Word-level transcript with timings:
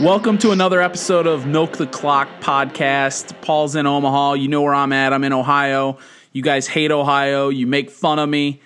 Welcome 0.00 0.38
to 0.38 0.52
another 0.52 0.80
episode 0.80 1.26
of 1.26 1.44
Milk 1.44 1.76
the 1.76 1.86
Clock 1.88 2.28
podcast. 2.40 3.42
Paul's 3.42 3.74
in 3.74 3.84
Omaha. 3.84 4.34
You 4.34 4.46
know 4.46 4.62
where 4.62 4.72
I'm 4.72 4.92
at. 4.92 5.12
I'm 5.12 5.24
in 5.24 5.32
Ohio. 5.32 5.98
You 6.32 6.40
guys 6.40 6.68
hate 6.68 6.92
Ohio. 6.92 7.48
You 7.48 7.66
make 7.66 7.90
fun 7.90 8.20
of 8.20 8.28
me. 8.28 8.60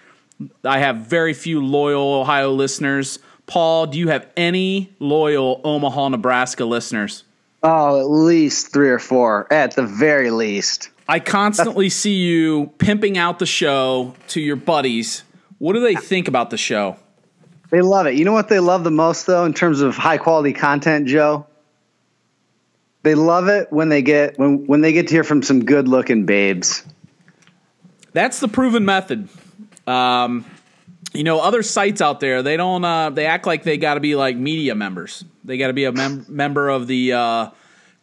I 0.63 0.81
have 0.81 0.99
very 0.99 1.33
few 1.33 1.65
loyal 1.65 2.21
Ohio 2.21 2.51
listeners. 2.51 3.19
Paul, 3.47 3.87
do 3.87 3.99
you 3.99 4.09
have 4.09 4.29
any 4.37 4.93
loyal 4.99 5.63
Omaha, 5.65 6.11
Nebraska 6.11 6.67
listeners? 6.67 7.25
Oh, 7.63 7.99
at 7.99 8.11
least 8.11 8.71
three 8.71 8.91
or 8.91 8.99
four, 8.99 9.51
at 9.51 9.75
the 9.75 9.87
very 9.87 10.31
least. 10.31 10.91
I 11.09 11.19
constantly 11.19 11.89
see 11.89 12.17
you 12.17 12.75
pimping 12.77 13.17
out 13.17 13.39
the 13.39 13.47
show 13.47 14.15
to 14.29 14.41
your 14.43 14.57
buddies. 14.57 15.23
What 15.57 15.73
do 15.73 15.81
they 15.81 15.95
think 15.95 16.29
about 16.29 16.51
the 16.51 16.59
show? 16.59 16.99
They 17.73 17.81
love 17.81 18.07
it. 18.07 18.17
You 18.17 18.27
know 18.27 18.35
what 18.35 18.51
they 18.51 18.61
love 18.61 18.85
the 18.85 18.91
most, 18.91 19.27
though, 19.27 19.47
in 19.47 19.55
terms 19.55 19.81
of 19.81 19.97
high 19.97 20.19
quality 20.19 20.53
content, 20.53 21.09
Joe? 21.09 21.47
They 23.03 23.15
love 23.15 23.49
it 23.49 23.73
when 23.73 23.89
they 23.89 24.03
get 24.03 24.39
when 24.39 24.67
when 24.67 24.83
they 24.83 24.93
get 24.93 25.09
to 25.09 25.15
hear 25.15 25.25
from 25.25 25.43
some 25.43 25.65
good 25.65 25.89
looking 25.89 26.27
babes. 26.27 26.85
That's 28.13 28.41
the 28.41 28.47
proven 28.47 28.85
method. 28.85 29.27
Um, 29.87 30.45
you 31.15 31.25
know, 31.25 31.41
other 31.41 31.63
sites 31.63 32.03
out 32.03 32.21
there 32.21 32.43
they 32.43 32.59
don't 32.59 32.85
uh, 32.85 33.09
they 33.09 33.25
act 33.25 33.47
like 33.47 33.63
they 33.63 33.79
got 33.79 33.95
to 33.95 34.01
be 34.01 34.17
like 34.17 34.37
media 34.37 34.75
members. 34.75 35.25
They 35.43 35.57
got 35.57 35.69
to 35.69 35.73
be 35.73 35.85
a 35.85 35.93
mem- 35.93 36.27
member 36.29 36.69
of 36.69 36.87
the 36.87 37.15
uh, 37.15 37.51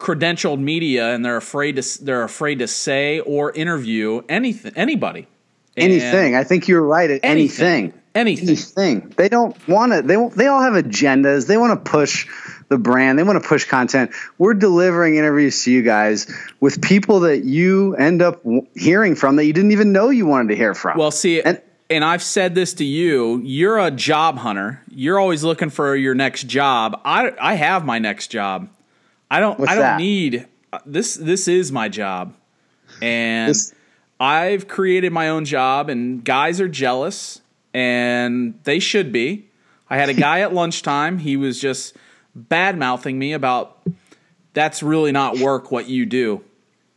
credentialed 0.00 0.58
media, 0.58 1.14
and 1.14 1.24
they're 1.24 1.36
afraid 1.36 1.76
to 1.76 2.04
they're 2.04 2.24
afraid 2.24 2.58
to 2.58 2.66
say 2.66 3.20
or 3.20 3.52
interview 3.52 4.22
anything 4.28 4.72
anybody. 4.74 5.28
Anything. 5.76 6.34
I 6.34 6.42
think 6.42 6.66
you're 6.66 6.82
right 6.82 7.08
at 7.08 7.20
anything. 7.22 7.84
Anything. 7.84 7.99
Anything. 8.14 9.12
They 9.16 9.28
don't 9.28 9.56
want 9.68 9.92
to. 9.92 10.02
They 10.02 10.16
they 10.36 10.46
all 10.48 10.60
have 10.62 10.72
agendas. 10.72 11.46
They 11.46 11.56
want 11.56 11.84
to 11.84 11.90
push 11.90 12.26
the 12.68 12.76
brand. 12.78 13.18
They 13.18 13.22
want 13.22 13.40
to 13.42 13.48
push 13.48 13.64
content. 13.66 14.10
We're 14.36 14.54
delivering 14.54 15.16
interviews 15.16 15.62
to 15.64 15.70
you 15.72 15.82
guys 15.82 16.26
with 16.58 16.82
people 16.82 17.20
that 17.20 17.44
you 17.44 17.94
end 17.96 18.20
up 18.22 18.42
hearing 18.74 19.14
from 19.14 19.36
that 19.36 19.44
you 19.44 19.52
didn't 19.52 19.72
even 19.72 19.92
know 19.92 20.10
you 20.10 20.26
wanted 20.26 20.48
to 20.48 20.56
hear 20.56 20.74
from. 20.74 20.98
Well, 20.98 21.10
see, 21.12 21.40
And- 21.40 21.60
and, 21.88 22.04
I've 22.04 22.22
said 22.22 22.54
this 22.54 22.74
to 22.74 22.84
you. 22.84 23.40
You're 23.44 23.78
a 23.78 23.90
job 23.90 24.38
hunter. 24.38 24.80
You're 24.88 25.18
always 25.18 25.42
looking 25.44 25.70
for 25.70 25.94
your 25.96 26.14
next 26.14 26.44
job. 26.48 27.00
I 27.04 27.32
I 27.40 27.54
have 27.54 27.84
my 27.84 27.98
next 28.00 28.28
job. 28.28 28.68
I 29.30 29.38
don't. 29.40 29.58
What's 29.58 29.70
I 29.70 29.74
don't 29.76 29.82
that? 29.82 29.98
need 30.00 30.46
uh, 30.72 30.78
this. 30.84 31.14
This 31.14 31.46
is 31.48 31.70
my 31.72 31.88
job, 31.88 32.34
and 33.02 33.50
This- 33.50 33.72
I've 34.18 34.68
created 34.68 35.12
my 35.12 35.28
own 35.28 35.44
job. 35.44 35.88
And 35.88 36.24
guys 36.24 36.60
are 36.60 36.68
jealous, 36.68 37.40
and 37.74 38.58
they 38.64 38.78
should 38.78 39.12
be. 39.12 39.46
I 39.88 39.96
had 39.96 40.08
a 40.08 40.14
guy 40.14 40.40
at 40.40 40.52
lunchtime. 40.54 41.18
He 41.18 41.36
was 41.36 41.60
just 41.60 41.96
bad 42.34 42.78
mouthing 42.78 43.18
me 43.18 43.32
about 43.32 43.78
that's 44.54 44.82
really 44.82 45.12
not 45.12 45.38
work 45.38 45.70
what 45.70 45.88
you 45.88 46.06
do. 46.06 46.42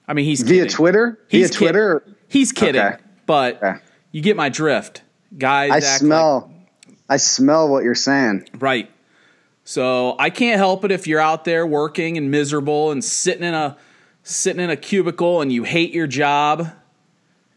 I 0.08 0.14
mean, 0.14 0.26
he's 0.26 0.42
via 0.42 0.64
kidding. 0.64 0.70
Twitter. 0.76 1.20
He's 1.28 1.50
via 1.50 1.58
Twitter. 1.58 2.04
He's 2.28 2.52
kidding, 2.52 2.82
Okay. 2.82 2.98
but 3.26 3.58
Okay. 3.64 3.76
you 4.12 4.22
get 4.22 4.36
my 4.36 4.50
drift. 4.50 5.02
Guys, 5.38 5.72
I 5.72 5.78
act 5.78 5.84
like- 5.86 5.94
smell. 6.00 6.52
I 7.10 7.18
smell 7.18 7.68
what 7.70 7.84
you're 7.84 7.96
saying. 7.96 8.48
right. 8.60 8.90
So 9.66 10.16
I 10.20 10.30
can't 10.30 10.58
help 10.58 10.84
it 10.84 10.92
if 10.92 11.08
you're 11.08 11.22
out 11.22 11.46
there 11.46 11.66
working 11.66 12.18
and 12.18 12.30
miserable 12.30 12.92
and 12.92 13.02
sitting 13.04 13.44
in 13.44 13.54
a 13.54 13.78
sitting 14.24 14.62
in 14.62 14.70
a 14.70 14.76
cubicle 14.76 15.42
and 15.42 15.52
you 15.54 15.64
hate 15.64 15.94
your 15.94 16.08
job. 16.08 16.68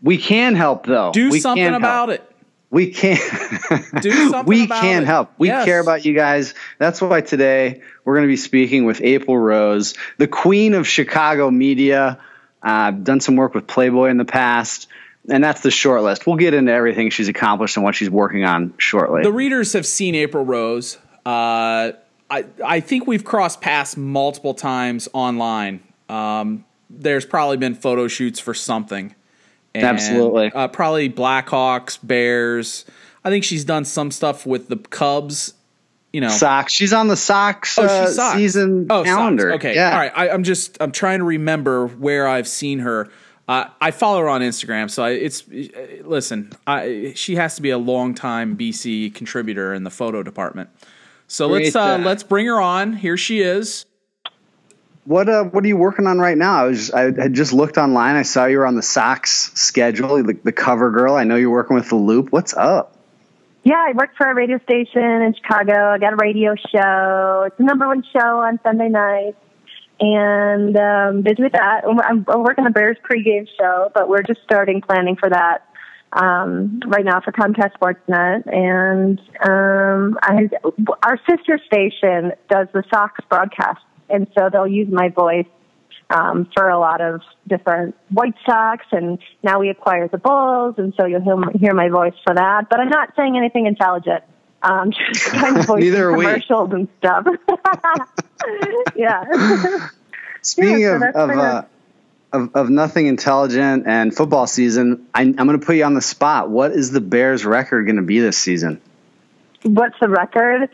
We 0.02 0.16
can 0.18 0.54
help 0.54 0.86
though. 0.86 1.10
Do 1.12 1.30
we 1.30 1.40
something 1.40 1.66
about 1.74 2.10
help. 2.10 2.20
it. 2.20 2.35
We 2.76 2.90
can't 2.90 3.20
Do 4.02 4.12
something 4.28 4.44
we 4.44 4.66
can 4.66 5.04
it. 5.04 5.06
help. 5.06 5.32
We 5.38 5.48
Yes. 5.48 5.64
care 5.64 5.80
about 5.80 6.04
you 6.04 6.12
guys. 6.12 6.52
That's 6.76 7.00
why 7.00 7.22
today 7.22 7.80
we're 8.04 8.16
going 8.16 8.26
to 8.26 8.30
be 8.30 8.36
speaking 8.36 8.84
with 8.84 9.00
April 9.02 9.38
Rose, 9.38 9.94
the 10.18 10.28
queen 10.28 10.74
of 10.74 10.86
Chicago 10.86 11.50
media. 11.50 12.18
Uh, 12.62 12.68
I've 12.68 13.02
done 13.02 13.20
some 13.20 13.36
work 13.36 13.54
with 13.54 13.66
Playboy 13.66 14.10
in 14.10 14.18
the 14.18 14.26
past, 14.26 14.88
and 15.26 15.42
that's 15.42 15.62
the 15.62 15.70
short 15.70 16.02
list. 16.02 16.26
We'll 16.26 16.36
get 16.36 16.52
into 16.52 16.70
everything 16.70 17.08
she's 17.08 17.28
accomplished 17.28 17.78
and 17.78 17.82
what 17.84 17.94
she's 17.94 18.10
working 18.10 18.44
on 18.44 18.74
shortly. 18.76 19.22
The 19.22 19.32
readers 19.32 19.72
have 19.72 19.86
seen 19.86 20.14
April 20.14 20.44
Rose. 20.44 20.98
Uh, 21.24 21.92
I 22.30 22.44
I 22.62 22.80
think 22.80 23.06
we've 23.06 23.24
crossed 23.24 23.62
paths 23.62 23.96
multiple 23.96 24.52
times 24.52 25.08
online. 25.14 25.80
Um, 26.10 26.66
there's 26.90 27.24
probably 27.24 27.56
been 27.56 27.74
photo 27.74 28.06
shoots 28.06 28.38
for 28.38 28.52
something. 28.52 29.14
And, 29.76 29.84
Absolutely. 29.84 30.50
Uh, 30.52 30.68
probably 30.68 31.10
Blackhawks, 31.10 31.98
Bears. 32.02 32.84
I 33.24 33.30
think 33.30 33.44
she's 33.44 33.64
done 33.64 33.84
some 33.84 34.10
stuff 34.10 34.46
with 34.46 34.68
the 34.68 34.76
Cubs. 34.76 35.54
You 36.12 36.20
know, 36.22 36.28
Sox. 36.28 36.72
She's 36.72 36.92
on 36.92 37.08
the 37.08 37.16
Sox, 37.16 37.78
Oh, 37.78 37.84
uh, 37.84 38.06
Sox. 38.06 38.36
season 38.36 38.86
oh, 38.88 39.00
Sox. 39.04 39.08
calendar. 39.08 39.52
Okay, 39.54 39.74
Yeah. 39.74 39.92
all 39.92 39.98
right. 39.98 40.12
I, 40.14 40.30
I'm 40.30 40.44
just 40.44 40.78
I'm 40.80 40.92
trying 40.92 41.18
to 41.18 41.24
remember 41.24 41.88
where 41.88 42.26
I've 42.26 42.48
seen 42.48 42.78
her. 42.80 43.08
Uh, 43.48 43.66
I 43.80 43.90
follow 43.92 44.20
her 44.20 44.28
on 44.28 44.40
Instagram, 44.40 44.90
so 44.90 45.04
I, 45.04 45.10
it's 45.10 45.42
uh, 45.48 46.02
listen. 46.04 46.52
I, 46.66 47.12
she 47.14 47.36
has 47.36 47.54
to 47.56 47.62
be 47.62 47.70
a 47.70 47.78
long 47.78 48.14
time 48.14 48.56
BC 48.56 49.14
contributor 49.14 49.72
in 49.72 49.84
the 49.84 49.90
photo 49.90 50.22
department. 50.22 50.68
So 51.28 51.46
let's 51.48 51.74
uh, 51.76 51.80
uh, 51.80 51.98
let's 51.98 52.22
bring 52.22 52.46
her 52.46 52.60
on. 52.60 52.94
Here 52.94 53.16
she 53.16 53.40
is. 53.40 53.85
What 55.06 55.28
uh, 55.28 55.44
what 55.44 55.64
are 55.64 55.68
you 55.68 55.76
working 55.76 56.06
on 56.06 56.18
right 56.18 56.36
now? 56.36 56.64
I 56.64 56.66
was 56.66 56.90
I 56.90 57.02
had 57.04 57.32
just 57.32 57.52
looked 57.52 57.78
online. 57.78 58.16
I 58.16 58.22
saw 58.22 58.46
you 58.46 58.58
were 58.58 58.66
on 58.66 58.74
the 58.74 58.82
Sox 58.82 59.52
schedule, 59.54 60.22
the, 60.22 60.36
the 60.42 60.52
cover 60.52 60.90
girl. 60.90 61.14
I 61.14 61.22
know 61.24 61.36
you're 61.36 61.50
working 61.50 61.76
with 61.76 61.88
the 61.88 61.96
Loop. 61.96 62.32
What's 62.32 62.54
up? 62.54 62.96
Yeah, 63.62 63.84
I 63.88 63.92
work 63.92 64.10
for 64.16 64.28
a 64.28 64.34
radio 64.34 64.58
station 64.60 65.02
in 65.02 65.34
Chicago. 65.34 65.90
I 65.90 65.98
got 65.98 66.12
a 66.12 66.16
radio 66.16 66.54
show. 66.54 67.44
It's 67.46 67.56
the 67.56 67.64
number 67.64 67.86
one 67.86 68.04
show 68.12 68.40
on 68.40 68.60
Sunday 68.62 68.88
nights. 68.88 69.36
And 69.98 70.76
um, 70.76 71.22
busy 71.22 71.42
with 71.42 71.52
that. 71.52 71.82
I'm, 71.84 72.24
I'm 72.28 72.42
working 72.42 72.64
the 72.64 72.70
Bears 72.70 72.96
pregame 73.08 73.48
show, 73.58 73.90
but 73.94 74.08
we're 74.08 74.22
just 74.22 74.40
starting 74.44 74.82
planning 74.82 75.16
for 75.16 75.30
that 75.30 75.66
um, 76.12 76.80
right 76.86 77.04
now 77.04 77.20
for 77.20 77.32
Comcast 77.32 77.72
Sportsnet. 77.78 78.46
And 78.52 79.18
um, 79.42 80.18
I, 80.22 80.48
our 81.02 81.18
sister 81.28 81.58
station 81.66 82.32
does 82.50 82.68
the 82.72 82.84
Sox 82.90 83.20
broadcast, 83.28 83.80
and 84.08 84.26
so 84.36 84.48
they'll 84.50 84.66
use 84.66 84.88
my 84.90 85.08
voice 85.08 85.46
um, 86.10 86.48
for 86.54 86.68
a 86.68 86.78
lot 86.78 87.00
of 87.00 87.20
different 87.46 87.96
White 88.10 88.34
Sox, 88.44 88.84
and 88.92 89.18
now 89.42 89.58
we 89.60 89.70
acquire 89.70 90.08
the 90.08 90.18
Bulls, 90.18 90.76
and 90.78 90.94
so 90.96 91.06
you'll 91.06 91.22
hear, 91.22 91.36
hear 91.58 91.74
my 91.74 91.88
voice 91.88 92.14
for 92.24 92.34
that. 92.34 92.68
But 92.70 92.80
I'm 92.80 92.88
not 92.88 93.12
saying 93.16 93.36
anything 93.36 93.66
intelligent. 93.66 94.22
Um, 94.62 94.92
just 95.12 95.26
kind 95.26 95.58
of 95.58 95.66
voicing 95.66 95.90
Neither 95.90 96.10
are 96.10 96.16
we. 96.16 96.24
commercials 96.24 96.72
and 96.72 96.88
stuff. 96.98 97.26
yeah. 98.96 99.88
Speaking 100.42 100.80
Yeah, 100.80 100.98
so 100.98 101.08
of 101.08 101.30
of, 101.30 101.38
uh, 101.38 101.62
of 102.32 102.54
of 102.54 102.70
nothing 102.70 103.06
intelligent 103.06 103.86
and 103.86 104.14
football 104.14 104.46
season, 104.46 105.06
I, 105.14 105.22
I'm 105.22 105.34
going 105.34 105.58
to 105.58 105.64
put 105.64 105.76
you 105.76 105.84
on 105.84 105.94
the 105.94 106.02
spot. 106.02 106.50
What 106.50 106.72
is 106.72 106.90
the 106.92 107.00
Bears' 107.00 107.44
record 107.44 107.84
going 107.84 107.96
to 107.96 108.02
be 108.02 108.20
this 108.20 108.38
season? 108.38 108.80
What's 109.62 109.98
the 110.00 110.08
record? 110.08 110.68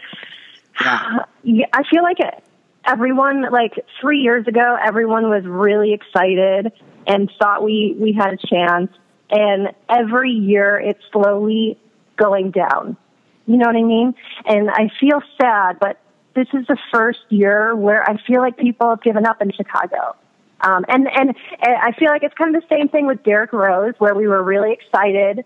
Yeah, 0.80 1.66
I 1.72 1.82
feel 1.90 2.02
like 2.02 2.20
it, 2.20 2.41
everyone, 2.86 3.50
like 3.50 3.72
three 4.00 4.20
years 4.20 4.46
ago, 4.46 4.76
everyone 4.82 5.28
was 5.28 5.44
really 5.44 5.92
excited 5.92 6.72
and 7.06 7.30
thought 7.38 7.62
we, 7.62 7.96
we 7.98 8.12
had 8.12 8.34
a 8.34 8.46
chance. 8.46 8.90
And 9.30 9.68
every 9.88 10.30
year 10.30 10.78
it's 10.78 11.02
slowly 11.12 11.78
going 12.16 12.50
down. 12.50 12.96
You 13.46 13.56
know 13.56 13.66
what 13.66 13.76
I 13.76 13.82
mean? 13.82 14.14
And 14.46 14.70
I 14.70 14.90
feel 15.00 15.20
sad, 15.40 15.78
but 15.80 15.98
this 16.34 16.46
is 16.52 16.66
the 16.66 16.76
first 16.92 17.20
year 17.28 17.74
where 17.74 18.02
I 18.08 18.16
feel 18.26 18.40
like 18.40 18.56
people 18.56 18.88
have 18.90 19.02
given 19.02 19.26
up 19.26 19.42
in 19.42 19.52
Chicago. 19.52 20.16
Um, 20.60 20.84
and, 20.88 21.08
and, 21.12 21.34
and 21.60 21.76
I 21.76 21.92
feel 21.98 22.08
like 22.10 22.22
it's 22.22 22.34
kind 22.34 22.54
of 22.54 22.62
the 22.62 22.68
same 22.74 22.88
thing 22.88 23.06
with 23.06 23.24
Derrick 23.24 23.52
Rose, 23.52 23.94
where 23.98 24.14
we 24.14 24.28
were 24.28 24.42
really 24.42 24.72
excited 24.72 25.44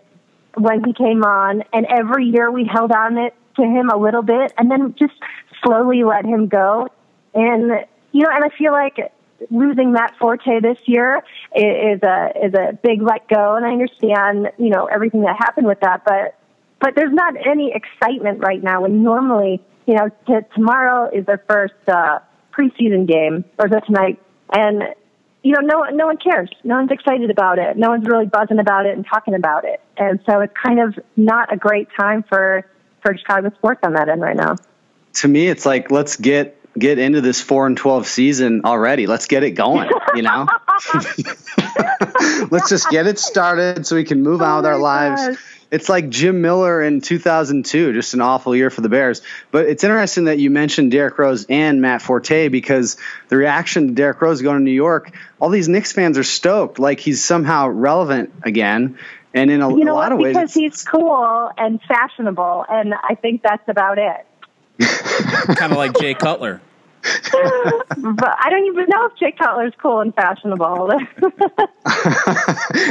when 0.58 0.84
he 0.84 0.92
came 0.92 1.22
on, 1.22 1.62
and 1.72 1.86
every 1.86 2.26
year 2.26 2.50
we 2.50 2.68
held 2.70 2.92
on 2.92 3.18
it 3.18 3.34
to 3.56 3.62
him 3.62 3.88
a 3.88 3.96
little 3.96 4.22
bit, 4.22 4.52
and 4.58 4.70
then 4.70 4.94
just 4.98 5.14
slowly 5.62 6.04
let 6.04 6.24
him 6.24 6.48
go. 6.48 6.88
And 7.34 7.86
you 8.12 8.22
know, 8.22 8.30
and 8.32 8.44
I 8.44 8.48
feel 8.56 8.72
like 8.72 9.12
losing 9.50 9.92
Matt 9.92 10.14
Forte 10.18 10.60
this 10.60 10.78
year 10.86 11.22
is 11.54 12.00
a 12.02 12.32
is 12.42 12.54
a 12.54 12.78
big 12.82 13.02
let 13.02 13.28
go. 13.28 13.56
And 13.56 13.64
I 13.64 13.70
understand, 13.70 14.50
you 14.58 14.70
know, 14.70 14.86
everything 14.86 15.22
that 15.22 15.36
happened 15.38 15.66
with 15.66 15.80
that, 15.80 16.04
but 16.04 16.38
but 16.80 16.94
there's 16.94 17.12
not 17.12 17.34
any 17.46 17.72
excitement 17.74 18.40
right 18.40 18.62
now. 18.62 18.84
And 18.84 19.02
normally, 19.02 19.62
you 19.86 19.94
know, 19.94 20.10
t- 20.26 20.46
tomorrow 20.54 21.10
is 21.12 21.24
their 21.26 21.42
first 21.48 21.74
uh, 21.88 22.18
preseason 22.52 23.06
game, 23.06 23.44
or 23.58 23.66
it 23.66 23.84
tonight? 23.86 24.20
And 24.52 24.82
you 25.42 25.52
know, 25.52 25.60
no 25.60 25.84
no 25.92 26.06
one 26.06 26.16
cares. 26.16 26.50
No 26.64 26.76
one's 26.76 26.90
excited 26.90 27.30
about 27.30 27.58
it. 27.58 27.76
No 27.76 27.90
one's 27.90 28.06
really 28.06 28.26
buzzing 28.26 28.58
about 28.58 28.86
it 28.86 28.96
and 28.96 29.06
talking 29.06 29.34
about 29.34 29.64
it. 29.64 29.80
And 29.96 30.20
so 30.28 30.40
it's 30.40 30.52
kind 30.62 30.80
of 30.80 30.98
not 31.16 31.52
a 31.52 31.56
great 31.56 31.88
time 31.98 32.24
for 32.28 32.68
for 33.02 33.16
Chicago 33.16 33.50
sports 33.56 33.80
on 33.82 33.92
that 33.94 34.08
end 34.08 34.20
right 34.20 34.36
now. 34.36 34.56
To 35.14 35.28
me, 35.28 35.48
it's 35.48 35.64
like 35.64 35.90
let's 35.90 36.16
get 36.16 36.60
get 36.78 36.98
into 36.98 37.20
this 37.20 37.40
four 37.40 37.66
and 37.66 37.76
twelve 37.76 38.06
season 38.06 38.62
already. 38.64 39.06
Let's 39.06 39.26
get 39.26 39.42
it 39.42 39.52
going. 39.52 39.90
You 40.14 40.22
know, 40.22 40.46
let's 42.50 42.68
just 42.68 42.88
get 42.90 43.06
it 43.06 43.18
started 43.18 43.86
so 43.86 43.96
we 43.96 44.04
can 44.04 44.22
move 44.22 44.42
oh 44.42 44.44
on 44.44 44.56
with 44.62 44.66
Oh 44.66 44.68
our 44.74 44.78
lives. 44.78 45.26
gosh. 45.28 45.38
it's 45.70 45.88
like 45.88 46.08
Jim 46.08 46.40
Miller 46.42 46.82
in 46.82 47.00
2002, 47.00 47.92
just 47.92 48.14
an 48.14 48.20
awful 48.20 48.54
year 48.54 48.70
for 48.70 48.80
the 48.80 48.88
Bears. 48.88 49.22
But 49.50 49.66
it's 49.66 49.84
interesting 49.84 50.24
that 50.24 50.38
you 50.38 50.50
mentioned 50.50 50.90
Derrick 50.92 51.18
Rose 51.18 51.46
and 51.48 51.80
Matt 51.82 52.02
Forte 52.02 52.48
because 52.48 52.96
the 53.28 53.36
reaction 53.36 53.88
to 53.88 53.94
Derrick 53.94 54.20
Rose 54.22 54.42
going 54.42 54.58
to 54.58 54.62
New 54.64 54.70
York, 54.70 55.10
all 55.40 55.48
these 55.50 55.68
Knicks 55.68 55.92
fans 55.92 56.18
are 56.18 56.24
stoked, 56.24 56.78
like 56.78 57.00
he's 57.00 57.22
somehow 57.24 57.68
relevant 57.68 58.32
again. 58.42 58.98
And 59.34 59.50
in 59.50 59.60
a, 59.60 59.68
You 59.76 59.84
know 59.84 59.92
a 59.92 59.94
lot 59.94 60.04
what? 60.04 60.12
of 60.12 60.18
ways, 60.20 60.34
Because 60.36 60.54
he's 60.54 60.82
cool 60.82 61.50
and 61.58 61.80
fashionable, 61.82 62.64
and 62.68 62.94
I 62.94 63.16
think 63.16 63.42
that's 63.42 63.68
about 63.68 63.98
it. 63.98 64.26
kind 65.56 65.72
of 65.72 65.78
like 65.78 65.98
Jay 65.98 66.14
Cutler. 66.14 66.60
But 67.98 68.36
I 68.42 68.50
don't 68.50 68.66
even 68.66 68.86
know 68.88 69.06
if 69.06 69.16
Jay 69.16 69.32
Cutler's 69.32 69.72
cool 69.78 70.00
and 70.00 70.14
fashionable. 70.14 70.88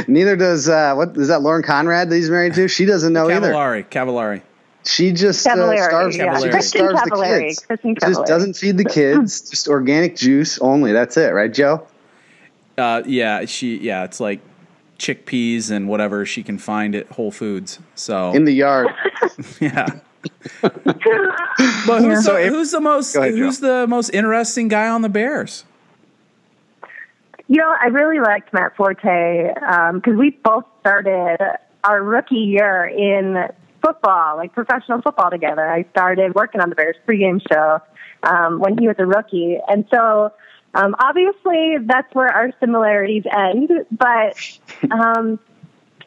neither 0.08 0.36
does 0.36 0.68
uh, 0.68 0.94
what 0.94 1.16
is 1.16 1.28
that 1.28 1.42
Lauren 1.42 1.62
Conrad 1.62 2.10
that 2.10 2.16
he's 2.16 2.28
married 2.28 2.54
to? 2.54 2.68
She 2.68 2.84
doesn't 2.84 3.12
know 3.12 3.30
either. 3.30 3.52
Cavallari. 3.52 3.88
Cavallari. 3.88 4.42
She 4.84 5.12
just 5.12 5.46
uh, 5.46 5.50
starves. 5.50 6.16
yeah. 6.16 6.38
She 6.38 6.48
just 6.48 6.68
starves 6.68 7.00
the 7.02 7.22
kids. 7.24 7.60
Kristen 7.60 7.94
She 7.94 8.00
just 8.00 8.26
doesn't 8.26 8.54
feed 8.54 8.78
the 8.78 8.84
kids. 8.84 9.40
just 9.50 9.68
organic 9.68 10.16
juice 10.16 10.58
only. 10.60 10.92
That's 10.92 11.16
it, 11.16 11.32
right, 11.32 11.52
Joe? 11.52 11.86
Uh, 12.78 13.02
yeah, 13.06 13.44
she. 13.46 13.78
Yeah, 13.78 14.04
it's 14.04 14.20
like 14.20 14.40
chickpeas 14.98 15.70
and 15.70 15.88
whatever 15.88 16.24
she 16.24 16.42
can 16.42 16.58
find 16.58 16.94
at 16.94 17.06
Whole 17.08 17.30
Foods. 17.30 17.78
So 17.94 18.32
In 18.32 18.44
the 18.44 18.52
yard. 18.52 18.88
yeah. 19.60 19.86
but 20.62 22.02
who's, 22.02 22.24
So 22.24 22.34
the, 22.34 22.46
if- 22.46 22.52
who's 22.52 22.70
the 22.70 22.80
most 22.80 23.14
Go 23.14 23.22
ahead, 23.22 23.34
Joe. 23.34 23.38
who's 23.44 23.60
the 23.60 23.86
most 23.86 24.10
interesting 24.10 24.68
guy 24.68 24.88
on 24.88 25.02
the 25.02 25.08
Bears? 25.08 25.64
You 27.48 27.58
know, 27.58 27.72
I 27.80 27.86
really 27.86 28.18
liked 28.18 28.52
Matt 28.52 28.76
Forte 28.76 29.52
because 29.94 30.16
we 30.18 30.30
both 30.30 30.64
started 30.80 31.38
our 31.84 32.02
rookie 32.02 32.34
year 32.36 32.84
in 32.86 33.48
football, 33.80 34.36
like 34.36 34.52
professional 34.52 35.00
football 35.00 35.30
together. 35.30 35.64
I 35.64 35.84
started 35.90 36.34
working 36.34 36.60
on 36.60 36.70
the 36.70 36.74
Bears 36.74 36.96
pregame 37.06 37.40
show 37.52 37.78
um, 38.24 38.58
when 38.58 38.76
he 38.78 38.88
was 38.88 38.96
a 38.98 39.06
rookie, 39.06 39.58
and 39.68 39.86
so 39.92 40.32
um, 40.74 40.96
obviously 40.98 41.76
that's 41.82 42.12
where 42.14 42.26
our 42.28 42.50
similarities 42.58 43.22
end. 43.30 43.70
But 43.92 44.36
um, 44.90 45.38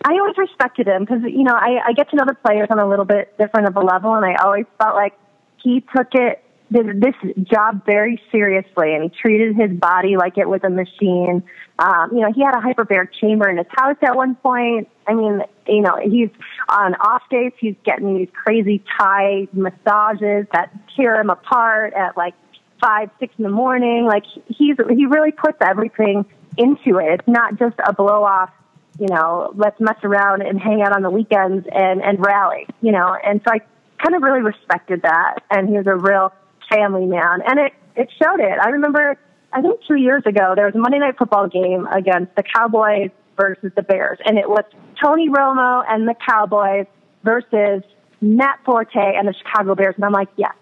I 0.05 0.13
always 0.13 0.37
respected 0.37 0.87
him 0.87 1.03
because 1.03 1.21
you 1.23 1.43
know 1.43 1.53
I, 1.53 1.79
I 1.87 1.93
get 1.93 2.09
to 2.11 2.15
know 2.15 2.23
the 2.25 2.35
players 2.35 2.67
on 2.69 2.79
a 2.79 2.87
little 2.87 3.05
bit 3.05 3.37
different 3.37 3.67
of 3.67 3.75
a 3.75 3.81
level, 3.81 4.13
and 4.15 4.25
I 4.25 4.35
always 4.35 4.65
felt 4.77 4.95
like 4.95 5.13
he 5.61 5.81
took 5.95 6.13
it 6.13 6.43
this, 6.71 7.15
job 7.43 7.85
very 7.85 8.21
seriously, 8.31 8.93
and 8.93 9.03
he 9.03 9.09
treated 9.09 9.55
his 9.55 9.71
body 9.71 10.17
like 10.17 10.37
it 10.37 10.47
was 10.47 10.61
a 10.63 10.69
machine. 10.69 11.43
Um, 11.79 12.09
you 12.13 12.21
know, 12.21 12.31
he 12.31 12.43
had 12.43 12.55
a 12.55 12.61
hyperbaric 12.61 13.09
chamber 13.19 13.49
in 13.49 13.57
his 13.57 13.67
house 13.69 13.97
at 14.01 14.15
one 14.15 14.35
point. 14.35 14.87
I 15.07 15.13
mean, 15.13 15.41
you 15.67 15.81
know, 15.81 15.97
he's 16.03 16.29
on 16.67 16.95
off 16.95 17.23
days, 17.29 17.53
he's 17.59 17.75
getting 17.83 18.17
these 18.17 18.29
crazy 18.33 18.83
Thai 18.97 19.47
massages 19.51 20.47
that 20.53 20.71
tear 20.95 21.19
him 21.19 21.29
apart 21.29 21.93
at 21.93 22.15
like 22.15 22.35
five, 22.79 23.09
six 23.19 23.33
in 23.37 23.43
the 23.43 23.49
morning. 23.49 24.05
Like 24.05 24.23
he's 24.47 24.77
he 24.89 25.05
really 25.05 25.31
puts 25.31 25.57
everything 25.61 26.25
into 26.57 26.99
it. 26.99 27.19
It's 27.19 27.27
not 27.27 27.57
just 27.57 27.75
a 27.85 27.93
blow 27.93 28.23
off 28.23 28.51
you 28.99 29.07
know, 29.07 29.53
let's 29.55 29.79
mess 29.79 29.97
around 30.03 30.41
and 30.41 30.59
hang 30.59 30.81
out 30.81 30.93
on 30.93 31.01
the 31.01 31.09
weekends 31.09 31.65
and, 31.71 32.01
and 32.01 32.19
rally, 32.19 32.67
you 32.81 32.91
know. 32.91 33.15
And 33.25 33.41
so 33.47 33.53
I 33.53 33.59
kind 34.03 34.15
of 34.15 34.21
really 34.21 34.41
respected 34.41 35.03
that. 35.03 35.39
And 35.49 35.69
he 35.69 35.77
was 35.77 35.87
a 35.87 35.95
real 35.95 36.33
family 36.69 37.05
man. 37.05 37.39
And 37.47 37.59
it, 37.59 37.73
it 37.95 38.09
showed 38.21 38.39
it. 38.39 38.59
I 38.61 38.69
remember, 38.69 39.17
I 39.53 39.61
think 39.61 39.79
two 39.87 39.95
years 39.95 40.23
ago, 40.25 40.53
there 40.55 40.65
was 40.65 40.75
a 40.75 40.79
Monday 40.79 40.99
night 40.99 41.17
football 41.17 41.47
game 41.47 41.87
against 41.87 42.35
the 42.35 42.43
Cowboys 42.43 43.11
versus 43.37 43.71
the 43.75 43.83
Bears. 43.83 44.19
And 44.25 44.37
it 44.37 44.49
was 44.49 44.65
Tony 45.01 45.29
Romo 45.29 45.83
and 45.87 46.07
the 46.07 46.15
Cowboys 46.27 46.85
versus 47.23 47.83
Matt 48.21 48.59
Forte 48.65 48.95
and 48.95 49.27
the 49.27 49.33
Chicago 49.33 49.75
Bears. 49.75 49.95
And 49.95 50.03
I'm 50.03 50.11
like, 50.11 50.29
yes, 50.35 50.55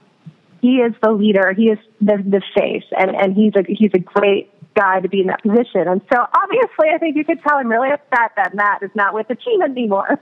he 0.62 0.78
is 0.78 0.94
the 1.02 1.12
leader. 1.12 1.54
He 1.54 1.70
is 1.70 1.80
the, 2.02 2.18
the 2.18 2.42
face. 2.56 2.86
And, 2.98 3.16
and 3.16 3.36
he's 3.36 3.54
a, 3.56 3.64
he's 3.68 3.92
a 3.96 4.00
great 4.00 4.52
guy 4.78 5.00
to 5.00 5.10
be 5.10 5.22
in 5.22 5.28
that 5.28 5.42
position. 5.42 5.88
And 5.88 6.02
so 6.12 6.26
obviously 6.34 6.90
I 6.94 6.98
think 7.00 7.16
you 7.16 7.26
could 7.26 7.42
tell 7.42 7.58
I'm 7.58 7.68
really 7.68 7.90
upset 7.90 8.32
that 8.36 8.54
Matt 8.54 8.84
is 8.84 8.92
not 8.96 9.14
with 9.14 9.28
the 9.28 9.36
team 9.36 9.62
anymore. 9.62 10.20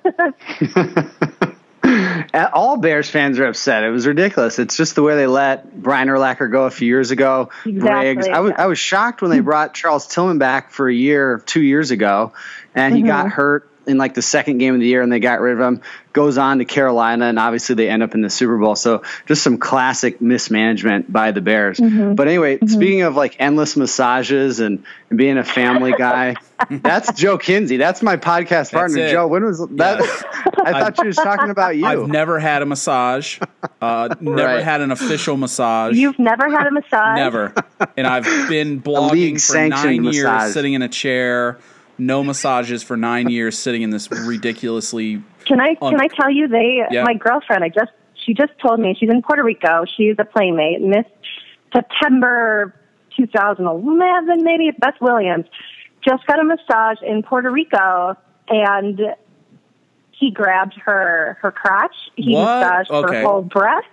All 2.54 2.78
Bears 2.78 3.10
fans 3.10 3.40
are 3.40 3.46
upset. 3.46 3.84
It 3.84 3.90
was 3.90 4.08
ridiculous. 4.08 4.58
It's 4.60 4.76
just 4.76 4.96
the 4.96 5.04
way 5.04 5.16
they 5.16 5.28
let 5.28 5.82
Brian 5.82 6.08
Urlacher 6.08 6.52
go 6.52 6.66
a 6.66 6.72
few 6.72 6.88
years 6.88 7.12
ago. 7.12 7.50
Exactly. 7.66 8.32
I 8.32 8.40
was 8.40 8.54
I 8.58 8.66
was 8.66 8.80
shocked 8.80 9.22
when 9.22 9.32
they 9.32 9.40
brought 9.40 9.74
Charles 9.74 10.08
Tillman 10.08 10.38
back 10.38 10.72
for 10.72 10.90
a 10.90 10.94
year, 10.94 11.44
two 11.46 11.62
years 11.62 11.92
ago, 11.92 12.34
and 12.74 12.96
he 12.96 13.04
got 13.04 13.28
mm-hmm. 13.28 13.36
hurt 13.36 13.70
in 13.88 13.98
like 13.98 14.14
the 14.14 14.22
second 14.22 14.58
game 14.60 14.74
of 14.74 14.80
the 14.80 14.88
year, 14.88 15.02
and 15.02 15.12
they 15.12 15.20
got 15.20 15.40
rid 15.42 15.54
of 15.54 15.60
him. 15.60 15.82
Goes 16.14 16.38
on 16.38 16.60
to 16.60 16.66
Carolina, 16.66 17.26
and 17.26 17.38
obviously 17.38 17.76
they 17.76 17.90
end 17.90 18.02
up 18.02 18.14
in 18.16 18.22
the 18.22 18.30
Super 18.30 18.58
Bowl. 18.58 18.76
So 18.78 19.04
just 19.26 19.44
some 19.44 19.58
classic 19.58 20.22
mismanagement 20.22 21.12
by 21.12 21.32
the 21.32 21.42
Bears. 21.42 21.78
But 21.80 22.28
anyway, 22.30 22.58
speaking 22.66 23.02
of 23.02 23.16
like 23.18 23.36
endless 23.40 23.76
massages 23.76 24.62
and, 24.62 24.86
and 25.10 25.18
being 25.18 25.38
a 25.38 25.44
family 25.44 25.92
guy, 25.98 26.36
that's 26.70 27.12
Joe 27.14 27.38
Kinsey. 27.38 27.76
That's 27.76 28.02
my 28.02 28.16
podcast 28.16 28.72
partner, 28.72 29.00
it. 29.00 29.12
Joe. 29.12 29.28
When 29.28 29.44
was 29.44 29.60
that? 29.72 30.00
I 30.64 30.72
thought 30.80 30.96
she 31.02 31.08
was 31.08 31.18
talking 31.18 31.50
about 31.50 31.76
you. 31.78 31.86
I've 31.86 32.08
never 32.08 32.40
had 32.40 32.62
a 32.62 32.66
massage. 32.66 33.40
Uh, 33.82 34.16
never 34.22 34.38
Right. 34.56 34.64
had 34.64 34.80
an 34.80 34.92
official 34.92 35.36
massage. 35.36 35.98
You've 35.98 36.18
never 36.18 36.50
had 36.50 36.66
a 36.68 36.72
massage? 36.72 37.18
Never. 37.18 37.54
And 37.98 38.08
I've 38.08 38.24
been 38.48 38.82
blogging 38.82 39.10
for 39.10 39.16
league-sanctioned 39.16 40.04
nine 40.06 40.14
years, 40.14 40.54
sitting 40.54 40.74
in 40.74 40.82
a 40.82 40.88
chair. 40.90 41.58
No 41.98 42.24
massages 42.24 42.84
for 42.84 42.98
nine 42.98 43.30
years, 43.30 43.58
sitting 43.58 43.82
in 43.82 43.90
this 43.90 44.12
ridiculously. 44.12 45.22
Can 45.46 45.60
I 45.62 45.76
On- 45.82 45.92
can 45.92 46.02
I 46.02 46.08
tell 46.08 46.30
you 46.30 46.48
they 46.48 46.82
Yeah. 46.92 47.04
my 47.04 47.14
girlfriend 47.14 47.64
I 47.64 47.70
just 47.70 47.92
she 48.16 48.34
just 48.34 48.54
told 48.60 48.80
me 48.80 48.96
she's 49.00 49.10
in 49.10 49.22
Puerto 49.22 49.44
Rico. 49.44 49.86
She's 49.96 50.16
a 50.18 50.26
playmate. 50.26 50.82
And 50.82 50.92
this 50.94 51.06
September 51.74 52.74
2011 53.18 54.44
maybe 54.44 54.72
Beth 54.78 54.96
Williams 55.00 55.46
just 56.08 56.26
got 56.28 56.40
a 56.40 56.44
massage 56.44 56.98
in 57.02 57.24
Puerto 57.24 57.50
Rico 57.52 58.16
and 58.50 59.00
he 60.12 60.32
grabbed 60.32 60.74
her 60.86 61.38
her 61.42 61.52
crotch. 61.52 61.96
He 62.16 62.36
What? 62.36 62.46
massaged 62.46 62.92
Okay. 62.92 63.16
her 63.22 63.24
whole 63.28 63.42
breast. 63.42 63.88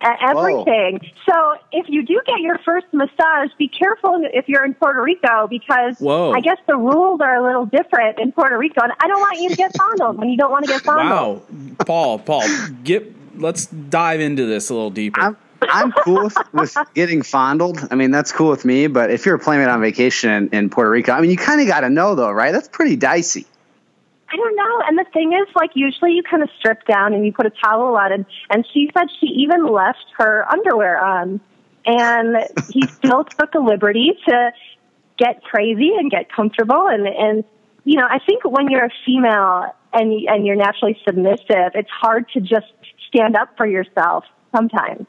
Everything. 0.00 1.00
So 1.26 1.54
if 1.72 1.88
you 1.88 2.04
do 2.04 2.20
get 2.26 2.40
your 2.40 2.58
first 2.58 2.86
massage, 2.92 3.50
be 3.58 3.68
careful 3.68 4.22
if 4.32 4.48
you're 4.48 4.64
in 4.64 4.74
Puerto 4.74 5.02
Rico 5.02 5.46
because 5.46 5.98
Whoa. 5.98 6.32
I 6.32 6.40
guess 6.40 6.58
the 6.66 6.76
rules 6.76 7.20
are 7.20 7.36
a 7.36 7.42
little 7.42 7.66
different 7.66 8.18
in 8.18 8.32
Puerto 8.32 8.56
Rico, 8.56 8.82
and 8.82 8.92
I 8.98 9.08
don't 9.08 9.20
want 9.20 9.40
you 9.40 9.50
to 9.50 9.56
get 9.56 9.76
fondled 9.76 10.18
when 10.18 10.30
you 10.30 10.36
don't 10.36 10.50
want 10.50 10.64
to 10.64 10.72
get 10.72 10.82
fondled. 10.82 11.42
Wow, 11.50 11.84
Paul, 11.84 12.18
Paul, 12.18 12.48
get. 12.84 13.16
Let's 13.36 13.66
dive 13.66 14.20
into 14.20 14.44
this 14.44 14.68
a 14.68 14.74
little 14.74 14.90
deeper. 14.90 15.20
I'm 15.20 15.36
I'm 15.62 15.92
cool 15.92 16.24
with, 16.24 16.36
with 16.52 16.76
getting 16.94 17.22
fondled. 17.22 17.86
I 17.90 17.94
mean, 17.94 18.10
that's 18.10 18.32
cool 18.32 18.50
with 18.50 18.64
me. 18.64 18.86
But 18.86 19.10
if 19.10 19.26
you're 19.26 19.34
a 19.34 19.38
playmate 19.38 19.68
on 19.68 19.80
vacation 19.80 20.30
in, 20.30 20.48
in 20.50 20.70
Puerto 20.70 20.90
Rico, 20.90 21.12
I 21.12 21.20
mean, 21.20 21.30
you 21.30 21.36
kind 21.36 21.60
of 21.60 21.66
got 21.66 21.80
to 21.80 21.90
know 21.90 22.14
though, 22.14 22.30
right? 22.30 22.52
That's 22.52 22.68
pretty 22.68 22.96
dicey. 22.96 23.46
I 24.32 24.36
don't 24.36 24.56
know. 24.56 24.82
And 24.86 24.98
the 24.98 25.04
thing 25.12 25.32
is, 25.32 25.48
like, 25.56 25.70
usually 25.74 26.12
you 26.12 26.22
kind 26.22 26.42
of 26.42 26.50
strip 26.58 26.86
down 26.86 27.14
and 27.14 27.26
you 27.26 27.32
put 27.32 27.46
a 27.46 27.50
towel 27.50 27.96
on, 27.96 28.12
and, 28.12 28.26
and 28.48 28.64
she 28.72 28.90
said 28.96 29.08
she 29.18 29.26
even 29.26 29.66
left 29.66 30.04
her 30.18 30.46
underwear 30.50 31.02
on. 31.02 31.40
And 31.84 32.36
he 32.70 32.82
still 32.86 33.24
took 33.24 33.52
the 33.52 33.60
liberty 33.60 34.12
to 34.28 34.52
get 35.16 35.42
crazy 35.42 35.92
and 35.98 36.10
get 36.10 36.32
comfortable. 36.32 36.86
And, 36.86 37.06
and 37.06 37.44
you 37.84 37.98
know, 37.98 38.06
I 38.08 38.18
think 38.24 38.44
when 38.44 38.68
you're 38.68 38.84
a 38.84 38.92
female 39.04 39.74
and, 39.92 40.12
and 40.28 40.46
you're 40.46 40.56
naturally 40.56 40.98
submissive, 41.04 41.72
it's 41.74 41.90
hard 41.90 42.28
to 42.34 42.40
just 42.40 42.72
stand 43.08 43.36
up 43.36 43.56
for 43.56 43.66
yourself 43.66 44.24
sometimes. 44.54 45.06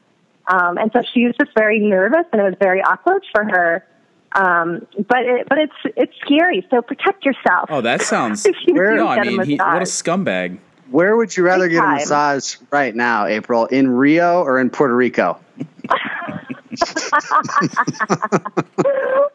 Um, 0.48 0.76
and 0.78 0.90
so 0.92 1.02
she 1.14 1.26
was 1.26 1.36
just 1.40 1.52
very 1.56 1.78
nervous, 1.78 2.26
and 2.32 2.40
it 2.40 2.44
was 2.44 2.54
very 2.60 2.82
awkward 2.82 3.24
for 3.32 3.44
her. 3.44 3.86
Um, 4.34 4.86
but 5.08 5.18
it, 5.24 5.46
but 5.48 5.58
it's 5.58 5.74
it's 5.96 6.12
scary. 6.24 6.66
So 6.70 6.80
protect 6.82 7.24
yourself. 7.24 7.68
oh, 7.70 7.80
that 7.82 8.02
sounds. 8.02 8.46
If 8.46 8.56
Where- 8.74 8.96
no, 8.96 9.08
I 9.08 9.16
get 9.16 9.26
a 9.26 9.30
mean, 9.30 9.42
he, 9.42 9.56
what 9.56 9.76
a 9.82 9.86
scumbag. 9.86 10.58
Where 10.90 11.16
would 11.16 11.34
you 11.36 11.42
rather 11.44 11.64
Big 11.68 11.72
get 11.72 11.78
a 11.78 11.86
time. 11.86 11.94
massage 11.96 12.56
right 12.70 12.94
now, 12.94 13.26
April? 13.26 13.66
In 13.66 13.88
Rio 13.90 14.42
or 14.42 14.58
in 14.60 14.68
Puerto 14.70 14.94
Rico? 14.94 15.38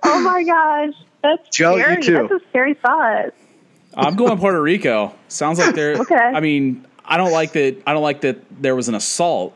oh 0.04 0.22
my 0.22 0.44
gosh, 0.44 0.94
that's 1.24 1.50
Joe, 1.50 1.76
you 1.76 1.82
scary. 1.84 2.04
too. 2.04 2.14
That's 2.30 2.44
a 2.44 2.50
scary 2.50 2.74
thought. 2.76 3.34
I'm 3.96 4.16
going 4.16 4.32
to 4.32 4.38
Puerto 4.42 4.62
Rico. 4.62 5.14
Sounds 5.28 5.60
like 5.60 5.74
they're. 5.76 5.96
Okay. 5.98 6.16
I 6.16 6.40
mean, 6.40 6.86
I 7.06 7.18
don't 7.18 7.32
like 7.32 7.54
that. 7.54 7.82
I 7.88 7.94
don't 7.94 8.04
like 8.04 8.22
that 8.22 8.38
there 8.62 8.76
was 8.76 8.88
an 8.90 8.96
assault. 8.96 9.54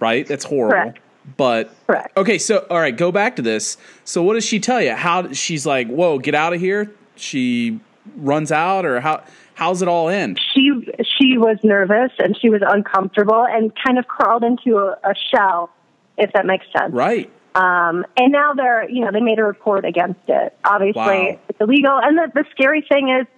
Right? 0.00 0.26
That's 0.26 0.44
horrible. 0.44 0.72
Correct. 0.92 0.98
But 1.36 1.74
Correct. 1.86 2.16
okay, 2.16 2.38
so 2.38 2.66
all 2.70 2.78
right, 2.78 2.96
go 2.96 3.10
back 3.10 3.36
to 3.36 3.42
this. 3.42 3.76
So 4.04 4.22
what 4.22 4.34
does 4.34 4.44
she 4.44 4.60
tell 4.60 4.80
you? 4.80 4.92
How 4.94 5.32
she's 5.32 5.64
like, 5.66 5.88
"Whoa, 5.88 6.18
get 6.18 6.34
out 6.34 6.52
of 6.52 6.60
here." 6.60 6.92
She 7.16 7.80
runs 8.16 8.52
out, 8.52 8.84
or 8.84 9.00
how? 9.00 9.22
How's 9.54 9.82
it 9.82 9.88
all 9.88 10.08
end? 10.08 10.40
She 10.52 10.70
she 11.18 11.38
was 11.38 11.58
nervous 11.62 12.10
and 12.18 12.36
she 12.40 12.50
was 12.50 12.60
uncomfortable 12.66 13.46
and 13.48 13.72
kind 13.84 13.98
of 13.98 14.06
crawled 14.06 14.42
into 14.44 14.78
a, 14.78 14.98
a 15.04 15.14
shell, 15.30 15.70
if 16.18 16.32
that 16.32 16.44
makes 16.44 16.66
sense. 16.76 16.92
Right. 16.92 17.30
Um, 17.54 18.04
and 18.16 18.32
now 18.32 18.52
they're, 18.54 18.90
you 18.90 19.04
know, 19.04 19.12
they 19.12 19.20
made 19.20 19.38
a 19.38 19.44
report 19.44 19.84
against 19.84 20.18
it. 20.26 20.56
Obviously, 20.64 21.00
Wow. 21.00 21.38
it's 21.48 21.60
illegal. 21.60 22.00
And 22.02 22.18
the, 22.18 22.32
the 22.34 22.44
scary 22.50 22.82
thing 22.88 23.10
is, 23.10 23.28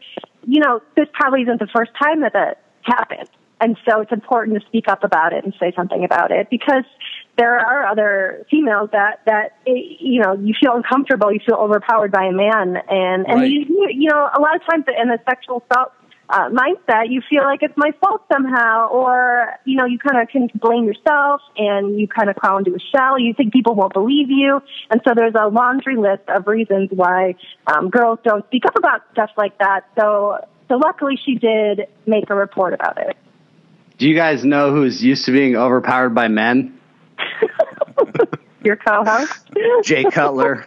you 0.46 0.58
know, 0.60 0.80
this 0.96 1.06
probably 1.12 1.42
isn't 1.42 1.60
the 1.60 1.66
first 1.66 1.90
time 2.02 2.22
that 2.22 2.32
that 2.32 2.62
happened. 2.80 3.28
And 3.60 3.76
so 3.88 4.00
it's 4.02 4.12
important 4.12 4.60
to 4.60 4.66
speak 4.66 4.86
up 4.86 5.02
about 5.02 5.32
it 5.32 5.44
and 5.44 5.54
say 5.58 5.72
something 5.74 6.04
about 6.04 6.30
it 6.30 6.48
because 6.50 6.84
there 7.38 7.58
are 7.58 7.86
other 7.86 8.46
females 8.50 8.90
that 8.92 9.20
that 9.26 9.56
you 9.66 10.20
know 10.20 10.34
you 10.34 10.54
feel 10.60 10.74
uncomfortable, 10.74 11.32
you 11.32 11.40
feel 11.44 11.56
overpowered 11.56 12.12
by 12.12 12.24
a 12.24 12.32
man, 12.32 12.76
and 12.88 13.26
and 13.26 13.40
Right. 13.40 13.50
you 13.50 13.88
you 13.90 14.10
know 14.10 14.28
a 14.34 14.40
lot 14.40 14.56
of 14.56 14.62
times 14.70 14.84
in 15.00 15.10
a 15.10 15.18
sexual 15.28 15.62
assault 15.70 15.92
uh, 16.28 16.48
mindset, 16.50 17.04
you 17.08 17.22
feel 17.30 17.44
like 17.44 17.62
it's 17.62 17.76
my 17.76 17.92
fault 18.00 18.22
somehow, 18.30 18.88
or 18.88 19.54
you 19.64 19.76
know 19.76 19.86
you 19.86 19.98
kind 19.98 20.20
of 20.20 20.28
can 20.28 20.50
blame 20.56 20.84
yourself 20.84 21.40
and 21.56 21.98
you 21.98 22.08
kind 22.08 22.28
of 22.28 22.36
crawl 22.36 22.58
into 22.58 22.74
a 22.74 22.80
shell. 22.94 23.18
You 23.18 23.32
think 23.32 23.52
people 23.52 23.74
won't 23.74 23.94
believe 23.94 24.28
you, 24.30 24.60
and 24.90 25.00
so 25.06 25.14
there's 25.14 25.34
a 25.34 25.48
laundry 25.48 25.96
list 25.96 26.28
of 26.28 26.46
reasons 26.46 26.90
why 26.90 27.36
um, 27.66 27.88
girls 27.88 28.18
don't 28.22 28.44
speak 28.46 28.66
up 28.66 28.76
about 28.76 29.02
stuff 29.12 29.30
like 29.36 29.56
that. 29.58 29.82
So 29.98 30.38
so 30.68 30.76
luckily 30.76 31.18
she 31.24 31.36
did 31.36 31.86
make 32.06 32.28
a 32.28 32.34
report 32.34 32.74
about 32.74 32.98
it. 32.98 33.16
Do 33.98 34.08
you 34.08 34.14
guys 34.14 34.44
know 34.44 34.72
who's 34.72 35.02
used 35.02 35.24
to 35.26 35.32
being 35.32 35.56
overpowered 35.56 36.10
by 36.10 36.28
men? 36.28 36.78
Your 38.62 38.76
co-host. 38.76 39.32
Jay 39.84 40.04
Cutler. 40.04 40.66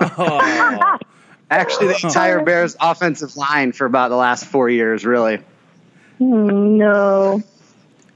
Oh, 0.00 0.98
Actually, 1.50 1.88
the 1.88 2.00
entire 2.04 2.44
Bears 2.44 2.76
offensive 2.80 3.36
line 3.36 3.72
for 3.72 3.84
about 3.84 4.08
the 4.08 4.16
last 4.16 4.46
four 4.46 4.70
years, 4.70 5.04
really. 5.04 5.40
No. 6.20 7.42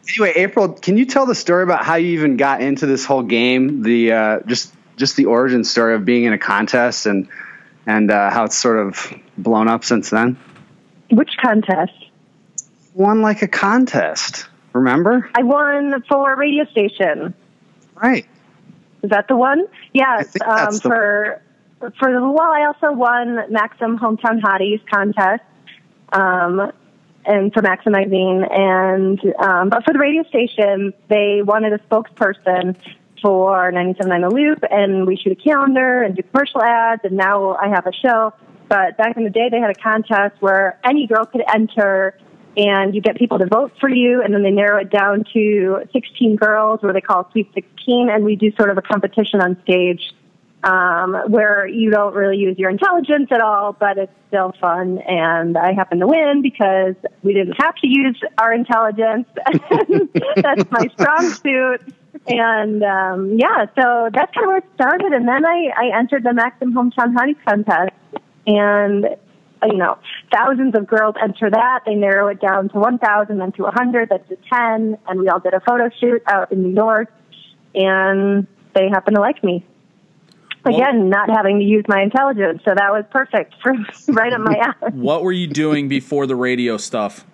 Anyway, 0.08 0.32
April, 0.36 0.72
can 0.72 0.96
you 0.96 1.04
tell 1.04 1.26
the 1.26 1.34
story 1.34 1.64
about 1.64 1.84
how 1.84 1.96
you 1.96 2.12
even 2.12 2.36
got 2.36 2.62
into 2.62 2.86
this 2.86 3.04
whole 3.04 3.22
game? 3.22 3.82
The 3.82 4.12
uh, 4.12 4.40
just 4.46 4.72
just 4.96 5.16
the 5.16 5.24
origin 5.24 5.64
story 5.64 5.94
of 5.94 6.04
being 6.04 6.24
in 6.24 6.32
a 6.32 6.38
contest 6.38 7.06
and 7.06 7.28
and 7.86 8.10
uh, 8.10 8.30
how 8.30 8.44
it's 8.44 8.56
sort 8.56 8.78
of 8.78 9.12
blown 9.36 9.66
up 9.66 9.84
since 9.84 10.10
then. 10.10 10.38
Which 11.10 11.30
contest? 11.42 12.03
Won 12.94 13.22
like 13.22 13.42
a 13.42 13.48
contest, 13.48 14.46
remember? 14.72 15.28
I 15.34 15.42
won 15.42 16.02
for 16.08 16.32
a 16.32 16.36
radio 16.36 16.64
station. 16.66 17.34
Right. 17.94 18.26
Is 19.02 19.10
that 19.10 19.28
the 19.28 19.36
one? 19.36 19.66
Yes. 19.92 20.34
Um, 20.40 20.78
for 20.78 21.42
for 21.80 22.12
the 22.12 22.20
well, 22.20 22.52
I 22.52 22.64
also 22.66 22.92
won 22.92 23.52
Maxim 23.52 23.98
Hometown 23.98 24.40
Hotties 24.40 24.80
contest, 24.90 25.42
um, 26.12 26.72
and 27.26 27.52
for 27.52 27.62
Maxim 27.62 27.92
magazine. 27.92 28.44
And 28.50 29.20
um, 29.38 29.68
but 29.68 29.84
for 29.84 29.92
the 29.92 29.98
radio 29.98 30.22
station, 30.24 30.94
they 31.08 31.42
wanted 31.42 31.72
a 31.72 31.78
spokesperson 31.78 32.76
for 33.20 33.72
97.9 33.72 34.28
The 34.30 34.34
Loop, 34.34 34.64
and 34.70 35.06
we 35.06 35.16
shoot 35.16 35.32
a 35.32 35.36
calendar 35.36 36.02
and 36.02 36.16
do 36.16 36.22
commercial 36.22 36.62
ads. 36.62 37.02
And 37.04 37.16
now 37.16 37.54
I 37.56 37.68
have 37.68 37.86
a 37.86 37.92
show. 37.92 38.32
But 38.68 38.96
back 38.96 39.16
in 39.16 39.24
the 39.24 39.30
day, 39.30 39.48
they 39.50 39.60
had 39.60 39.70
a 39.70 39.74
contest 39.74 40.40
where 40.40 40.78
any 40.84 41.06
girl 41.06 41.24
could 41.26 41.42
enter. 41.52 42.18
And 42.56 42.94
you 42.94 43.00
get 43.00 43.16
people 43.16 43.38
to 43.38 43.46
vote 43.46 43.72
for 43.80 43.88
you, 43.88 44.22
and 44.22 44.32
then 44.32 44.42
they 44.42 44.50
narrow 44.50 44.80
it 44.80 44.90
down 44.90 45.24
to 45.32 45.88
16 45.92 46.36
girls, 46.36 46.82
where 46.82 46.92
they 46.92 47.00
call 47.00 47.28
Sweet 47.32 47.50
16, 47.52 48.08
and 48.10 48.24
we 48.24 48.36
do 48.36 48.52
sort 48.56 48.70
of 48.70 48.78
a 48.78 48.82
competition 48.82 49.40
on 49.40 49.60
stage 49.62 50.14
um, 50.64 51.14
where 51.28 51.66
you 51.66 51.90
don't 51.90 52.14
really 52.14 52.38
use 52.38 52.58
your 52.58 52.70
intelligence 52.70 53.28
at 53.30 53.40
all, 53.40 53.72
but 53.72 53.98
it's 53.98 54.12
still 54.28 54.54
fun. 54.60 54.98
And 54.98 55.58
I 55.58 55.72
happen 55.72 56.00
to 56.00 56.06
win 56.06 56.40
because 56.42 56.94
we 57.22 57.34
didn't 57.34 57.60
have 57.60 57.74
to 57.76 57.86
use 57.86 58.18
our 58.38 58.52
intelligence. 58.52 59.28
that's 60.36 60.70
my 60.70 60.88
strong 60.98 61.30
suit. 61.30 61.82
And 62.26 62.82
um, 62.82 63.38
yeah, 63.38 63.66
so 63.78 64.08
that's 64.12 64.32
kind 64.34 64.44
of 64.44 64.48
where 64.48 64.58
it 64.58 64.64
started. 64.74 65.12
And 65.12 65.28
then 65.28 65.44
I, 65.44 65.70
I 65.76 65.98
entered 65.98 66.24
the 66.24 66.32
Maxim 66.32 66.72
Hometown 66.72 67.14
Honey 67.14 67.34
Contest. 67.46 67.92
And, 68.46 69.16
you 69.66 69.76
know, 69.76 69.98
thousands 70.32 70.74
of 70.74 70.86
girls 70.86 71.14
enter 71.22 71.50
that. 71.50 71.80
They 71.86 71.94
narrow 71.94 72.28
it 72.28 72.40
down 72.40 72.68
to 72.70 72.78
1,000, 72.78 73.38
then 73.38 73.52
to 73.52 73.62
100, 73.62 74.08
then 74.08 74.24
to 74.28 74.36
10. 74.52 74.98
And 75.08 75.20
we 75.20 75.28
all 75.28 75.40
did 75.40 75.54
a 75.54 75.60
photo 75.60 75.90
shoot 76.00 76.22
out 76.26 76.52
in 76.52 76.62
New 76.62 76.74
York. 76.74 77.12
And 77.74 78.46
they 78.74 78.88
happen 78.88 79.14
to 79.14 79.20
like 79.20 79.42
me 79.42 79.64
again, 80.66 81.10
not 81.10 81.28
having 81.30 81.58
to 81.58 81.64
use 81.64 81.84
my 81.88 82.02
intelligence. 82.02 82.62
So 82.64 82.74
that 82.74 82.90
was 82.90 83.04
perfect 83.10 83.54
for 83.62 83.72
right 84.12 84.32
up 84.32 84.40
my 84.40 84.56
alley. 84.82 84.92
what 84.92 85.22
were 85.22 85.32
you 85.32 85.46
doing 85.46 85.88
before 85.88 86.26
the 86.26 86.36
radio 86.36 86.76
stuff? 86.76 87.24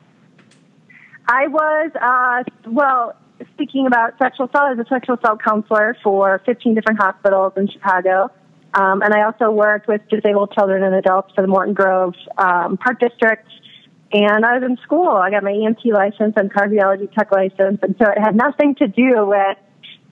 I 1.28 1.46
was, 1.46 1.90
uh, 2.00 2.68
well, 2.68 3.14
speaking 3.54 3.87
about 3.87 4.18
sexual 4.18 4.46
assault, 4.46 4.64
I 4.64 4.75
was 4.75 4.84
a 4.84 4.88
sexual 4.88 5.16
assault 5.16 5.42
counselor 5.42 5.96
for 6.02 6.42
15 6.44 6.75
different 6.75 7.00
hospitals 7.00 7.52
in 7.56 7.68
Chicago. 7.68 8.30
Um, 8.74 9.02
and 9.02 9.12
I 9.12 9.22
also 9.22 9.50
worked 9.50 9.88
with 9.88 10.00
disabled 10.08 10.52
children 10.52 10.82
and 10.82 10.94
adults 10.94 11.32
for 11.34 11.42
the 11.42 11.48
Morton 11.48 11.74
Grove 11.74 12.14
um, 12.38 12.76
Park 12.76 13.00
District. 13.00 13.46
And 14.12 14.44
I 14.44 14.58
was 14.58 14.62
in 14.64 14.76
school. 14.82 15.08
I 15.08 15.30
got 15.30 15.42
my 15.42 15.52
EMT 15.52 15.86
license 15.92 16.34
and 16.36 16.52
cardiology 16.52 17.12
tech 17.12 17.32
license. 17.32 17.78
And 17.82 17.94
so 17.98 18.10
it 18.10 18.18
had 18.20 18.34
nothing 18.34 18.74
to 18.76 18.88
do 18.88 19.26
with 19.26 19.56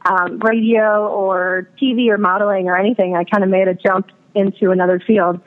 um, 0.09 0.39
radio 0.39 1.07
or 1.09 1.69
TV 1.81 2.09
or 2.09 2.19
modeling 2.19 2.69
or 2.69 2.77
anything. 2.77 3.17
I 3.17 3.25
kind 3.25 3.43
of 3.43 3.51
made 3.51 3.69
a 3.69 3.75
jump 3.75 4.09
into 4.35 4.71
another 4.71 5.01
field. 5.05 5.41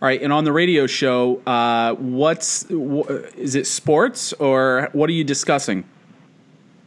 All 0.00 0.08
right, 0.08 0.20
and 0.20 0.32
on 0.32 0.42
the 0.42 0.52
radio 0.52 0.88
show, 0.88 1.40
uh, 1.46 1.94
what's 1.94 2.64
wh- 2.68 3.08
is 3.36 3.54
it 3.54 3.68
sports 3.68 4.32
or 4.34 4.88
what 4.92 5.08
are 5.08 5.12
you 5.12 5.22
discussing? 5.22 5.84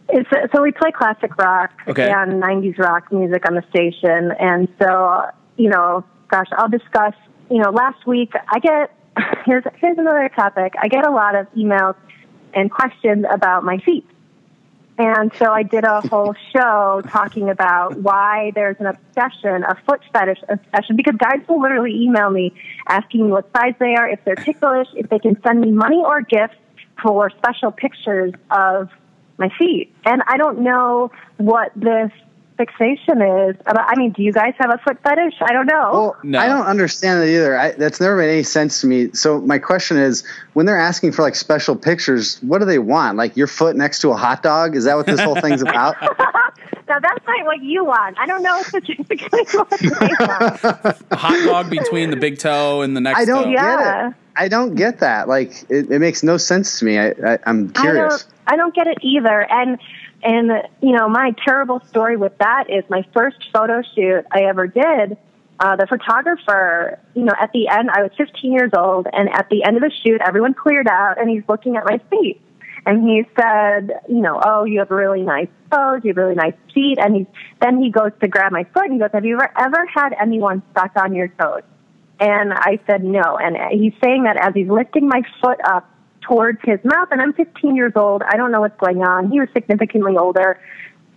It's, 0.10 0.30
so 0.54 0.62
we 0.62 0.72
play 0.74 0.92
classic 0.92 1.38
rock 1.38 1.72
Okay. 1.88 2.12
and 2.12 2.44
90s 2.44 2.78
rock 2.78 3.12
music 3.14 3.48
on 3.48 3.56
the 3.56 3.64
station. 3.70 4.34
And 4.38 4.68
so, 4.82 5.24
you 5.58 5.70
know, 5.70 6.04
gosh, 6.30 6.48
I'll 6.52 6.70
discuss, 6.70 7.14
you 7.50 7.60
know, 7.60 7.70
last 7.70 8.06
week 8.06 8.34
I 8.50 8.60
get, 8.60 8.96
here's, 9.46 9.64
here's 9.76 9.98
another 9.98 10.30
topic. 10.36 10.74
I 10.82 10.88
get 10.88 11.06
a 11.06 11.12
lot 11.12 11.36
of 11.36 11.52
emails 11.54 11.96
and 12.54 12.72
questions 12.72 13.26
about 13.30 13.64
my 13.64 13.78
feet. 13.80 14.06
And 14.98 15.34
so 15.38 15.52
I 15.52 15.64
did 15.64 15.84
a 15.84 16.02
whole 16.02 16.34
show 16.54 17.02
talking 17.10 17.50
about 17.50 17.98
why 17.98 18.52
there's 18.56 18.78
an 18.80 18.86
obsession, 18.86 19.64
a 19.64 19.76
foot 19.86 20.02
fetish 20.14 20.40
obsession, 20.48 20.96
because 20.96 21.16
guys 21.18 21.46
will 21.48 21.62
literally 21.62 22.04
email 22.04 22.30
me 22.30 22.54
asking 22.88 23.26
me 23.26 23.32
what 23.32 23.50
size 23.56 23.74
they 23.80 23.96
are, 23.96 24.08
if 24.08 24.24
they're 24.24 24.36
ticklish, 24.36 24.88
if 24.96 25.10
they 25.10 25.20
can 25.20 25.42
send 25.44 25.60
me 25.60 25.72
money 25.72 26.02
or 26.04 26.22
gifts 26.22 26.56
for 27.02 27.30
special 27.30 27.72
pictures 27.72 28.34
of 28.52 28.90
my 29.38 29.50
feet. 29.60 29.94
And 30.06 30.22
I 30.28 30.38
don't 30.38 30.60
know 30.60 31.12
what 31.38 31.72
this 31.76 32.12
fixation 32.58 33.22
is. 33.22 33.56
About, 33.66 33.86
I 33.90 33.96
mean, 33.98 34.12
do 34.12 34.24
you 34.24 34.32
guys 34.32 34.54
have 34.60 34.70
a 34.74 34.78
foot 34.78 34.98
fetish? 35.04 35.36
I 35.42 35.52
don't 35.54 35.66
know. 35.66 35.90
Well, 35.94 36.18
No. 36.24 36.40
I 36.40 36.48
don't 36.48 36.66
understand 36.66 37.22
that 37.22 37.28
either. 37.28 37.58
I, 37.58 37.72
that's 37.72 38.00
never 38.00 38.16
made 38.16 38.32
any 38.32 38.44
sense 38.44 38.82
to 38.82 38.88
me. 38.88 39.12
So 39.14 39.42
my 39.42 39.58
question 39.60 39.98
is, 39.98 40.24
when 40.54 40.66
they're 40.66 40.78
asking 40.80 41.12
for 41.12 41.22
like 41.22 41.36
special 41.36 41.76
pictures, 41.76 42.38
what 42.42 42.60
do 42.60 42.66
they 42.66 42.80
want? 42.80 43.18
Like 43.18 43.36
your 43.38 43.48
foot 43.48 43.76
next 43.76 44.00
to 44.02 44.10
a 44.12 44.16
hot 44.16 44.42
dog? 44.44 44.76
Is 44.76 44.86
that 44.86 44.96
what 44.96 45.06
this 45.06 45.20
whole 45.20 45.36
thing's 45.42 45.62
about? 45.62 45.96
now 46.02 47.00
that's 47.00 47.26
not 47.28 47.46
what 47.46 47.62
you 47.62 47.84
want. 47.86 48.18
I 48.20 48.26
don't 48.26 48.44
know 48.44 48.62
specifically 48.64 49.44
what 49.54 49.70
they 49.72 49.88
want. 49.90 50.98
A 51.12 51.16
hot 51.16 51.46
dog 51.46 51.70
between 51.70 52.10
the 52.10 52.16
big 52.18 52.38
toe 52.40 52.82
and 52.82 52.96
the 52.96 53.02
next 53.02 53.20
I 53.20 53.26
don't 53.26 53.46
toe. 53.46 53.50
Yeah. 53.50 53.78
get 53.78 54.08
it. 54.10 54.14
I 54.38 54.48
don't 54.50 54.76
get 54.76 55.00
that. 55.00 55.28
Like 55.30 55.64
it, 55.70 55.90
it 55.90 56.00
makes 56.00 56.22
no 56.24 56.38
sense 56.38 56.80
to 56.80 56.86
me. 56.86 57.00
I, 57.00 57.10
I, 57.26 57.40
I'm 57.46 57.72
I 57.76 57.82
curious. 57.82 58.24
don't, 58.24 58.34
I 58.48 58.56
don't 58.58 58.76
get 58.76 58.86
it 58.88 58.98
either. 59.02 59.50
And 59.52 59.80
and 60.26 60.52
you 60.82 60.92
know, 60.92 61.08
my 61.08 61.34
terrible 61.46 61.80
story 61.88 62.18
with 62.18 62.38
that 62.40 62.66
is 62.70 62.84
my 62.90 63.06
first 63.14 63.38
photo 63.54 63.82
shoot 63.96 64.26
I 64.32 64.42
ever 64.46 64.68
did. 64.68 65.18
Uh, 65.60 65.76
the 65.78 65.88
photographer, 65.88 67.00
you 67.14 67.24
know, 67.24 67.34
at 67.40 67.52
the 67.54 67.70
end, 67.70 67.90
I 67.90 68.02
was 68.02 68.12
15 68.18 68.52
years 68.52 68.72
old, 68.76 69.08
and 69.14 69.30
at 69.30 69.48
the 69.50 69.64
end 69.64 69.78
of 69.78 69.84
the 69.84 69.92
shoot, 70.04 70.20
everyone 70.26 70.54
cleared 70.54 70.88
out, 70.88 71.18
and 71.18 71.30
he's 71.30 71.44
looking 71.48 71.78
at 71.78 71.86
my 71.86 72.00
feet, 72.10 72.42
and 72.86 73.08
he 73.08 73.24
said, 73.40 74.02
you 74.10 74.20
know, 74.20 74.42
oh, 74.44 74.66
you 74.66 74.80
have 74.80 74.92
really 74.92 75.22
nice 75.22 75.48
toes, 75.72 76.02
you 76.04 76.10
have 76.10 76.18
really 76.18 76.36
nice 76.36 76.56
feet, 76.74 76.98
and 77.00 77.16
he 77.16 77.28
then 77.62 77.82
he 77.82 77.90
goes 77.90 78.12
to 78.20 78.28
grab 78.28 78.52
my 78.52 78.66
foot, 78.74 78.86
and 78.86 78.94
he 78.94 79.00
goes, 79.00 79.12
have 79.14 79.24
you 79.26 79.36
ever 79.36 79.52
ever 79.58 79.86
had 79.86 80.14
anyone 80.20 80.62
suck 80.74 80.92
on 80.98 81.14
your 81.16 81.30
toes? 81.30 81.64
And 82.20 82.54
I 82.54 82.80
said 82.88 83.04
no. 83.04 83.38
And 83.38 83.58
he's 83.72 83.94
saying 84.02 84.24
that 84.24 84.38
as 84.38 84.54
he's 84.54 84.70
lifting 84.70 85.08
my 85.08 85.22
foot 85.42 85.60
up 85.66 85.90
towards 86.28 86.60
his 86.64 86.80
mouth. 86.84 87.10
And 87.12 87.22
I'm 87.22 87.34
15 87.34 87.76
years 87.76 87.94
old. 87.96 88.24
I 88.24 88.38
don't 88.38 88.52
know 88.52 88.62
what's 88.62 88.80
going 88.80 89.02
on. 89.04 89.32
He 89.32 89.40
was 89.40 89.50
significantly 89.54 90.18
older. 90.18 90.60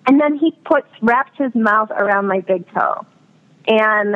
And 0.06 0.20
then 0.20 0.38
he 0.38 0.52
puts, 0.64 0.88
wraps 1.02 1.32
his 1.36 1.54
mouth 1.54 1.90
around 1.90 2.26
my 2.28 2.40
big 2.40 2.66
toe. 2.72 3.04
And, 3.66 4.14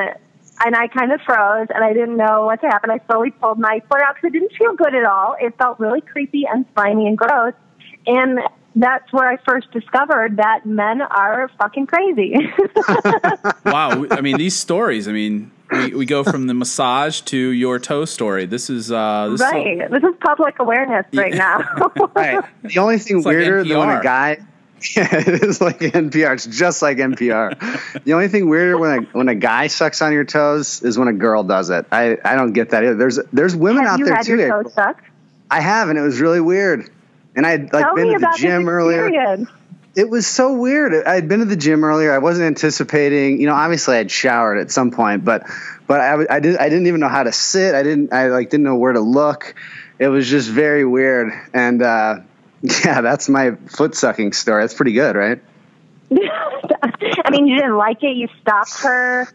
and 0.64 0.76
I 0.76 0.88
kind 0.88 1.12
of 1.12 1.20
froze 1.26 1.68
and 1.74 1.84
I 1.84 1.92
didn't 1.92 2.16
know 2.16 2.46
what 2.46 2.60
to 2.62 2.66
happen. 2.66 2.90
I 2.90 3.00
slowly 3.06 3.30
pulled 3.30 3.58
my 3.58 3.82
foot 3.90 4.00
out 4.00 4.14
because 4.14 4.28
it 4.28 4.32
didn't 4.32 4.52
feel 4.56 4.74
good 4.74 4.94
at 4.94 5.04
all. 5.04 5.36
It 5.40 5.56
felt 5.58 5.78
really 5.78 6.00
creepy 6.00 6.44
and 6.50 6.64
slimy 6.74 7.06
and 7.06 7.18
gross. 7.18 7.54
And 8.06 8.40
that's 8.76 9.12
where 9.12 9.28
I 9.28 9.36
first 9.46 9.70
discovered 9.72 10.36
that 10.38 10.64
men 10.66 11.02
are 11.02 11.50
fucking 11.58 11.86
crazy. 11.86 12.34
Wow, 13.64 14.06
I 14.10 14.20
mean 14.20 14.36
these 14.38 14.56
stories. 14.56 15.08
I 15.08 15.12
mean, 15.12 15.50
we, 15.70 15.94
we 15.94 16.06
go 16.06 16.24
from 16.24 16.46
the 16.46 16.54
massage 16.54 17.20
to 17.22 17.36
your 17.38 17.78
toe 17.78 18.04
story. 18.04 18.44
This 18.46 18.68
is 18.68 18.90
uh, 18.92 19.28
this 19.30 19.40
is- 19.40 19.46
right. 19.52 19.90
This 19.90 20.02
is 20.02 20.14
public 20.20 20.58
awareness 20.58 21.06
right 21.14 21.32
now. 21.34 21.60
Right. 22.14 22.44
The 22.62 22.78
only 22.78 22.98
thing 22.98 23.18
It's 23.18 23.26
like 23.26 23.36
weirder 23.36 23.64
than 23.64 23.78
when 23.78 23.88
a 23.90 24.02
guy. 24.02 24.38
Yeah, 24.96 25.08
it 25.12 25.42
is 25.44 25.60
like 25.60 25.78
NPR. 25.78 26.34
It's 26.34 26.46
just 26.46 26.82
like 26.82 26.98
NPR. 26.98 28.02
the 28.04 28.12
only 28.14 28.28
thing 28.28 28.48
weirder 28.48 28.76
when 28.78 28.98
a 28.98 29.02
when 29.16 29.28
a 29.28 29.34
guy 29.34 29.68
sucks 29.68 30.02
on 30.02 30.12
your 30.12 30.24
toes 30.24 30.82
is 30.82 30.98
when 30.98 31.08
a 31.08 31.12
girl 31.12 31.44
does 31.44 31.70
it. 31.70 31.86
I, 31.92 32.18
I 32.24 32.34
don't 32.34 32.52
get 32.52 32.70
that 32.70 32.82
either. 32.84 32.96
There's 32.96 33.18
there's 33.32 33.54
women 33.56 33.84
Have 33.84 33.94
out 33.94 33.98
you 34.00 34.04
there 34.06 34.16
had 34.16 34.26
too. 34.26 34.36
your 34.36 34.62
toes 34.64 34.74
sucked? 34.74 35.04
I 35.50 35.60
have, 35.60 35.88
and 35.88 35.98
it 35.98 36.02
was 36.02 36.20
really 36.20 36.40
weird. 36.40 36.90
And 37.34 37.46
I 37.46 37.50
had 37.50 37.72
like 37.72 37.84
Tell 37.84 37.94
been 37.94 38.12
to 38.12 38.18
the 38.18 38.34
gym 38.38 38.68
earlier. 38.68 39.46
It 39.94 40.08
was 40.08 40.26
so 40.26 40.54
weird. 40.54 41.06
I 41.06 41.14
had 41.14 41.28
been 41.28 41.40
to 41.40 41.44
the 41.44 41.56
gym 41.56 41.84
earlier. 41.84 42.14
I 42.14 42.18
wasn't 42.18 42.46
anticipating, 42.46 43.40
you 43.40 43.46
know, 43.46 43.54
obviously 43.54 43.96
I'd 43.98 44.10
showered 44.10 44.58
at 44.58 44.70
some 44.70 44.90
point, 44.90 45.22
but 45.24 45.44
but 45.86 46.00
I, 46.00 46.36
I 46.36 46.40
did 46.40 46.56
I 46.56 46.68
didn't 46.70 46.86
even 46.86 47.00
know 47.00 47.08
how 47.08 47.24
to 47.24 47.32
sit. 47.32 47.74
I 47.74 47.82
didn't 47.82 48.12
I 48.12 48.28
like 48.28 48.48
didn't 48.48 48.64
know 48.64 48.76
where 48.76 48.92
to 48.92 49.00
look. 49.00 49.54
It 49.98 50.08
was 50.08 50.28
just 50.28 50.48
very 50.48 50.84
weird. 50.84 51.32
And 51.52 51.82
uh, 51.82 52.20
yeah, 52.62 53.02
that's 53.02 53.28
my 53.28 53.52
foot 53.68 53.94
sucking 53.94 54.32
story. 54.32 54.62
That's 54.62 54.74
pretty 54.74 54.92
good, 54.92 55.14
right? 55.14 55.42
I 56.10 57.30
mean, 57.30 57.46
you 57.46 57.56
didn't 57.56 57.76
like 57.76 58.02
it. 58.02 58.16
You 58.16 58.28
stopped 58.40 58.78
her. 58.82 59.28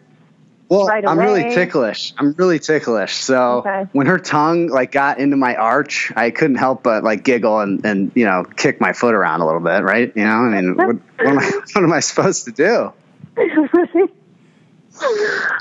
Well, 0.69 0.85
right 0.87 1.07
I'm 1.07 1.17
really 1.17 1.43
ticklish. 1.53 2.13
I'm 2.17 2.33
really 2.33 2.59
ticklish. 2.59 3.13
So 3.15 3.59
Okay. 3.59 3.85
when 3.93 4.07
her 4.07 4.19
tongue 4.19 4.67
like 4.67 4.91
got 4.91 5.17
into 5.19 5.37
my 5.37 5.55
arch, 5.55 6.11
I 6.15 6.29
couldn't 6.29 6.57
help 6.57 6.83
but 6.83 7.03
like 7.05 7.23
giggle 7.23 7.59
and, 7.61 7.85
and 7.85 8.11
you 8.15 8.25
know 8.25 8.43
kick 8.43 8.81
my 8.81 8.91
foot 8.93 9.13
around 9.15 9.39
a 9.41 9.45
little 9.45 9.61
bit, 9.61 9.81
right? 9.83 10.11
You 10.15 10.25
know, 10.25 10.29
I 10.31 10.49
mean, 10.61 10.75
what, 10.75 10.87
what, 10.87 11.27
am, 11.27 11.39
I, 11.39 11.51
what 11.73 11.83
am 11.83 11.93
I 11.93 11.99
supposed 12.01 12.45
to 12.45 12.51
do? 12.51 12.91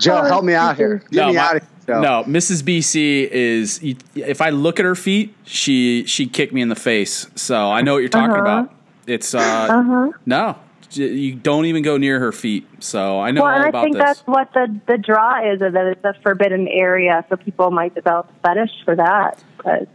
Joe, 0.01 0.23
help 0.25 0.45
me 0.45 0.55
out 0.55 0.77
here. 0.77 0.99
Get 1.11 1.21
no, 1.21 1.29
me 1.29 1.35
my- 1.35 1.41
out 1.41 1.57
of 1.57 1.63
here. 1.63 1.71
Joe. 1.87 2.01
no, 2.01 2.25
Mrs. 2.25 2.63
BC 2.65 3.29
is. 3.31 3.79
If 4.17 4.41
I 4.41 4.51
look 4.51 4.81
at 4.81 4.85
her 4.85 4.97
feet, 4.97 5.33
she 5.45 6.05
she 6.07 6.27
kicked 6.27 6.53
me 6.53 6.61
in 6.61 6.69
the 6.69 6.75
face. 6.75 7.29
So 7.37 7.71
I 7.71 7.83
know 7.83 7.93
what 7.95 8.01
you're 8.01 8.09
talking 8.09 8.31
Uh-huh. 8.33 8.41
about. 8.41 8.73
It's 9.07 9.35
uh, 9.37 10.11
no, 10.27 10.53
j- 10.55 10.59
you 10.91 11.35
don't 11.35 11.67
even 11.67 11.83
go 11.83 11.97
near 11.97 12.19
her 12.21 12.33
feet. 12.33 12.67
So 12.81 13.21
I 13.21 13.31
know 13.31 13.43
well, 13.43 13.53
all 13.53 13.63
and 13.63 13.77
I 13.77 13.83
think 13.83 13.97
this. 13.97 14.05
that's 14.05 14.21
what 14.21 14.53
the 14.53 14.81
the 14.87 14.99
draw 14.99 15.41
is, 15.53 15.61
is 15.61 15.73
that 15.73 15.87
it's 15.87 16.05
a 16.05 16.15
forbidden 16.23 16.69
area, 16.69 17.25
so 17.29 17.37
people 17.37 17.71
might 17.71 17.95
develop 17.95 18.29
a 18.31 18.49
fetish 18.49 18.85
for 18.85 18.97
that. 18.97 19.43
But 19.63 19.89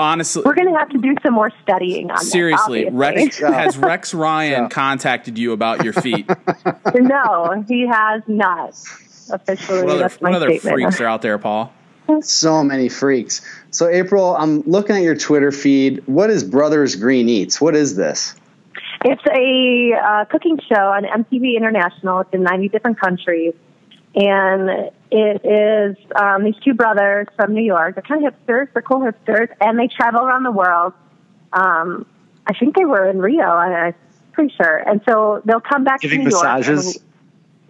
Honestly, 0.00 0.42
we're 0.46 0.54
going 0.54 0.72
to 0.72 0.78
have 0.78 0.88
to 0.90 0.98
do 0.98 1.14
some 1.22 1.34
more 1.34 1.52
studying 1.62 2.10
on 2.10 2.24
seriously, 2.24 2.86
obviously. 2.86 2.96
Rex 2.96 3.38
has 3.40 3.76
Rex 3.76 4.14
Ryan 4.14 4.64
So. 4.64 4.68
contacted 4.74 5.38
you 5.38 5.52
about 5.52 5.84
your 5.84 5.92
feet. 5.92 6.26
no, 6.94 7.64
he 7.68 7.86
has 7.86 8.22
not 8.26 8.74
officially. 9.30 9.82
What 9.82 9.90
other, 9.90 9.98
that's 9.98 10.20
my 10.22 10.30
what 10.30 10.42
other 10.42 10.58
freaks 10.58 11.00
are 11.00 11.06
out 11.06 11.20
there, 11.20 11.38
Paul? 11.38 11.72
So 12.22 12.64
many 12.64 12.88
freaks. 12.88 13.42
So 13.70 13.88
April, 13.88 14.34
I'm 14.36 14.62
looking 14.62 14.96
at 14.96 15.02
your 15.02 15.14
Twitter 15.14 15.52
feed. 15.52 16.02
What 16.06 16.30
is 16.30 16.42
Brothers 16.44 16.96
Green 16.96 17.28
Eats? 17.28 17.60
What 17.60 17.76
is 17.76 17.94
this? 17.94 18.34
It's 19.04 19.22
a 19.26 19.92
uh, 19.98 20.24
cooking 20.26 20.58
show 20.68 20.80
on 20.80 21.04
MTV 21.04 21.56
International. 21.56 22.20
It's 22.20 22.34
in 22.34 22.42
90 22.42 22.68
different 22.68 23.00
countries. 23.00 23.54
And 24.14 24.90
it 25.10 25.44
is 25.44 25.96
um, 26.16 26.44
these 26.44 26.56
two 26.64 26.74
brothers 26.74 27.28
from 27.36 27.54
New 27.54 27.62
York. 27.62 27.94
They're 27.94 28.02
kind 28.02 28.26
of 28.26 28.34
hipsters. 28.34 28.68
They're 28.72 28.82
cool 28.82 29.00
hipsters. 29.00 29.48
And 29.60 29.78
they 29.78 29.88
travel 29.88 30.20
around 30.22 30.42
the 30.42 30.50
world. 30.50 30.92
Um, 31.52 32.06
I 32.46 32.52
think 32.58 32.74
they 32.76 32.84
were 32.84 33.08
in 33.08 33.20
Rio, 33.20 33.44
I'm 33.44 33.94
pretty 34.32 34.52
sure. 34.56 34.76
And 34.78 35.00
so 35.08 35.40
they'll 35.44 35.60
come 35.60 35.84
back 35.84 36.00
Giving 36.00 36.20
to 36.20 36.24
New 36.24 36.30
York. 36.30 36.44
massages. 36.44 36.96
and- 36.96 37.04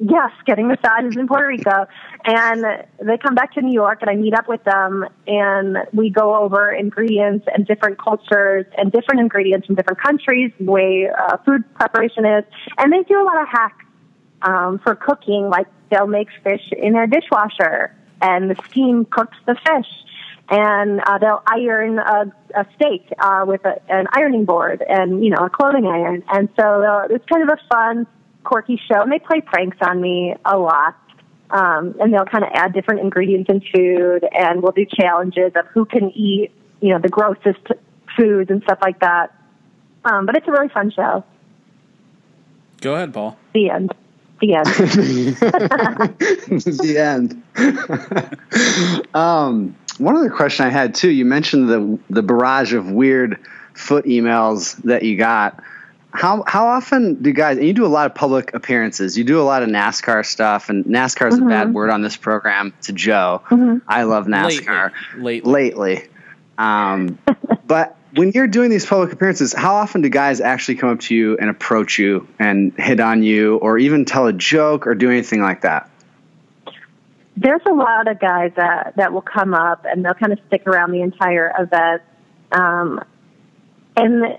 Yes, 0.02 0.30
getting 0.46 0.68
massages 0.68 1.18
in 1.18 1.28
Puerto 1.28 1.46
Rico. 1.46 1.86
And 2.24 2.64
they 3.02 3.18
come 3.18 3.34
back 3.34 3.52
to 3.52 3.60
New 3.60 3.72
York 3.74 3.98
and 4.00 4.08
I 4.08 4.14
meet 4.14 4.32
up 4.32 4.48
with 4.48 4.64
them 4.64 5.04
and 5.26 5.76
we 5.92 6.08
go 6.08 6.34
over 6.36 6.72
ingredients 6.72 7.46
and 7.54 7.66
different 7.66 7.98
cultures 7.98 8.64
and 8.78 8.90
different 8.90 9.20
ingredients 9.20 9.66
from 9.66 9.74
different 9.74 10.00
countries, 10.00 10.52
the 10.58 10.70
way 10.70 11.06
uh, 11.10 11.36
food 11.44 11.62
preparation 11.74 12.24
is. 12.24 12.44
And 12.78 12.90
they 12.90 13.02
do 13.02 13.20
a 13.20 13.24
lot 13.24 13.42
of 13.42 13.48
hacks 13.48 13.84
um, 14.40 14.78
for 14.82 14.94
cooking, 14.94 15.50
like 15.50 15.66
they'll 15.90 16.06
make 16.06 16.28
fish 16.42 16.62
in 16.74 16.94
their 16.94 17.06
dishwasher 17.06 17.94
and 18.22 18.50
the 18.50 18.56
steam 18.70 19.04
cooks 19.04 19.36
the 19.44 19.54
fish. 19.54 19.88
And 20.48 21.00
uh, 21.06 21.18
they'll 21.18 21.42
iron 21.46 21.98
a, 21.98 22.32
a 22.56 22.66
steak 22.74 23.06
uh, 23.18 23.44
with 23.46 23.64
a, 23.66 23.78
an 23.92 24.06
ironing 24.14 24.46
board 24.46 24.82
and, 24.88 25.22
you 25.22 25.30
know, 25.30 25.44
a 25.44 25.50
clothing 25.50 25.86
iron. 25.86 26.24
And 26.32 26.48
so 26.58 26.80
they'll- 26.80 27.16
it's 27.16 27.24
kind 27.26 27.48
of 27.48 27.50
a 27.56 27.60
fun, 27.72 28.06
quirky 28.44 28.80
show. 28.88 29.02
And 29.02 29.10
they 29.12 29.18
play 29.18 29.40
pranks 29.40 29.78
on 29.80 30.00
me 30.00 30.34
a 30.44 30.56
lot. 30.58 30.96
Um, 31.50 31.96
and 32.00 32.12
they'll 32.14 32.26
kind 32.26 32.44
of 32.44 32.50
add 32.54 32.72
different 32.72 33.00
ingredients 33.00 33.50
in 33.50 33.60
food. 33.60 34.28
And 34.32 34.62
we'll 34.62 34.72
do 34.72 34.86
challenges 34.86 35.52
of 35.56 35.66
who 35.66 35.84
can 35.84 36.10
eat, 36.10 36.52
you 36.80 36.90
know, 36.90 36.98
the 36.98 37.08
grossest 37.08 37.66
foods 38.16 38.50
and 38.50 38.62
stuff 38.62 38.78
like 38.82 39.00
that. 39.00 39.34
Um, 40.04 40.26
but 40.26 40.36
it's 40.36 40.46
a 40.48 40.52
really 40.52 40.68
fun 40.68 40.90
show. 40.90 41.24
Go 42.80 42.94
ahead, 42.94 43.12
Paul. 43.12 43.36
The 43.52 43.70
end. 43.70 43.94
The 44.40 44.54
end. 44.54 44.66
the 46.66 46.96
end. 46.98 47.42
um, 49.14 49.76
one 49.98 50.16
other 50.16 50.30
question 50.30 50.64
I 50.64 50.70
had 50.70 50.94
too. 50.94 51.10
You 51.10 51.26
mentioned 51.26 51.68
the 51.68 51.98
the 52.08 52.22
barrage 52.22 52.72
of 52.72 52.90
weird 52.90 53.38
foot 53.74 54.06
emails 54.06 54.76
that 54.84 55.02
you 55.02 55.18
got. 55.18 55.62
How 56.12 56.42
how 56.46 56.66
often 56.66 57.22
do 57.22 57.32
guys? 57.32 57.58
And 57.58 57.66
you 57.66 57.72
do 57.72 57.86
a 57.86 57.88
lot 57.88 58.06
of 58.06 58.14
public 58.14 58.54
appearances. 58.54 59.16
You 59.16 59.24
do 59.24 59.40
a 59.40 59.42
lot 59.42 59.62
of 59.62 59.68
NASCAR 59.68 60.26
stuff, 60.26 60.68
and 60.68 60.84
NASCAR 60.84 61.28
is 61.28 61.38
a 61.38 61.42
bad 61.42 61.72
word 61.72 61.90
on 61.90 62.02
this 62.02 62.16
program 62.16 62.74
to 62.82 62.92
Joe. 62.92 63.42
I 63.86 64.02
love 64.04 64.26
NASCAR 64.26 64.92
Lately. 65.16 65.50
lately. 65.50 66.08
Um, 66.58 67.18
but 67.66 67.96
when 68.14 68.32
you're 68.32 68.48
doing 68.48 68.70
these 68.70 68.84
public 68.84 69.12
appearances, 69.12 69.52
how 69.52 69.76
often 69.76 70.02
do 70.02 70.08
guys 70.08 70.40
actually 70.40 70.76
come 70.76 70.90
up 70.90 71.00
to 71.00 71.14
you 71.14 71.38
and 71.38 71.48
approach 71.48 71.98
you 71.98 72.26
and 72.38 72.72
hit 72.76 72.98
on 72.98 73.22
you, 73.22 73.56
or 73.56 73.78
even 73.78 74.04
tell 74.04 74.26
a 74.26 74.32
joke 74.32 74.86
or 74.86 74.94
do 74.94 75.10
anything 75.10 75.40
like 75.40 75.62
that? 75.62 75.90
there's 77.40 77.62
a 77.66 77.72
lot 77.72 78.06
of 78.06 78.20
guys 78.20 78.52
that 78.56 78.92
that 78.96 79.12
will 79.12 79.22
come 79.22 79.54
up 79.54 79.86
and 79.86 80.04
they'll 80.04 80.14
kind 80.14 80.32
of 80.32 80.38
stick 80.46 80.66
around 80.66 80.92
the 80.92 81.00
entire 81.00 81.52
event. 81.58 82.02
Um, 82.52 83.02
and 83.96 84.36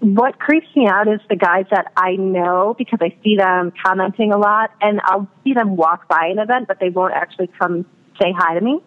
what 0.00 0.38
creeps 0.38 0.66
me 0.74 0.86
out 0.86 1.08
is 1.08 1.20
the 1.28 1.36
guys 1.36 1.66
that 1.70 1.92
I 1.96 2.16
know 2.16 2.74
because 2.76 2.98
I 3.02 3.14
see 3.22 3.36
them 3.36 3.72
commenting 3.84 4.32
a 4.32 4.38
lot, 4.38 4.72
and 4.80 5.00
I'll 5.04 5.28
see 5.44 5.52
them 5.52 5.76
walk 5.76 6.08
by 6.08 6.26
an 6.26 6.38
event, 6.38 6.68
but 6.68 6.80
they 6.80 6.88
won't 6.88 7.12
actually 7.12 7.50
come 7.58 7.84
say 8.20 8.32
hi 8.36 8.54
to 8.54 8.60
me. 8.60 8.80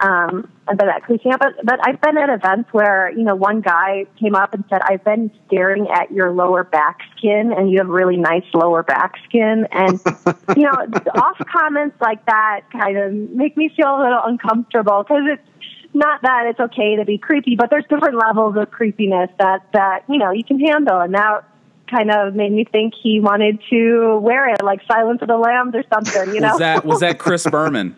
Um, 0.00 0.50
but 0.66 0.78
that 0.78 1.04
creeps 1.04 1.24
me 1.24 1.30
out. 1.30 1.38
But, 1.38 1.64
but 1.64 1.78
I've 1.86 2.00
been 2.00 2.18
at 2.18 2.28
events 2.28 2.72
where, 2.72 3.12
you 3.12 3.22
know, 3.22 3.36
one 3.36 3.60
guy 3.60 4.06
came 4.18 4.34
up 4.34 4.52
and 4.52 4.64
said, 4.68 4.80
I've 4.82 5.04
been 5.04 5.30
staring 5.46 5.86
at 5.88 6.10
your 6.10 6.32
lower 6.32 6.64
back 6.64 6.98
skin 7.16 7.52
and 7.56 7.70
you 7.70 7.78
have 7.78 7.88
really 7.88 8.16
nice 8.16 8.44
lower 8.54 8.82
back 8.82 9.14
skin. 9.24 9.68
And, 9.70 10.00
you 10.56 10.64
know, 10.64 10.72
off 11.14 11.38
comments 11.46 11.96
like 12.00 12.26
that 12.26 12.62
kind 12.72 12.96
of 12.98 13.12
make 13.12 13.56
me 13.56 13.70
feel 13.76 13.86
a 13.86 14.00
little 14.02 14.20
uncomfortable 14.24 15.04
because 15.04 15.22
it's 15.26 15.48
not 15.94 16.22
that 16.22 16.46
it's 16.46 16.60
okay 16.60 16.96
to 16.96 17.04
be 17.04 17.18
creepy, 17.18 17.54
but 17.56 17.70
there's 17.70 17.84
different 17.88 18.16
levels 18.18 18.56
of 18.56 18.70
creepiness 18.70 19.30
that, 19.38 19.66
that, 19.72 20.04
you 20.08 20.18
know, 20.18 20.30
you 20.32 20.44
can 20.44 20.58
handle. 20.58 21.00
And 21.00 21.14
that 21.14 21.44
kind 21.88 22.10
of 22.10 22.34
made 22.34 22.52
me 22.52 22.64
think 22.64 22.94
he 23.00 23.20
wanted 23.20 23.60
to 23.70 24.18
wear 24.18 24.48
it 24.52 24.62
like 24.64 24.80
Silence 24.90 25.22
of 25.22 25.28
the 25.28 25.36
Lambs 25.36 25.74
or 25.74 25.84
something, 25.92 26.34
you 26.34 26.40
know? 26.40 26.50
Was 26.50 26.58
that 26.58 26.84
was 26.84 27.00
that 27.00 27.18
Chris 27.18 27.46
Berman? 27.50 27.94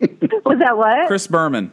Was 0.00 0.58
that 0.60 0.76
what? 0.76 1.08
Chris 1.08 1.26
Berman. 1.26 1.70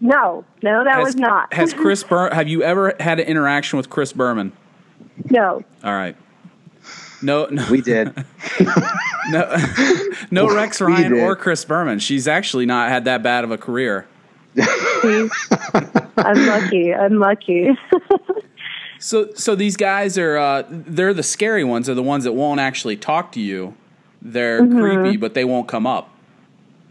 no, 0.00 0.44
no, 0.62 0.84
that 0.84 0.96
Has, 0.96 1.04
was 1.04 1.16
not. 1.16 1.52
Has 1.52 1.72
Chris 1.74 2.04
Ber- 2.04 2.32
Have 2.32 2.48
you 2.48 2.62
ever 2.62 2.94
had 3.00 3.18
an 3.18 3.26
interaction 3.26 3.76
with 3.76 3.90
Chris 3.90 4.12
Berman? 4.12 4.52
no. 5.30 5.64
All 5.82 5.92
right. 5.92 6.16
No, 7.22 7.46
no, 7.46 7.66
We 7.70 7.82
did. 7.82 8.14
no, 9.30 9.56
no 10.30 10.54
Rex 10.54 10.80
Ryan 10.80 11.12
or 11.14 11.36
Chris 11.36 11.64
Berman. 11.66 11.98
She's 11.98 12.26
actually 12.26 12.64
not 12.64 12.88
had 12.88 13.04
that 13.04 13.22
bad 13.22 13.44
of 13.44 13.50
a 13.50 13.58
career. 13.58 14.06
I'm 14.56 16.46
lucky. 16.46 16.92
I'm 16.94 17.18
lucky. 17.18 17.70
So, 18.98 19.32
so 19.34 19.54
these 19.54 19.76
guys 19.76 20.18
are 20.18 20.36
uh, 20.36 20.64
they're 20.68 21.14
the 21.14 21.22
scary 21.22 21.64
ones. 21.64 21.88
Are 21.88 21.94
the 21.94 22.02
ones 22.02 22.24
that 22.24 22.32
won't 22.32 22.60
actually 22.60 22.96
talk 22.96 23.32
to 23.32 23.40
you. 23.40 23.74
They're 24.20 24.60
Mm-hmm. 24.60 24.78
creepy, 24.80 25.16
but 25.16 25.32
they 25.34 25.44
won't 25.44 25.68
come 25.68 25.86
up. 25.86 26.10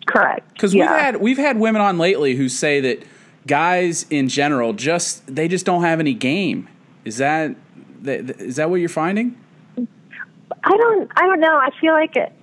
Correct. 0.08 0.52
Because 0.54 0.74
yeah. 0.74 0.92
we've 0.92 1.00
had 1.02 1.16
we've 1.18 1.38
had 1.38 1.60
women 1.60 1.82
on 1.82 1.98
lately 2.00 2.36
who 2.36 2.50
say 2.50 2.82
that 2.82 3.04
guys 3.46 4.06
in 4.10 4.28
general 4.28 4.74
just 4.74 5.28
they 5.34 5.48
just 5.48 5.66
don't 5.68 5.84
have 5.84 6.00
any 6.00 6.16
game. 6.16 6.68
Is 7.06 7.18
that 7.18 7.56
th- 8.04 8.26
th- 8.26 8.40
is 8.40 8.56
that 8.56 8.72
what 8.72 8.78
you're 8.78 8.90
finding? 8.90 9.38
I 9.78 10.76
don't. 10.78 11.12
I 11.16 11.22
don't 11.28 11.40
know. 11.40 11.58
I 11.58 11.70
feel 11.80 11.94
like 11.94 12.16
it, 12.16 12.34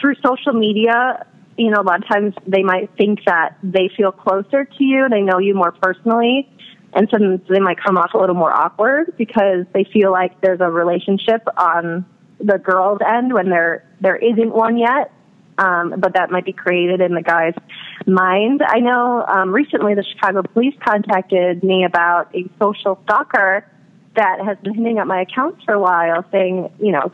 through 0.00 0.14
social 0.24 0.54
media, 0.54 1.26
you 1.56 1.70
know, 1.70 1.80
a 1.80 1.82
lot 1.82 2.02
of 2.02 2.08
times 2.08 2.34
they 2.46 2.62
might 2.62 2.90
think 2.96 3.24
that 3.26 3.56
they 3.62 3.90
feel 3.96 4.12
closer 4.12 4.64
to 4.64 4.84
you. 4.84 5.08
They 5.08 5.20
know 5.20 5.38
you 5.38 5.54
more 5.54 5.72
personally, 5.72 6.48
and 6.92 7.08
sometimes 7.10 7.40
they 7.48 7.60
might 7.60 7.82
come 7.82 7.96
off 7.96 8.14
a 8.14 8.18
little 8.18 8.34
more 8.34 8.52
awkward 8.52 9.14
because 9.16 9.66
they 9.72 9.84
feel 9.84 10.12
like 10.12 10.40
there's 10.40 10.60
a 10.60 10.70
relationship 10.70 11.42
on 11.56 12.06
the 12.38 12.58
girl's 12.58 13.00
end 13.06 13.32
when 13.32 13.48
there 13.48 13.88
there 14.00 14.16
isn't 14.16 14.52
one 14.52 14.76
yet. 14.76 15.12
Um, 15.58 15.96
but 15.98 16.14
that 16.14 16.30
might 16.30 16.46
be 16.46 16.54
created 16.54 17.02
in 17.02 17.14
the 17.14 17.20
guy's 17.20 17.54
mind. 18.06 18.62
I 18.66 18.80
know 18.80 19.22
um, 19.22 19.52
recently 19.52 19.94
the 19.94 20.02
Chicago 20.02 20.42
police 20.42 20.74
contacted 20.82 21.62
me 21.62 21.84
about 21.84 22.34
a 22.34 22.48
social 22.58 22.98
stalker 23.04 23.66
that 24.16 24.40
has 24.44 24.56
been 24.62 24.74
hitting 24.74 24.98
up 24.98 25.06
my 25.06 25.20
accounts 25.20 25.62
for 25.64 25.74
a 25.74 25.78
while, 25.78 26.24
saying, 26.32 26.70
you 26.80 26.92
know, 26.92 27.12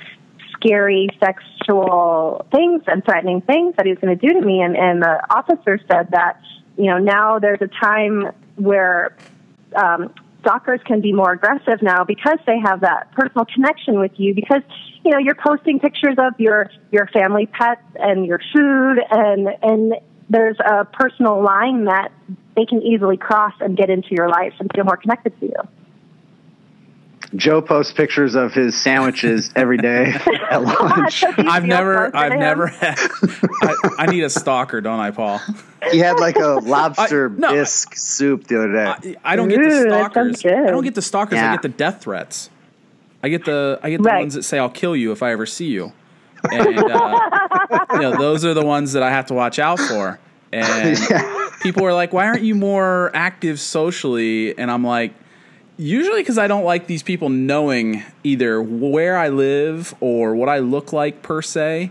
scary 0.61 1.09
sexual 1.21 2.47
things 2.53 2.83
and 2.87 3.05
threatening 3.05 3.41
things 3.41 3.75
that 3.77 3.87
he 3.87 3.93
was 3.93 3.99
going 3.99 4.17
to 4.17 4.27
do 4.27 4.33
to 4.39 4.45
me. 4.45 4.61
And, 4.61 4.77
and 4.77 5.03
the 5.03 5.21
officer 5.31 5.79
said 5.91 6.11
that, 6.11 6.41
you 6.77 6.87
know, 6.87 6.99
now 6.99 7.39
there's 7.39 7.61
a 7.63 7.69
time 7.69 8.33
where 8.57 9.17
um, 9.75 10.13
stalkers 10.41 10.81
can 10.85 11.01
be 11.01 11.13
more 11.13 11.33
aggressive 11.33 11.83
now 11.83 12.05
because 12.05 12.39
they 12.47 12.59
have 12.59 12.81
that 12.81 13.11
personal 13.13 13.45
connection 13.45 13.99
with 13.99 14.13
you 14.17 14.35
because 14.35 14.63
you 15.05 15.11
know 15.11 15.19
you're 15.19 15.35
posting 15.35 15.79
pictures 15.79 16.17
of 16.19 16.39
your 16.39 16.71
your 16.91 17.07
family 17.09 17.47
pets 17.47 17.83
and 17.97 18.25
your 18.27 18.41
food 18.55 18.99
and 19.11 19.49
and 19.63 19.95
there's 20.31 20.57
a 20.61 20.85
personal 20.85 21.43
line 21.43 21.85
that 21.85 22.13
they 22.57 22.67
can 22.67 22.83
easily 22.83 23.17
cross 23.17 23.55
and 23.61 23.77
get 23.77 23.89
into 23.89 24.09
your 24.11 24.29
life 24.29 24.53
and 24.59 24.71
feel 24.75 24.85
more 24.85 24.97
connected 24.97 25.39
to 25.41 25.47
you. 25.47 25.78
Joe 27.37 27.61
posts 27.61 27.93
pictures 27.93 28.35
of 28.35 28.55
his 28.55 28.81
sandwiches 28.81 29.51
every 29.55 29.77
day 29.77 30.15
at 30.51 30.63
lunch. 30.63 31.25
I've 31.25 31.65
never, 31.65 32.15
I've 32.17 32.33
him? 32.33 32.41
never 32.41 32.69
had. 32.69 32.99
I, 32.99 33.75
I, 33.99 34.07
need 34.07 34.23
a 34.23 34.31
stalker, 34.31 34.81
don't 34.81 34.99
I, 34.99 35.11
Paul? 35.11 35.41
He 35.91 35.99
had 35.99 36.19
like 36.19 36.37
a 36.37 36.47
lobster 36.63 37.31
I, 37.31 37.39
no, 37.39 37.53
bisque 37.53 37.97
soup 37.97 38.47
the 38.47 38.59
other 38.59 38.73
day. 38.73 39.17
I, 39.23 39.33
I 39.33 39.37
don't 39.37 39.49
get 39.49 39.63
the 39.63 39.83
stalkers. 39.89 40.45
I 40.45 40.71
don't 40.71 40.85
get 40.85 40.95
the 40.95 41.03
stalkers. 41.03 41.37
Yeah. 41.37 41.51
I 41.51 41.55
get 41.55 41.63
the 41.63 41.69
death 41.69 42.03
threats. 42.03 42.49
I 43.23 43.29
get 43.29 43.45
the, 43.45 43.79
I 43.83 43.91
get 43.91 44.03
the 44.03 44.09
right. 44.09 44.21
ones 44.21 44.35
that 44.35 44.45
say 44.45 44.59
I'll 44.59 44.71
kill 44.71 44.97
you 44.97 45.13
if 45.13 45.23
I 45.23 45.33
ever 45.33 45.45
see 45.45 45.67
you, 45.67 45.93
and 46.51 46.79
uh, 46.79 47.87
you 47.93 47.99
know 47.99 48.17
those 48.17 48.45
are 48.45 48.55
the 48.55 48.65
ones 48.65 48.93
that 48.93 49.03
I 49.03 49.11
have 49.11 49.27
to 49.27 49.35
watch 49.35 49.59
out 49.59 49.79
for. 49.79 50.19
And 50.51 50.99
yeah. 51.11 51.51
people 51.61 51.85
are 51.85 51.93
like, 51.93 52.15
"Why 52.15 52.27
aren't 52.27 52.41
you 52.41 52.55
more 52.55 53.11
active 53.13 53.61
socially?" 53.61 54.57
And 54.57 54.71
I'm 54.71 54.83
like 54.83 55.13
Usually 55.79 56.21
because 56.21 56.39
I 56.39 56.49
don't 56.49 56.65
like 56.65 56.89
these 56.89 57.03
people 57.03 57.29
knowing 57.29 58.03
either 58.25 58.61
where 58.61 59.17
I 59.17 59.29
live 59.29 59.95
or 60.01 60.35
what 60.35 60.49
I 60.49 60.59
look 60.59 60.93
like 60.93 61.23
per 61.23 61.41
se. 61.41 61.91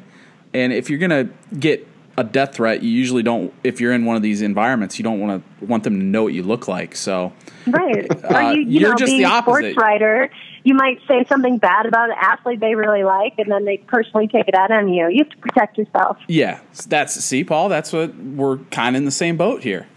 And 0.54 0.74
if 0.74 0.90
you're 0.90 1.00
gonna 1.00 1.30
get 1.58 1.88
a 2.18 2.24
death 2.24 2.56
threat, 2.56 2.82
you 2.82 2.90
usually 2.90 3.24
don't. 3.24 3.54
If 3.64 3.80
you're 3.80 3.94
in 3.94 4.04
one 4.04 4.16
of 4.16 4.24
these 4.24 4.42
environments, 4.42 4.98
you 4.98 5.04
don't 5.04 5.20
want 5.20 5.44
to 5.60 5.66
want 5.66 5.84
them 5.84 6.00
to 6.00 6.06
know 6.06 6.24
what 6.24 6.34
you 6.34 6.44
look 6.44 6.68
like. 6.68 6.96
So, 6.96 7.32
right, 7.68 8.08
uh, 8.26 8.50
you, 8.50 8.62
you 8.82 8.88
are 8.88 8.96
just 8.96 9.12
the 9.12 9.26
opposite. 9.26 9.72
Sports 9.72 9.78
writer, 9.78 10.30
you 10.64 10.74
might 10.74 11.00
say 11.08 11.24
something 11.30 11.60
bad 11.60 11.86
about 11.86 12.10
an 12.10 12.16
athlete 12.20 12.60
they 12.60 12.76
really 12.76 13.04
like, 13.04 13.36
and 13.38 13.52
then 13.52 13.66
they 13.66 13.78
personally 13.78 14.28
take 14.28 14.48
it 14.48 14.56
out 14.56 14.72
on 14.72 14.90
you. 14.90 15.08
You 15.10 15.20
have 15.20 15.30
to 15.30 15.38
protect 15.38 15.78
yourself. 15.78 16.18
Yeah, 16.28 16.60
that's 16.88 17.14
see, 17.14 17.44
Paul. 17.44 17.70
That's 17.70 17.94
what 17.94 18.16
we're 18.16 18.58
kind 18.72 18.96
of 18.96 19.02
in 19.02 19.06
the 19.06 19.12
same 19.12 19.38
boat 19.38 19.62
here. 19.62 19.88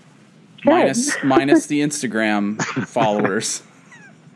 Minus, 0.65 1.17
minus 1.25 1.67
the 1.69 1.81
Instagram 1.81 2.63
followers. 2.87 3.63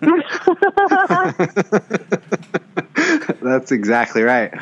That's 3.43 3.73
exactly 3.73 4.23
right. 4.23 4.53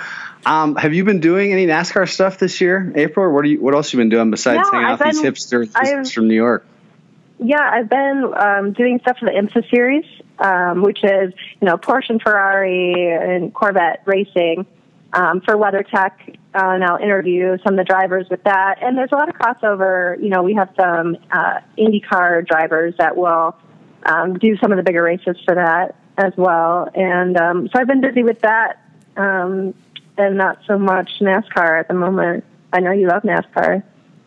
Um, 0.45 0.75
have 0.77 0.93
you 0.93 1.05
been 1.05 1.21
doing 1.21 1.53
any 1.53 1.67
NASCAR 1.67 2.09
stuff 2.09 2.39
this 2.39 2.61
year, 2.61 2.93
April? 2.97 3.33
What 3.33 3.45
are 3.45 3.49
you? 3.49 3.61
What 3.61 3.75
else 3.75 3.89
have 3.89 3.95
you 3.95 4.01
been 4.01 4.09
doing 4.09 4.31
besides 4.31 4.69
hanging 4.71 4.87
out 4.87 4.99
with 4.99 5.13
these 5.13 5.23
hipsters 5.23 5.71
I've, 5.75 6.11
from 6.11 6.29
New 6.29 6.35
York? 6.35 6.67
Yeah, 7.39 7.61
I've 7.61 7.89
been 7.89 8.33
um, 8.37 8.73
doing 8.73 8.99
stuff 9.01 9.19
for 9.19 9.27
the 9.27 9.33
IMSA 9.33 9.71
series, 9.71 10.05
um, 10.39 10.83
which 10.83 11.05
is 11.05 11.33
you 11.61 11.69
know 11.69 11.77
Porsche 11.77 12.11
and 12.11 12.23
Ferrari 12.23 13.13
and 13.13 13.55
Corvette 13.55 14.03
racing 14.05 14.67
um, 15.13 15.41
for 15.41 15.55
WeatherTech. 15.55 16.37
Uh, 16.55 16.75
and 16.75 16.85
I'll 16.85 16.99
interview 16.99 17.57
some 17.65 17.75
of 17.75 17.79
the 17.79 17.85
drivers 17.85 18.27
with 18.29 18.43
that. 18.45 18.83
And 18.83 18.99
there's 18.99 19.13
a 19.13 19.15
lot 19.15 19.29
of 19.29 19.37
crossover. 19.37 20.21
You 20.23 20.29
know, 20.29 20.43
we 20.43 20.55
have 20.55 20.71
some 20.77 21.17
uh, 21.31 21.61
IndyCar 21.79 22.47
drivers 22.47 22.95
that 22.99 23.17
will 23.17 23.57
um, 24.05 24.39
do 24.39 24.57
some 24.57 24.73
of 24.73 24.77
the 24.77 24.83
bigger 24.83 25.03
races 25.03 25.37
for 25.45 25.55
that 25.55 25.97
as 26.17 26.33
well. 26.37 26.89
And 26.95 27.37
um, 27.37 27.69
so 27.69 27.81
I've 27.81 27.87
been 27.87 28.01
busy 28.01 28.23
with 28.23 28.41
that 28.41 28.81
um, 29.17 29.75
and 30.19 30.37
not 30.37 30.59
so 30.67 30.79
much 30.79 31.11
NASCAR 31.21 31.81
at 31.81 31.89
the 31.89 31.95
moment. 31.95 32.45
I 32.73 32.81
know 32.81 32.93
you 32.93 33.09
love 33.09 33.23
NASCAR. 33.23 33.83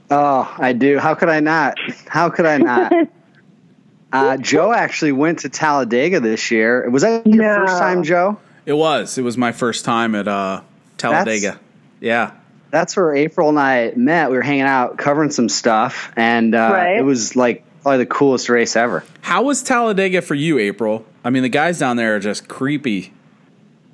Oh, 0.10 0.56
I 0.58 0.74
do. 0.74 1.00
How 1.00 1.16
could 1.16 1.30
I 1.30 1.40
not? 1.40 1.78
How 2.08 2.30
could 2.30 2.46
I 2.46 2.58
not? 2.58 2.94
uh, 4.14 4.38
Joe 4.38 4.72
actually 4.72 5.14
went 5.14 5.40
to 5.40 5.50
Talladega 5.50 6.20
this 6.20 6.52
year. 6.52 6.90
Was 6.90 7.02
that 7.02 7.26
your 7.26 7.44
no. 7.44 7.66
first 7.66 7.80
time, 7.80 8.04
Joe? 8.04 8.40
It 8.66 8.74
was. 8.74 9.18
It 9.18 9.24
was 9.24 9.38
my 9.38 9.52
first 9.52 9.86
time 9.86 10.16
at 10.16 10.28
uh, 10.28 10.62
Talladega. 10.98 11.42
That's, 11.42 11.60
yeah. 12.02 12.32
That's 12.70 12.96
where 12.98 13.16
April 13.16 13.50
and 13.50 13.60
I 13.60 13.94
met. 13.96 14.30
We 14.30 14.38
were 14.38 14.44
hanging 14.44 14.64
out, 14.64 14.98
covering 14.98 15.32
some 15.32 15.50
stuff, 15.50 16.12
and 16.16 16.54
uh, 16.54 16.70
right. 16.72 16.98
it 16.98 17.04
was 17.04 17.36
like 17.36 17.64
probably 17.86 18.00
the 18.00 18.08
coolest 18.08 18.50
race 18.50 18.76
ever. 18.76 19.04
How 19.21 19.43
was 19.43 19.62
Talladega 19.62 20.24
for 20.24 20.34
you, 20.34 20.58
April? 20.58 21.06
I 21.24 21.30
mean, 21.30 21.43
the 21.43 21.50
guys 21.50 21.78
down 21.78 21.98
there 21.98 22.15
are 22.15 22.19
just 22.19 22.48
creepy. 22.48 23.13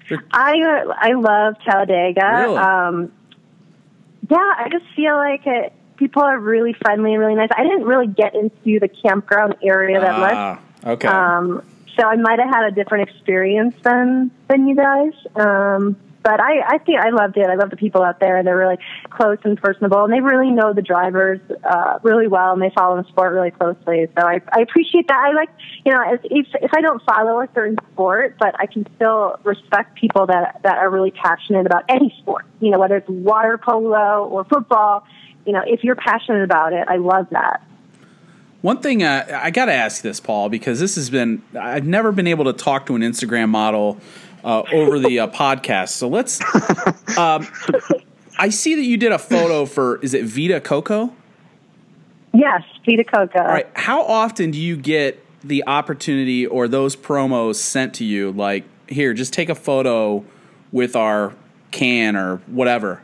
They're- 0.10 0.24
I 0.32 0.86
I 0.98 1.12
love 1.12 1.56
Talladega. 1.66 2.22
Really? 2.42 2.58
Um, 2.58 3.12
yeah, 4.30 4.38
I 4.38 4.70
just 4.72 4.86
feel 4.96 5.16
like 5.18 5.46
it, 5.46 5.74
people 5.98 6.22
are 6.22 6.40
really 6.40 6.72
friendly 6.72 7.12
and 7.12 7.20
really 7.20 7.36
nice. 7.36 7.50
I 7.54 7.64
didn't 7.64 7.84
really 7.84 8.08
get 8.08 8.34
into 8.34 8.80
the 8.80 8.88
campground 8.88 9.56
area 9.62 10.00
that 10.00 10.20
much. 10.20 10.34
Ah, 10.36 10.60
okay. 10.92 11.08
Um, 11.10 11.62
so 12.00 12.08
I 12.08 12.16
might 12.16 12.40
have 12.40 12.50
had 12.50 12.64
a 12.64 12.72
different 12.72 13.10
experience 13.10 13.76
than 13.84 14.32
than 14.48 14.70
you 14.70 14.76
guys. 14.78 15.12
Um, 15.36 15.98
but 16.24 16.40
I, 16.40 16.62
I 16.68 16.78
think 16.80 17.00
I 17.00 17.10
loved 17.10 17.38
it. 17.38 17.48
I 17.48 17.56
love 17.56 17.70
the 17.70 17.78
people 17.78 18.04
out 18.04 18.20
there. 18.20 18.38
And 18.38 18.48
they're 18.48 18.58
really 18.58 18.78
close 19.10 19.38
and 19.44 19.62
personable, 19.62 20.04
and 20.04 20.14
they 20.14 20.20
really 20.20 20.52
know 20.52 20.74
the 20.74 20.82
drivers 20.82 21.40
uh, 21.64 22.00
really 22.04 22.28
well, 22.28 22.54
and 22.54 22.62
they 22.62 22.72
follow 22.76 23.02
the 23.02 23.08
sport 23.10 23.34
really 23.34 23.52
closely. 23.52 24.08
So 24.18 24.26
I, 24.26 24.42
I 24.52 24.62
appreciate 24.62 25.08
that. 25.08 25.18
I 25.18 25.34
like, 25.34 25.50
you 25.86 25.92
know, 25.92 26.02
if 26.24 26.48
if 26.62 26.72
I 26.76 26.82
don't 26.82 27.02
follow 27.04 27.42
a 27.42 27.48
certain 27.54 27.78
sport, 27.92 28.36
but 28.40 28.56
I 28.60 28.66
can 28.66 28.88
still 28.96 29.40
respect 29.44 29.96
people 29.96 30.28
that 30.28 30.62
that 30.64 30.78
are 30.78 30.90
really 30.90 31.12
passionate 31.12 31.66
about 31.66 31.84
any 31.90 32.16
sport. 32.20 32.46
You 32.60 32.72
know, 32.72 32.80
whether 32.80 32.98
it's 32.98 33.10
water 33.10 33.58
polo 33.58 34.28
or 34.28 34.44
football. 34.46 35.04
You 35.46 35.54
know, 35.54 35.64
if 35.66 35.84
you're 35.84 35.96
passionate 35.96 36.44
about 36.44 36.72
it, 36.74 36.88
I 36.88 36.98
love 36.98 37.28
that. 37.32 37.64
One 38.62 38.80
thing 38.80 39.02
uh, 39.02 39.40
I 39.42 39.50
got 39.50 39.66
to 39.66 39.74
ask 39.74 40.04
this, 40.04 40.20
Paul, 40.20 40.50
because 40.50 40.80
this 40.80 40.94
has 40.96 41.10
been 41.10 41.42
I've 41.60 41.88
never 41.88 42.12
been 42.12 42.28
able 42.28 42.46
to 42.46 42.54
talk 42.54 42.86
to 42.88 42.96
an 42.96 43.02
Instagram 43.02 43.50
model 43.50 43.98
uh, 44.44 44.64
over 44.72 45.00
the 45.00 45.20
uh, 45.20 45.28
podcast. 45.28 45.90
So 45.90 46.08
let's. 46.08 46.42
Um, 47.18 47.48
I 48.38 48.50
see 48.50 48.76
that 48.76 48.84
you 48.84 48.98
did 48.98 49.12
a 49.12 49.20
photo 49.20 49.66
for 49.66 49.98
is 49.98 50.14
it 50.14 50.26
Vita 50.26 50.60
Coco? 50.62 51.14
Yes, 52.34 52.64
Vita 52.86 53.04
Coco. 53.04 53.40
All 53.40 53.46
right. 53.46 53.70
How 53.74 54.04
often 54.04 54.52
do 54.52 54.60
you 54.60 54.78
get 54.78 55.24
the 55.44 55.64
opportunity 55.68 56.48
or 56.48 56.68
those 56.68 56.96
promos 56.96 57.56
sent 57.56 57.94
to 57.96 58.06
you? 58.06 58.32
Like, 58.32 58.64
here, 58.88 59.14
just 59.14 59.34
take 59.34 59.50
a 59.50 59.56
photo 59.56 60.24
with 60.72 60.96
our 60.96 61.34
can 61.72 62.16
or 62.16 62.38
whatever. 62.48 63.02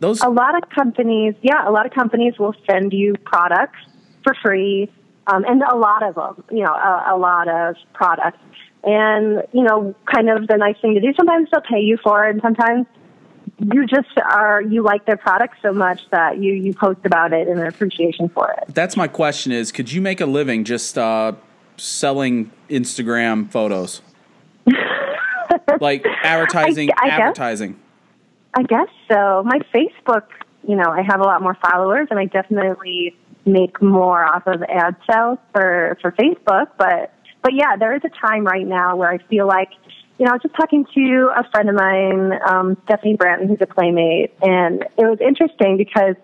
Those 0.00 0.20
a 0.20 0.28
lot 0.28 0.60
of 0.60 0.68
companies, 0.70 1.34
yeah, 1.42 1.68
a 1.68 1.70
lot 1.70 1.86
of 1.86 1.92
companies 1.92 2.38
will 2.38 2.54
send 2.68 2.92
you 2.92 3.14
products 3.24 3.78
for 4.24 4.34
free, 4.42 4.90
um, 5.28 5.44
and 5.44 5.62
a 5.62 5.76
lot 5.76 6.02
of 6.02 6.16
them, 6.16 6.44
you 6.50 6.64
know, 6.64 6.72
a, 6.72 7.14
a 7.14 7.16
lot 7.16 7.46
of 7.46 7.76
products 7.92 8.38
and, 8.84 9.42
you 9.52 9.62
know, 9.62 9.94
kind 10.12 10.28
of 10.28 10.46
the 10.48 10.56
nice 10.56 10.76
thing 10.80 10.94
to 10.94 11.00
do. 11.00 11.12
Sometimes 11.16 11.48
they'll 11.50 11.60
pay 11.60 11.80
you 11.80 11.98
for 12.02 12.26
it, 12.26 12.30
and 12.30 12.42
sometimes 12.42 12.86
you 13.58 13.86
just 13.86 14.08
are 14.18 14.62
you 14.62 14.82
like 14.82 15.04
their 15.06 15.16
product 15.16 15.56
so 15.62 15.72
much 15.72 16.00
that 16.10 16.38
you 16.38 16.52
you 16.52 16.74
post 16.74 17.00
about 17.04 17.32
it 17.32 17.48
in 17.48 17.58
an 17.58 17.66
appreciation 17.66 18.28
for 18.28 18.50
it. 18.50 18.74
That's 18.74 18.96
my 18.96 19.08
question: 19.08 19.52
is 19.52 19.70
could 19.72 19.92
you 19.92 20.00
make 20.00 20.20
a 20.20 20.26
living 20.26 20.64
just 20.64 20.98
uh, 20.98 21.34
selling 21.76 22.50
Instagram 22.68 23.50
photos, 23.50 24.00
like 25.80 26.04
advertising? 26.22 26.90
I, 26.96 27.06
I 27.06 27.08
advertising. 27.10 27.72
Guess, 27.72 27.80
I 28.54 28.62
guess 28.64 28.88
so. 29.08 29.42
My 29.44 29.60
Facebook, 29.72 30.24
you 30.66 30.76
know, 30.76 30.90
I 30.90 31.02
have 31.02 31.20
a 31.20 31.24
lot 31.24 31.42
more 31.42 31.56
followers, 31.62 32.08
and 32.10 32.18
I 32.18 32.24
definitely 32.24 33.16
make 33.44 33.82
more 33.82 34.24
off 34.24 34.46
of 34.46 34.62
ad 34.64 34.96
sales 35.08 35.38
for 35.52 35.98
for 36.00 36.12
Facebook, 36.12 36.68
but 36.78 37.12
but 37.42 37.54
yeah, 37.54 37.76
there 37.76 37.94
is 37.94 38.02
a 38.04 38.08
time 38.08 38.44
right 38.44 38.66
now 38.66 38.96
where 38.96 39.10
I 39.10 39.18
feel 39.18 39.46
like, 39.46 39.70
you 40.18 40.24
know, 40.24 40.30
I 40.30 40.34
was 40.34 40.42
just 40.42 40.54
talking 40.54 40.86
to 40.94 41.30
a 41.36 41.48
friend 41.50 41.68
of 41.68 41.74
mine, 41.74 42.32
um, 42.48 42.76
Stephanie 42.84 43.16
Branton, 43.16 43.48
who's 43.48 43.58
a 43.60 43.66
playmate, 43.66 44.32
and 44.40 44.82
it 44.82 45.04
was 45.04 45.18
interesting 45.20 45.76
because, 45.76 46.14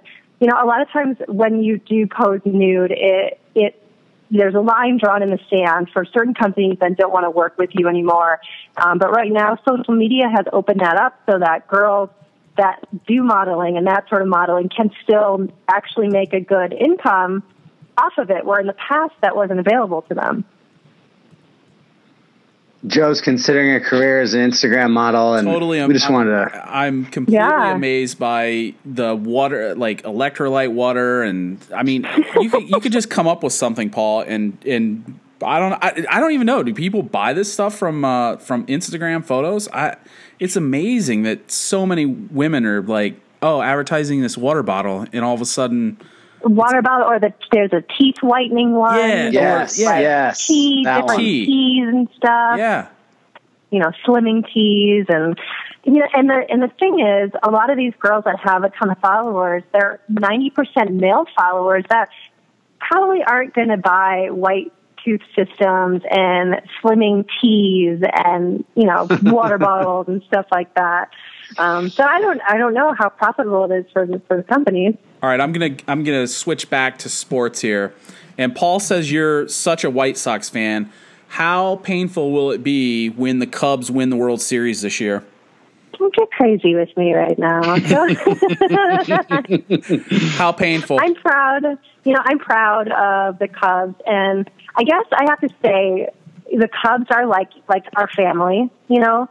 you 0.40 0.46
know, 0.46 0.56
a 0.62 0.66
lot 0.66 0.80
of 0.80 0.90
times 0.90 1.16
when 1.26 1.62
you 1.62 1.78
do 1.78 2.06
pose 2.06 2.40
nude, 2.44 2.92
it 2.92 3.40
it 3.54 3.82
there's 4.30 4.54
a 4.54 4.60
line 4.60 4.98
drawn 5.02 5.22
in 5.22 5.30
the 5.30 5.38
sand 5.50 5.88
for 5.92 6.04
certain 6.04 6.34
companies 6.34 6.76
that 6.80 6.96
don't 6.96 7.12
want 7.12 7.24
to 7.24 7.30
work 7.30 7.56
with 7.58 7.70
you 7.72 7.88
anymore. 7.88 8.40
Um, 8.76 8.98
but 8.98 9.10
right 9.10 9.32
now, 9.32 9.58
social 9.66 9.94
media 9.94 10.28
has 10.28 10.44
opened 10.52 10.80
that 10.80 10.96
up 10.96 11.18
so 11.28 11.38
that 11.38 11.66
girls 11.66 12.10
that 12.58 12.84
do 13.06 13.22
modeling 13.22 13.76
and 13.76 13.86
that 13.86 14.08
sort 14.08 14.20
of 14.20 14.28
modeling 14.28 14.68
can 14.68 14.90
still 15.02 15.48
actually 15.68 16.08
make 16.08 16.34
a 16.34 16.40
good 16.40 16.72
income 16.72 17.42
off 17.96 18.12
of 18.18 18.30
it, 18.30 18.44
where 18.44 18.60
in 18.60 18.66
the 18.66 18.74
past 18.74 19.14
that 19.22 19.34
wasn't 19.34 19.58
available 19.58 20.02
to 20.02 20.14
them. 20.14 20.44
Joe's 22.86 23.20
considering 23.20 23.74
a 23.74 23.80
career 23.80 24.20
as 24.20 24.34
an 24.34 24.48
Instagram 24.48 24.90
model, 24.90 25.34
and 25.34 25.48
totally, 25.48 25.84
we 25.84 25.94
just 25.94 26.06
I'm, 26.06 26.12
wanted 26.12 26.30
to. 26.30 26.76
I'm 26.76 27.06
completely 27.06 27.34
yeah. 27.34 27.74
amazed 27.74 28.20
by 28.20 28.74
the 28.84 29.16
water, 29.16 29.74
like 29.74 30.02
electrolyte 30.02 30.72
water, 30.72 31.22
and 31.22 31.58
I 31.74 31.82
mean, 31.82 32.06
you 32.40 32.48
could 32.48 32.68
you 32.68 32.78
could 32.78 32.92
just 32.92 33.10
come 33.10 33.26
up 33.26 33.42
with 33.42 33.52
something, 33.52 33.90
Paul, 33.90 34.20
and 34.20 34.56
and 34.64 35.18
I 35.42 35.58
don't 35.58 35.72
I, 35.72 36.06
I 36.08 36.20
don't 36.20 36.30
even 36.30 36.46
know. 36.46 36.62
Do 36.62 36.72
people 36.72 37.02
buy 37.02 37.32
this 37.32 37.52
stuff 37.52 37.76
from 37.76 38.04
uh, 38.04 38.36
from 38.36 38.64
Instagram 38.66 39.24
photos? 39.24 39.68
I 39.70 39.96
it's 40.38 40.54
amazing 40.54 41.24
that 41.24 41.50
so 41.50 41.84
many 41.84 42.06
women 42.06 42.64
are 42.64 42.80
like, 42.82 43.20
oh, 43.42 43.60
advertising 43.60 44.22
this 44.22 44.38
water 44.38 44.62
bottle, 44.62 45.04
and 45.12 45.24
all 45.24 45.34
of 45.34 45.40
a 45.40 45.46
sudden, 45.46 45.98
water 46.42 46.82
bottle, 46.82 47.08
or 47.08 47.18
the 47.18 47.32
there's 47.52 47.72
a 47.72 47.82
teeth 47.98 48.18
whitening 48.22 48.72
one. 48.72 48.98
Yeah, 48.98 49.30
Yes, 49.30 49.76
there's, 49.76 49.86
like, 49.86 50.02
yes, 50.02 50.46
tea, 50.46 50.84
that 50.84 51.00
different 51.00 51.06
one. 51.08 51.18
Tea. 51.18 51.46
teas 51.46 51.88
and 51.88 52.08
stuff. 52.16 52.58
Yeah. 52.58 52.88
you 53.70 53.78
know, 53.78 53.92
slimming 54.06 54.44
teas 54.52 55.06
and 55.08 55.38
you 55.84 55.94
know, 55.94 56.08
and 56.12 56.28
the 56.28 56.44
and 56.50 56.62
the 56.62 56.68
thing 56.78 57.00
is, 57.00 57.30
a 57.42 57.50
lot 57.50 57.70
of 57.70 57.76
these 57.76 57.94
girls 57.98 58.24
that 58.24 58.38
have 58.40 58.64
a 58.64 58.70
ton 58.70 58.90
of 58.90 58.98
followers, 58.98 59.62
they're 59.72 60.00
ninety 60.08 60.50
percent 60.50 60.92
male 60.92 61.24
followers 61.36 61.84
that 61.88 62.10
probably 62.78 63.22
aren't 63.22 63.54
going 63.54 63.68
to 63.68 63.76
buy 63.76 64.28
white 64.30 64.72
tooth 65.04 65.20
systems 65.34 66.02
and 66.10 66.60
slimming 66.82 67.26
teas 67.40 68.02
and 68.12 68.64
you 68.74 68.84
know 68.84 69.06
water 69.22 69.58
bottles 69.58 70.08
and 70.08 70.22
stuff 70.24 70.46
like 70.50 70.74
that. 70.74 71.10
Um, 71.56 71.88
so 71.88 72.04
I 72.04 72.20
don't 72.20 72.40
I 72.46 72.58
don't 72.58 72.74
know 72.74 72.94
how 72.98 73.08
profitable 73.08 73.70
it 73.70 73.86
is 73.86 73.92
for 73.92 74.06
the, 74.06 74.20
for 74.28 74.36
the 74.36 74.42
companies. 74.42 74.94
All 75.22 75.28
right, 75.28 75.40
I'm 75.40 75.52
gonna 75.52 75.76
I'm 75.88 76.04
gonna 76.04 76.28
switch 76.28 76.70
back 76.70 76.98
to 76.98 77.08
sports 77.08 77.60
here. 77.60 77.92
And 78.36 78.54
Paul 78.54 78.78
says 78.78 79.10
you're 79.10 79.48
such 79.48 79.82
a 79.82 79.90
White 79.90 80.16
Sox 80.16 80.48
fan. 80.48 80.92
How 81.28 81.76
painful 81.76 82.30
will 82.30 82.52
it 82.52 82.62
be 82.62 83.10
when 83.10 83.40
the 83.40 83.46
Cubs 83.46 83.90
win 83.90 84.10
the 84.10 84.16
World 84.16 84.40
Series 84.40 84.82
this 84.82 85.00
year? 85.00 85.24
Don't 85.98 86.14
get 86.14 86.30
crazy 86.30 86.76
with 86.76 86.96
me 86.96 87.12
right 87.12 87.36
now. 87.36 87.60
How 90.36 90.52
painful? 90.52 90.98
I'm 91.00 91.16
proud. 91.16 91.64
You 92.04 92.12
know, 92.12 92.20
I'm 92.24 92.38
proud 92.38 92.88
of 92.92 93.40
the 93.40 93.48
Cubs, 93.48 93.96
and 94.06 94.48
I 94.76 94.84
guess 94.84 95.04
I 95.12 95.24
have 95.28 95.40
to 95.40 95.48
say 95.60 96.08
the 96.52 96.68
Cubs 96.68 97.06
are 97.10 97.26
like 97.26 97.50
like 97.68 97.86
our 97.96 98.08
family. 98.08 98.70
You 98.86 99.00
know, 99.00 99.28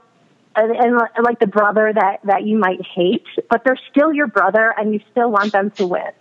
and, 0.57 0.75
and 0.75 1.23
like 1.23 1.39
the 1.39 1.47
brother 1.47 1.91
that 1.93 2.21
that 2.23 2.43
you 2.43 2.57
might 2.57 2.81
hate, 2.85 3.25
but 3.49 3.63
they're 3.63 3.79
still 3.91 4.11
your 4.11 4.27
brother, 4.27 4.73
and 4.77 4.93
you 4.93 4.99
still 5.11 5.31
want 5.31 5.51
them 5.53 5.71
to 5.71 5.87
win. 5.87 6.11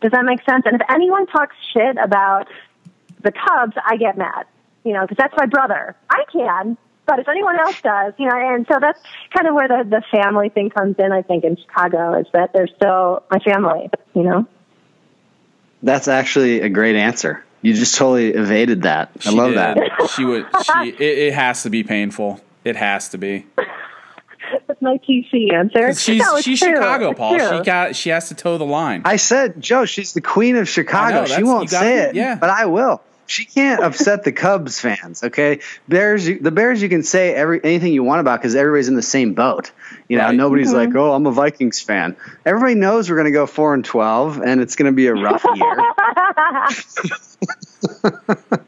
Does 0.00 0.12
that 0.12 0.24
make 0.24 0.42
sense? 0.44 0.64
And 0.66 0.74
if 0.74 0.82
anyone 0.90 1.26
talks 1.26 1.54
shit 1.72 1.96
about 2.02 2.48
the 3.22 3.32
Cubs, 3.32 3.76
I 3.84 3.96
get 3.96 4.18
mad. 4.18 4.46
You 4.84 4.92
know, 4.92 5.02
because 5.02 5.16
that's 5.16 5.34
my 5.36 5.46
brother. 5.46 5.96
I 6.10 6.24
can, 6.30 6.76
but 7.06 7.18
if 7.18 7.28
anyone 7.28 7.58
else 7.58 7.80
does, 7.80 8.12
you 8.18 8.26
know, 8.26 8.36
and 8.36 8.66
so 8.70 8.78
that's 8.80 9.00
kind 9.34 9.46
of 9.48 9.54
where 9.54 9.68
the 9.68 9.84
the 9.88 10.02
family 10.10 10.48
thing 10.50 10.70
comes 10.70 10.96
in. 10.98 11.10
I 11.12 11.22
think 11.22 11.44
in 11.44 11.56
Chicago 11.56 12.18
is 12.20 12.26
that 12.32 12.52
they're 12.52 12.68
still 12.68 13.22
my 13.30 13.38
family. 13.38 13.88
You 14.14 14.22
know. 14.24 14.48
That's 15.82 16.08
actually 16.08 16.60
a 16.62 16.68
great 16.68 16.96
answer. 16.96 17.44
You 17.60 17.72
just 17.74 17.94
totally 17.96 18.28
evaded 18.30 18.82
that. 18.82 19.10
I 19.16 19.20
She 19.20 19.36
love 19.36 19.50
did. 19.50 19.58
that. 19.58 20.10
She 20.14 20.24
would. 20.24 20.46
She. 20.64 20.88
It, 20.90 21.00
it 21.00 21.34
has 21.34 21.62
to 21.62 21.70
be 21.70 21.82
painful. 21.82 22.40
It 22.64 22.76
has 22.76 23.10
to 23.10 23.18
be. 23.18 23.46
That's 24.66 24.80
my 24.80 24.98
TC 24.98 25.52
answer. 25.52 25.94
She's 25.94 26.20
No, 26.20 26.40
she's 26.40 26.60
true. 26.60 26.74
Chicago, 26.74 27.10
It's 27.10 27.18
Paul. 27.18 27.38
true. 27.38 27.58
She 27.58 27.64
got. 27.64 27.96
She 27.96 28.10
has 28.10 28.28
to 28.28 28.34
toe 28.34 28.58
the 28.58 28.64
line. 28.64 29.02
I 29.04 29.16
said, 29.16 29.60
Joe, 29.60 29.84
she's 29.84 30.12
the 30.12 30.20
queen 30.20 30.56
of 30.56 30.68
Chicago. 30.68 31.20
know, 31.20 31.26
she 31.26 31.42
won't 31.42 31.70
gotta 31.70 31.84
say 31.84 31.98
it, 32.08 32.14
yeah. 32.14 32.36
but 32.36 32.50
I 32.50 32.66
will. 32.66 33.02
She 33.26 33.46
can't 33.46 33.82
upset 33.82 34.24
the 34.24 34.32
Cubs 34.32 34.78
fans. 34.78 35.24
Okay, 35.24 35.60
Bears. 35.88 36.28
You, 36.28 36.38
the 36.38 36.50
Bears, 36.50 36.82
you 36.82 36.90
can 36.90 37.02
say 37.02 37.34
every 37.34 37.58
anything 37.64 37.94
you 37.94 38.04
want 38.04 38.20
about 38.20 38.38
because 38.40 38.54
everybody's 38.54 38.88
in 38.88 38.96
the 38.96 39.02
same 39.02 39.32
boat. 39.32 39.72
You 40.08 40.18
know, 40.18 40.24
Right. 40.24 40.34
nobody's 40.34 40.74
mm-hmm. 40.74 40.92
like, 40.92 40.94
oh, 40.94 41.14
I'm 41.14 41.26
a 41.26 41.32
Vikings 41.32 41.80
fan. 41.80 42.16
Everybody 42.44 42.74
knows 42.74 43.08
we're 43.08 43.16
going 43.16 43.24
to 43.24 43.30
go 43.32 43.46
four 43.46 43.72
and 43.72 43.82
twelve, 43.82 44.42
and 44.42 44.60
it's 44.60 44.76
going 44.76 44.92
to 44.92 44.94
be 44.94 45.06
a 45.06 45.14
rough 45.14 45.42
year. 45.54 45.76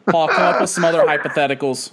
Paul, 0.07 0.29
come 0.29 0.43
up 0.43 0.61
with 0.63 0.71
some 0.71 0.87
other 0.87 1.03
hypotheticals. 1.03 1.91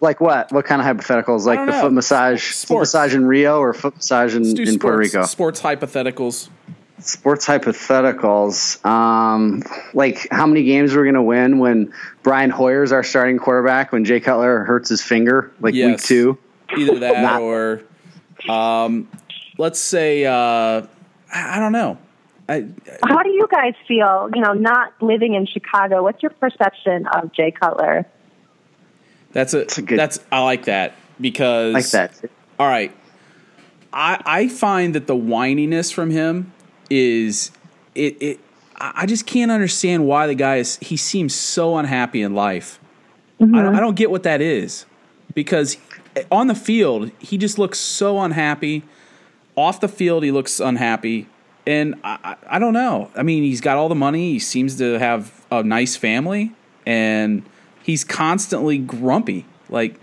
Like 0.00 0.20
what? 0.20 0.50
What 0.52 0.64
kind 0.64 0.80
of 0.80 0.86
hypotheticals? 0.86 1.44
Like 1.44 1.58
the 1.60 1.72
know. 1.72 1.80
foot 1.80 1.92
massage, 1.92 2.52
foot 2.64 2.80
massage 2.80 3.14
in 3.14 3.24
Rio, 3.26 3.58
or 3.58 3.72
foot 3.74 3.96
massage 3.96 4.34
in, 4.34 4.54
Let's 4.54 4.70
in 4.70 4.78
Puerto 4.78 4.98
Rico? 4.98 5.24
sports 5.24 5.60
hypotheticals. 5.60 6.48
sports 6.98 7.46
hypotheticals. 7.46 8.84
Um, 8.84 9.62
like 9.94 10.28
how 10.30 10.46
many 10.46 10.64
games 10.64 10.94
we're 10.94 11.04
going 11.04 11.14
to 11.14 11.22
win 11.22 11.58
when 11.58 11.92
Brian 12.22 12.50
Hoyer's 12.50 12.92
our 12.92 13.02
starting 13.02 13.38
quarterback 13.38 13.92
when 13.92 14.04
Jay 14.04 14.20
Cutler 14.20 14.64
hurts 14.64 14.88
his 14.88 15.02
finger 15.02 15.52
like 15.60 15.74
week 15.74 15.98
two. 15.98 16.38
Either 16.76 16.98
that 17.00 17.22
Not- 17.22 17.42
or, 17.42 17.82
um, 18.48 19.08
let's 19.58 19.78
say, 19.80 20.24
uh, 20.24 20.32
I 20.32 20.86
I 21.32 21.58
don't 21.58 21.72
know. 21.72 21.98
I, 22.48 22.66
How 23.04 23.22
do 23.22 23.30
you 23.30 23.46
guys 23.48 23.74
feel? 23.86 24.28
You 24.34 24.40
know, 24.40 24.52
not 24.54 24.92
living 25.00 25.34
in 25.34 25.46
Chicago. 25.46 26.02
What's 26.02 26.20
your 26.20 26.30
perception 26.32 27.06
of 27.14 27.32
Jay 27.32 27.52
Cutler? 27.52 28.06
That's 29.32 29.54
a, 29.54 29.60
a 29.60 29.82
good- 29.82 29.98
that's 29.98 30.20
I 30.30 30.42
like 30.42 30.64
that 30.64 30.94
because 31.20 31.74
Like 31.74 31.90
that. 31.90 32.30
All 32.58 32.68
right, 32.68 32.92
I 33.92 34.20
I 34.24 34.48
find 34.48 34.94
that 34.94 35.06
the 35.06 35.16
whininess 35.16 35.92
from 35.92 36.10
him 36.10 36.52
is 36.88 37.50
it 37.94 38.20
it 38.20 38.40
I 38.76 38.92
I 39.02 39.06
just 39.06 39.26
can't 39.26 39.50
understand 39.50 40.06
why 40.06 40.26
the 40.26 40.34
guy 40.34 40.56
is 40.56 40.76
he 40.78 40.96
seems 40.96 41.34
so 41.34 41.76
unhappy 41.76 42.22
in 42.22 42.34
life. 42.34 42.78
I, 43.40 43.44
don't, 43.44 43.52
mm-hmm. 43.52 43.76
I 43.76 43.80
don't 43.80 43.96
get 43.96 44.10
what 44.10 44.22
that 44.24 44.42
is 44.42 44.84
because 45.34 45.78
on 46.30 46.46
the 46.46 46.54
field 46.54 47.10
he 47.18 47.38
just 47.38 47.58
looks 47.58 47.78
so 47.78 48.20
unhappy. 48.20 48.82
Off 49.56 49.80
the 49.80 49.88
field 49.88 50.22
he 50.22 50.30
looks 50.30 50.60
unhappy, 50.60 51.26
and 51.66 51.94
I, 52.04 52.18
I, 52.22 52.56
I 52.56 52.58
don't 52.58 52.72
know. 52.72 53.10
I 53.16 53.22
mean, 53.22 53.42
he's 53.42 53.60
got 53.60 53.76
all 53.76 53.88
the 53.88 53.94
money. 53.94 54.32
He 54.32 54.38
seems 54.38 54.78
to 54.78 54.98
have 54.98 55.44
a 55.50 55.62
nice 55.62 55.96
family, 55.96 56.52
and 56.86 57.42
he's 57.82 58.04
constantly 58.04 58.78
grumpy. 58.78 59.46
Like, 59.68 60.00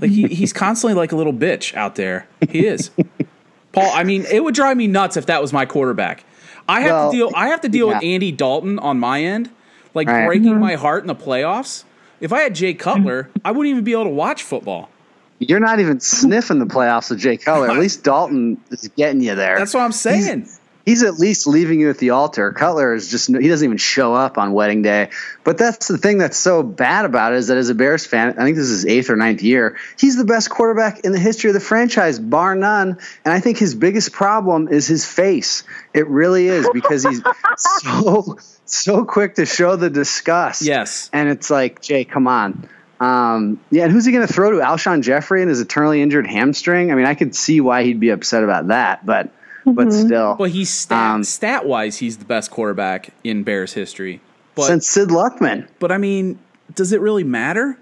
like 0.00 0.10
he, 0.10 0.26
he's 0.28 0.52
constantly 0.52 0.94
like 0.94 1.12
a 1.12 1.16
little 1.16 1.32
bitch 1.32 1.74
out 1.74 1.94
there. 1.96 2.26
He 2.48 2.66
is. 2.66 2.90
Paul, 3.72 3.90
I 3.94 4.04
mean, 4.04 4.24
it 4.30 4.42
would 4.42 4.54
drive 4.54 4.76
me 4.76 4.86
nuts 4.86 5.16
if 5.16 5.26
that 5.26 5.40
was 5.40 5.52
my 5.52 5.64
quarterback. 5.66 6.24
I 6.68 6.80
have 6.82 6.90
Well, 6.90 7.10
to 7.12 7.16
deal. 7.16 7.30
I 7.34 7.48
have 7.48 7.60
to 7.62 7.68
deal 7.68 7.88
with. 7.88 8.02
Andy 8.02 8.32
Dalton 8.32 8.78
on 8.78 8.98
my 8.98 9.22
end, 9.22 9.50
like 9.94 10.08
Right. 10.08 10.26
breaking 10.26 10.50
mm-hmm. 10.50 10.60
my 10.60 10.74
heart 10.74 11.02
in 11.02 11.08
the 11.08 11.14
playoffs. 11.14 11.84
If 12.20 12.32
I 12.32 12.40
had 12.40 12.54
Jay 12.54 12.74
Cutler, 12.74 13.30
I 13.44 13.50
wouldn't 13.52 13.70
even 13.70 13.84
be 13.84 13.92
able 13.92 14.04
to 14.04 14.10
watch 14.10 14.42
football. 14.42 14.90
You're 15.38 15.60
not 15.60 15.80
even 15.80 16.00
sniffing 16.00 16.58
the 16.58 16.66
playoffs 16.66 17.10
with 17.10 17.18
Jay 17.18 17.36
Cutler. 17.38 17.70
At 17.70 17.78
least 17.78 18.04
Dalton 18.04 18.60
is 18.70 18.88
getting 18.96 19.22
you 19.22 19.34
there. 19.34 19.58
That's 19.58 19.72
what 19.72 19.82
I'm 19.82 19.92
saying. 19.92 20.40
He's 20.42 20.59
at 20.86 21.14
least 21.14 21.46
leaving 21.46 21.80
you 21.80 21.90
at 21.90 21.98
the 21.98 22.10
altar. 22.10 22.52
Cutler 22.52 22.94
is 22.94 23.10
just 23.10 23.28
he 23.28 23.48
doesn't 23.48 23.64
even 23.64 23.78
show 23.78 24.14
up 24.14 24.38
on 24.38 24.52
wedding 24.52 24.82
day. 24.82 25.10
But 25.44 25.58
that's 25.58 25.88
the 25.88 25.98
thing 25.98 26.18
that's 26.18 26.36
so 26.36 26.62
bad 26.62 27.04
about 27.04 27.32
it 27.32 27.36
is 27.36 27.48
that 27.48 27.56
as 27.56 27.68
a 27.68 27.74
Bears 27.74 28.06
fan, 28.06 28.38
I 28.38 28.44
think 28.44 28.56
this 28.56 28.68
is 28.68 28.82
his 28.82 28.86
eighth 28.86 29.10
or 29.10 29.16
ninth 29.16 29.42
year. 29.42 29.78
He's 29.98 30.16
the 30.16 30.24
best 30.24 30.50
quarterback 30.50 31.00
in 31.00 31.12
the 31.12 31.18
history 31.18 31.50
of 31.50 31.54
the 31.54 31.60
franchise, 31.60 32.18
bar 32.18 32.54
none. 32.54 32.98
And 33.24 33.34
I 33.34 33.40
think 33.40 33.58
his 33.58 33.74
biggest 33.74 34.12
problem 34.12 34.68
is 34.68 34.86
his 34.86 35.04
face. 35.04 35.64
It 35.94 36.08
really 36.08 36.48
is 36.48 36.68
because 36.72 37.04
he's 37.04 37.22
so 37.56 38.38
so 38.64 39.04
quick 39.04 39.34
to 39.36 39.46
show 39.46 39.76
the 39.76 39.90
disgust. 39.90 40.62
Yes. 40.62 41.10
And 41.12 41.28
it's 41.28 41.50
like, 41.50 41.82
Jay, 41.82 42.04
come 42.04 42.26
on. 42.26 42.68
Um, 43.00 43.60
yeah, 43.70 43.84
and 43.84 43.92
who's 43.92 44.04
he 44.04 44.12
going 44.12 44.26
to 44.26 44.32
throw 44.32 44.52
to? 44.52 44.58
Alshon 44.58 45.02
Jeffery 45.02 45.40
and 45.40 45.48
his 45.48 45.60
eternally 45.60 46.02
injured 46.02 46.26
hamstring? 46.26 46.92
I 46.92 46.94
mean, 46.94 47.06
I 47.06 47.14
could 47.14 47.34
see 47.34 47.60
why 47.60 47.82
he'd 47.82 47.98
be 47.98 48.10
upset 48.10 48.44
about 48.44 48.68
that, 48.68 49.06
but 49.06 49.32
but 49.66 49.92
still. 49.92 50.36
Well, 50.38 50.50
he's 50.50 50.70
stat 50.70 51.14
Um, 51.14 51.24
stat 51.24 51.66
wise, 51.66 51.98
he's 51.98 52.16
the 52.18 52.24
best 52.24 52.50
quarterback 52.50 53.10
in 53.24 53.42
Bears 53.42 53.72
history. 53.74 54.20
But 54.54 54.64
since 54.66 54.88
Sid 54.88 55.08
Luckman. 55.08 55.68
but 55.78 55.92
I 55.92 55.98
mean, 55.98 56.38
does 56.74 56.92
it 56.92 57.00
really 57.00 57.24
matter? 57.24 57.78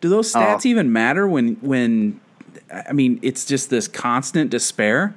Do 0.00 0.08
those 0.08 0.32
stats 0.32 0.62
Oh. 0.64 0.68
even 0.68 0.92
matter 0.92 1.26
when 1.28 1.56
when 1.60 2.20
I 2.88 2.92
mean 2.92 3.18
it's 3.22 3.44
just 3.44 3.70
this 3.70 3.86
constant 3.88 4.50
despair? 4.50 5.14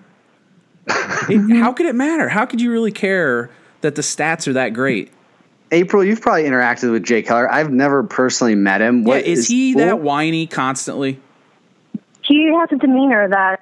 It- 1.30 1.58
how 1.60 1.72
could 1.72 1.86
it 1.86 1.96
matter? 1.96 2.28
How 2.30 2.46
could 2.46 2.60
you 2.62 2.72
really 2.72 2.92
care 2.92 3.50
that 3.82 3.96
the 3.96 4.02
stats 4.02 4.48
are 4.48 4.54
that 4.54 4.70
great? 4.74 5.12
April, 5.72 6.04
you've 6.04 6.22
probably 6.22 6.44
interacted 6.44 6.92
with 6.92 7.04
Jay 7.04 7.22
Keller. 7.24 7.52
I've 7.52 7.72
never 7.72 8.04
personally 8.04 8.54
met 8.56 8.82
him. 8.82 9.00
Yeah, 9.02 9.08
What 9.08 9.24
is 9.26 9.48
he 9.48 9.74
that 9.76 10.02
whiny 10.02 10.46
constantly? 10.46 11.20
He 12.22 12.54
has 12.54 12.70
a 12.72 12.76
demeanor 12.76 13.28
that 13.30 13.62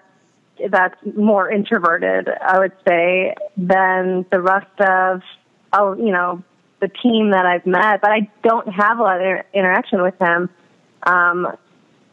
that's 0.69 0.95
more 1.15 1.49
introverted, 1.49 2.29
I 2.29 2.59
would 2.59 2.73
say, 2.87 3.35
than 3.57 4.25
the 4.31 4.41
rest 4.41 4.79
of, 4.79 5.21
oh, 5.73 5.95
you 5.95 6.11
know, 6.11 6.43
the 6.79 6.87
team 6.87 7.31
that 7.31 7.45
I've 7.45 7.65
met. 7.65 8.01
But 8.01 8.11
I 8.11 8.29
don't 8.43 8.67
have 8.67 8.99
a 8.99 9.03
lot 9.03 9.17
of 9.17 9.21
inter- 9.21 9.45
interaction 9.53 10.01
with 10.01 10.17
him 10.19 10.49
um, 11.03 11.47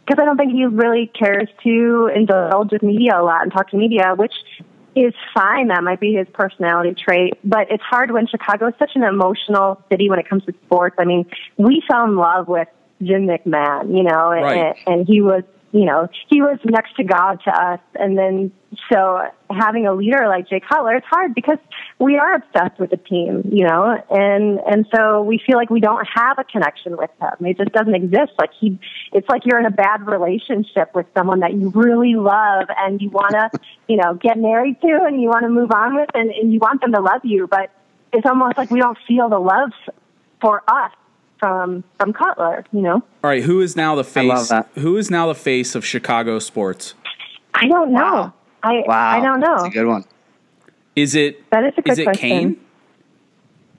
because 0.07 0.21
I 0.23 0.25
don't 0.25 0.37
think 0.37 0.53
he 0.53 0.65
really 0.67 1.07
cares 1.07 1.49
to 1.65 2.11
indulge 2.15 2.73
with 2.73 2.83
media 2.83 3.21
a 3.21 3.23
lot 3.23 3.43
and 3.43 3.53
talk 3.53 3.71
to 3.71 3.77
media, 3.77 4.15
which 4.17 4.35
is 4.95 5.15
fine. 5.35 5.69
That 5.69 5.85
might 5.85 6.01
be 6.01 6.15
his 6.15 6.27
personality 6.33 6.95
trait, 6.95 7.35
but 7.45 7.71
it's 7.71 7.83
hard 7.83 8.11
when 8.11 8.27
Chicago 8.27 8.69
is 8.69 8.75
such 8.79 8.93
an 8.95 9.03
emotional 9.05 9.83
city 9.91 10.09
when 10.11 10.19
it 10.19 10.29
comes 10.29 10.45
to 10.47 10.55
sports. 10.65 10.97
I 10.99 11.05
mean, 11.05 11.31
we 11.57 11.83
fell 11.89 12.05
in 12.05 12.17
love 12.17 12.49
with 12.49 12.69
Jim 13.03 13.27
McMahon, 13.27 13.97
you 13.97 14.03
know, 14.03 14.31
and, 14.31 14.43
Right. 14.43 14.77
and 14.87 15.07
he 15.07 15.21
was, 15.21 15.45
you 15.73 15.85
know, 15.85 16.09
he 16.29 16.41
was 16.41 16.59
next 16.65 16.97
to 16.97 17.05
God 17.05 17.41
to 17.45 17.51
us. 17.51 17.81
And 17.95 18.17
then 18.17 18.53
so 18.91 19.21
having 19.51 19.87
a 19.87 19.95
leader 19.95 20.27
like 20.29 20.49
Jay 20.49 20.61
Cutler, 20.61 20.95
it's 20.97 21.07
hard 21.07 21.35
because 21.35 21.59
we 21.99 22.17
are 22.17 22.35
obsessed 22.35 22.79
with 22.79 22.91
the 22.91 22.97
team, 22.97 23.43
you 23.51 23.67
know, 23.67 24.03
and 24.11 24.61
and 24.61 24.87
so 24.95 25.23
we 25.23 25.41
feel 25.45 25.57
like 25.57 25.71
we 25.71 25.81
don't 25.81 26.07
have 26.15 26.39
a 26.39 26.45
connection 26.45 26.97
with 26.97 27.11
him. 27.21 27.47
It 27.47 27.59
just 27.59 27.73
doesn't 27.73 27.95
exist. 27.95 28.33
Like 28.39 28.51
he, 28.59 28.79
it's 29.13 29.29
like 29.29 29.43
you're 29.45 29.59
in 29.59 29.67
a 29.67 29.71
bad 29.71 30.07
relationship 30.07 30.95
with 30.95 31.07
someone 31.15 31.41
that 31.41 31.55
you 31.55 31.71
really 31.71 32.15
love 32.15 32.69
and 32.77 33.01
you 33.01 33.11
want 33.11 33.33
to, 33.33 33.61
you 33.89 33.97
know, 33.97 34.15
get 34.15 34.39
married 34.39 34.81
to 34.81 35.01
and 35.07 35.21
you 35.21 35.29
want 35.29 35.45
to 35.45 35.51
move 35.51 35.71
on 35.73 35.95
with, 35.95 36.11
and, 36.15 36.31
and 36.31 36.53
you 36.53 36.59
want 36.59 36.81
them 36.81 36.93
to 36.93 37.01
love 37.01 37.23
you, 37.25 37.47
but 37.47 37.71
it's 38.13 38.27
almost 38.27 38.57
like 38.57 38.71
we 38.71 38.81
don't 38.81 38.99
feel 39.07 39.29
the 39.29 39.39
love 39.39 39.73
for 40.41 40.63
us 40.69 40.93
from 41.39 41.85
from 41.99 42.13
Cutler. 42.13 42.65
You 42.73 42.81
know, 42.83 42.95
All 42.95 43.03
right, 43.31 43.43
who 43.43 43.61
is 43.61 43.77
now 43.77 43.95
the 43.95 44.05
face? 44.05 44.29
love 44.29 44.49
that. 44.49 44.69
Who 44.77 44.97
is 44.97 45.11
now 45.11 45.27
the 45.27 45.35
face 45.35 45.75
of 45.75 45.85
Chicago 45.85 46.39
sports? 46.39 46.95
I 47.55 47.67
don't 47.69 47.93
know. 47.93 48.01
Wow. 48.01 48.35
I 48.63 48.83
Wow. 48.87 49.11
I 49.11 49.21
don't 49.21 49.41
know. 49.41 49.57
That's 49.57 49.69
a 49.69 49.71
good 49.79 49.87
one. 49.87 50.05
Is 50.97 51.15
it 51.15 51.49
That 51.51 51.65
is 51.65 51.75
a 51.77 51.83
good 51.83 51.93
is 51.93 51.99
it 52.01 52.05
question. 52.05 52.29
Kane 52.29 52.61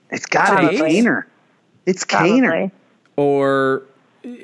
It's 0.09 0.25
got 0.25 0.59
to 0.61 0.69
be 0.69 0.77
Probably. 0.77 1.01
Kaner. 1.01 1.23
It's 1.85 2.05
Kaner. 2.05 2.71
Or 3.17 3.83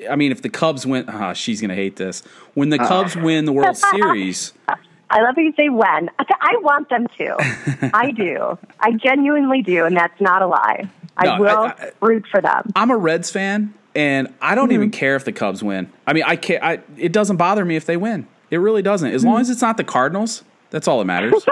I 0.10 0.15
mean, 0.15 0.32
if 0.32 0.41
the 0.41 0.49
Cubs 0.49 0.86
win, 0.86 1.06
ah, 1.08 1.34
she's 1.34 1.62
gonna 1.62 1.75
hate 1.75 1.95
this. 1.95 2.21
When 2.54 2.71
Uh. 2.71 2.78
the 2.78 2.84
Cubs 2.88 3.15
win 3.15 3.45
the 3.45 3.54
World 3.54 3.78
Series, 3.91 4.54
I 5.10 5.22
love 5.22 5.36
how 5.36 5.41
you 5.41 5.54
say 5.56 5.70
when. 5.70 6.10
I 6.20 6.58
want 6.62 6.89
them 6.89 7.08
to. 7.18 7.91
I 7.94 8.12
do. 8.12 8.58
I 8.80 8.91
genuinely 8.94 9.62
do, 9.62 9.86
and 9.86 9.96
that's 9.96 10.20
not 10.20 10.41
a 10.41 10.48
lie. 10.48 10.89
I 11.18 11.26
No, 11.26 11.41
will 11.41 11.50
I- 11.58 11.68
I- 11.80 11.91
root 12.02 12.26
for 12.30 12.41
them. 12.41 12.72
I'm 12.76 12.89
a 12.91 12.98
Reds 12.98 13.30
fan, 13.32 13.74
and 13.94 14.34
I 14.41 14.56
don't 14.56 14.65
Mm-hmm. 14.65 14.74
even 14.74 14.91
care 14.91 15.15
if 15.15 15.24
the 15.26 15.32
Cubs 15.32 15.62
win. 15.63 15.91
I 16.08 16.13
mean, 16.13 16.24
I 16.26 16.36
can't. 16.36 16.63
I, 16.63 16.80
it 16.98 17.12
doesn't 17.13 17.38
bother 17.38 17.63
me 17.63 17.76
if 17.76 17.86
they 17.86 17.98
win. 17.98 18.28
It 18.52 18.58
really 18.58 18.82
doesn't. 18.82 19.12
As 19.12 19.22
Mm-hmm. 19.22 19.32
long 19.32 19.41
as 19.41 19.50
it's 19.50 19.62
not 19.62 19.78
the 19.78 19.84
Cardinals, 19.84 20.44
that's 20.72 20.88
all 20.88 21.00
that 21.00 21.06
matters. 21.06 21.46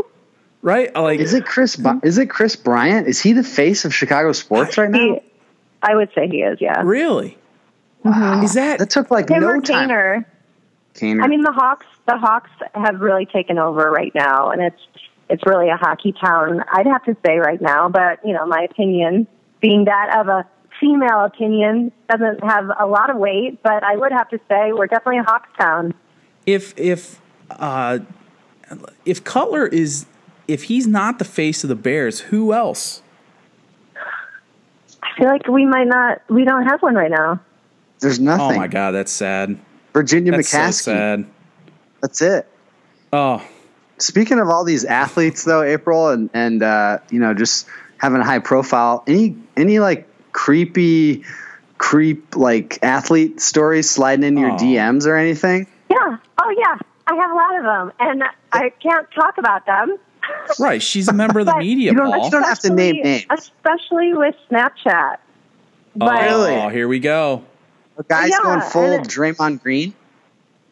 right? 0.62 0.90
I 0.94 1.00
Like, 1.00 1.20
Is 1.20 1.34
it 1.34 1.44
Kris? 1.44 1.76
Bi- 1.76 1.98
is 2.02 2.18
it 2.18 2.26
Kris 2.30 2.56
Bryant? 2.56 3.06
Is 3.08 3.20
he 3.20 3.32
the 3.32 3.44
face 3.44 3.84
of 3.84 3.94
Chicago 3.94 4.32
sports 4.32 4.78
right 4.78 4.90
now? 4.90 4.98
He, 4.98 5.20
I 5.82 5.94
would 5.96 6.10
say 6.14 6.28
he 6.28 6.42
is. 6.42 6.60
Yeah. 6.60 6.82
really? 6.82 7.36
Mm-hmm. 8.04 8.44
Is 8.44 8.54
that 8.54 8.78
That 8.78 8.90
took 8.90 9.10
like 9.10 9.28
Him 9.28 9.40
no 9.42 9.60
time. 9.60 9.88
Kaner. 9.88 10.24
Kaner. 10.94 11.22
I 11.22 11.26
mean, 11.26 11.42
the 11.42 11.52
Hawks. 11.52 11.86
The 12.08 12.16
Hawks 12.16 12.50
have 12.74 13.00
really 13.00 13.26
taken 13.26 13.58
over 13.58 13.90
right 13.90 14.12
now, 14.14 14.50
and 14.50 14.60
it's 14.60 14.80
it's 15.28 15.42
really 15.46 15.68
a 15.68 15.76
hockey 15.76 16.12
town. 16.12 16.62
I'd 16.72 16.86
have 16.86 17.04
to 17.04 17.16
say 17.24 17.38
right 17.38 17.60
now, 17.60 17.88
but 17.88 18.18
you 18.24 18.32
know, 18.34 18.44
my 18.46 18.62
opinion, 18.62 19.26
being 19.60 19.84
that 19.84 20.16
of 20.18 20.28
a 20.28 20.46
female 20.80 21.24
opinion, 21.24 21.92
doesn't 22.10 22.42
have 22.42 22.70
a 22.78 22.86
lot 22.86 23.08
of 23.10 23.16
weight. 23.16 23.62
But 23.62 23.84
I 23.84 23.96
would 23.96 24.12
have 24.12 24.28
to 24.30 24.40
say 24.48 24.72
we're 24.72 24.88
definitely 24.88 25.18
a 25.18 25.22
Hawks 25.22 25.48
town. 25.58 25.94
if 26.44 26.76
if 26.76 27.20
uh, 27.50 28.00
if 29.04 29.22
Cutler 29.22 29.66
is 29.66 30.06
if 30.48 30.64
he's 30.64 30.86
not 30.86 31.18
the 31.18 31.24
face 31.24 31.62
of 31.62 31.68
the 31.68 31.76
Bears, 31.76 32.20
who 32.20 32.52
else? 32.52 33.02
I 35.02 35.08
feel 35.18 35.28
like 35.28 35.46
we 35.46 35.66
might 35.66 35.86
not. 35.86 36.22
We 36.28 36.44
don't 36.44 36.64
have 36.66 36.82
one 36.82 36.94
right 36.94 37.10
now. 37.10 37.40
There's 38.00 38.18
nothing. 38.18 38.56
Oh 38.56 38.58
my 38.58 38.66
God, 38.66 38.90
that's 38.92 39.12
sad. 39.12 39.58
Virginia 39.92 40.32
That's 40.32 40.48
so 40.48 40.58
McCaskey. 40.58 40.72
sad. 40.72 41.26
That's 42.02 42.20
it. 42.20 42.46
Oh, 43.12 43.42
Speaking 43.98 44.40
of 44.40 44.48
all 44.48 44.64
these 44.64 44.84
athletes, 44.84 45.44
though, 45.44 45.62
April, 45.62 46.08
and 46.08 46.28
and 46.34 46.62
uh, 46.62 46.98
you 47.10 47.20
know, 47.20 47.34
just 47.34 47.68
having 47.98 48.20
a 48.20 48.24
high 48.24 48.40
profile. 48.40 49.04
Any 49.06 49.36
any 49.56 49.78
like 49.78 50.08
creepy, 50.32 51.22
creep 51.78 52.34
like 52.34 52.80
athlete 52.82 53.40
stories 53.40 53.88
sliding 53.88 54.24
into 54.24 54.40
your 54.40 54.50
DMs 54.52 55.06
or 55.06 55.16
anything? 55.16 55.68
Yeah. 55.88 56.16
Oh 56.42 56.50
yeah. 56.58 56.78
I 57.06 57.14
have 57.14 57.30
a 57.30 57.34
lot 57.34 57.56
of 57.58 57.64
them, 57.64 57.92
and 58.00 58.24
I 58.52 58.70
can't 58.82 59.08
talk 59.12 59.38
about 59.38 59.66
them. 59.66 59.96
right. 60.58 60.82
She's 60.82 61.06
a 61.08 61.12
member 61.12 61.38
of 61.40 61.46
the 61.46 61.56
media, 61.58 61.92
you 61.92 61.96
don't- 61.96 62.24
you 62.24 62.30
don't 62.30 62.42
have 62.44 62.58
to 62.60 62.70
name 62.74 63.02
names. 63.02 63.26
especially 63.30 64.14
with 64.14 64.34
Snapchat. 64.50 65.18
But 65.94 66.22
Really? 66.22 66.54
Oh, 66.56 66.68
here 66.70 66.88
we 66.88 66.98
go. 67.00 67.44
A 67.98 68.02
guy's 68.04 68.30
Yeah, 68.30 68.38
going 68.42 68.60
full 68.62 68.84
and- 68.84 69.06
Draymond 69.08 69.62
Green. 69.62 69.94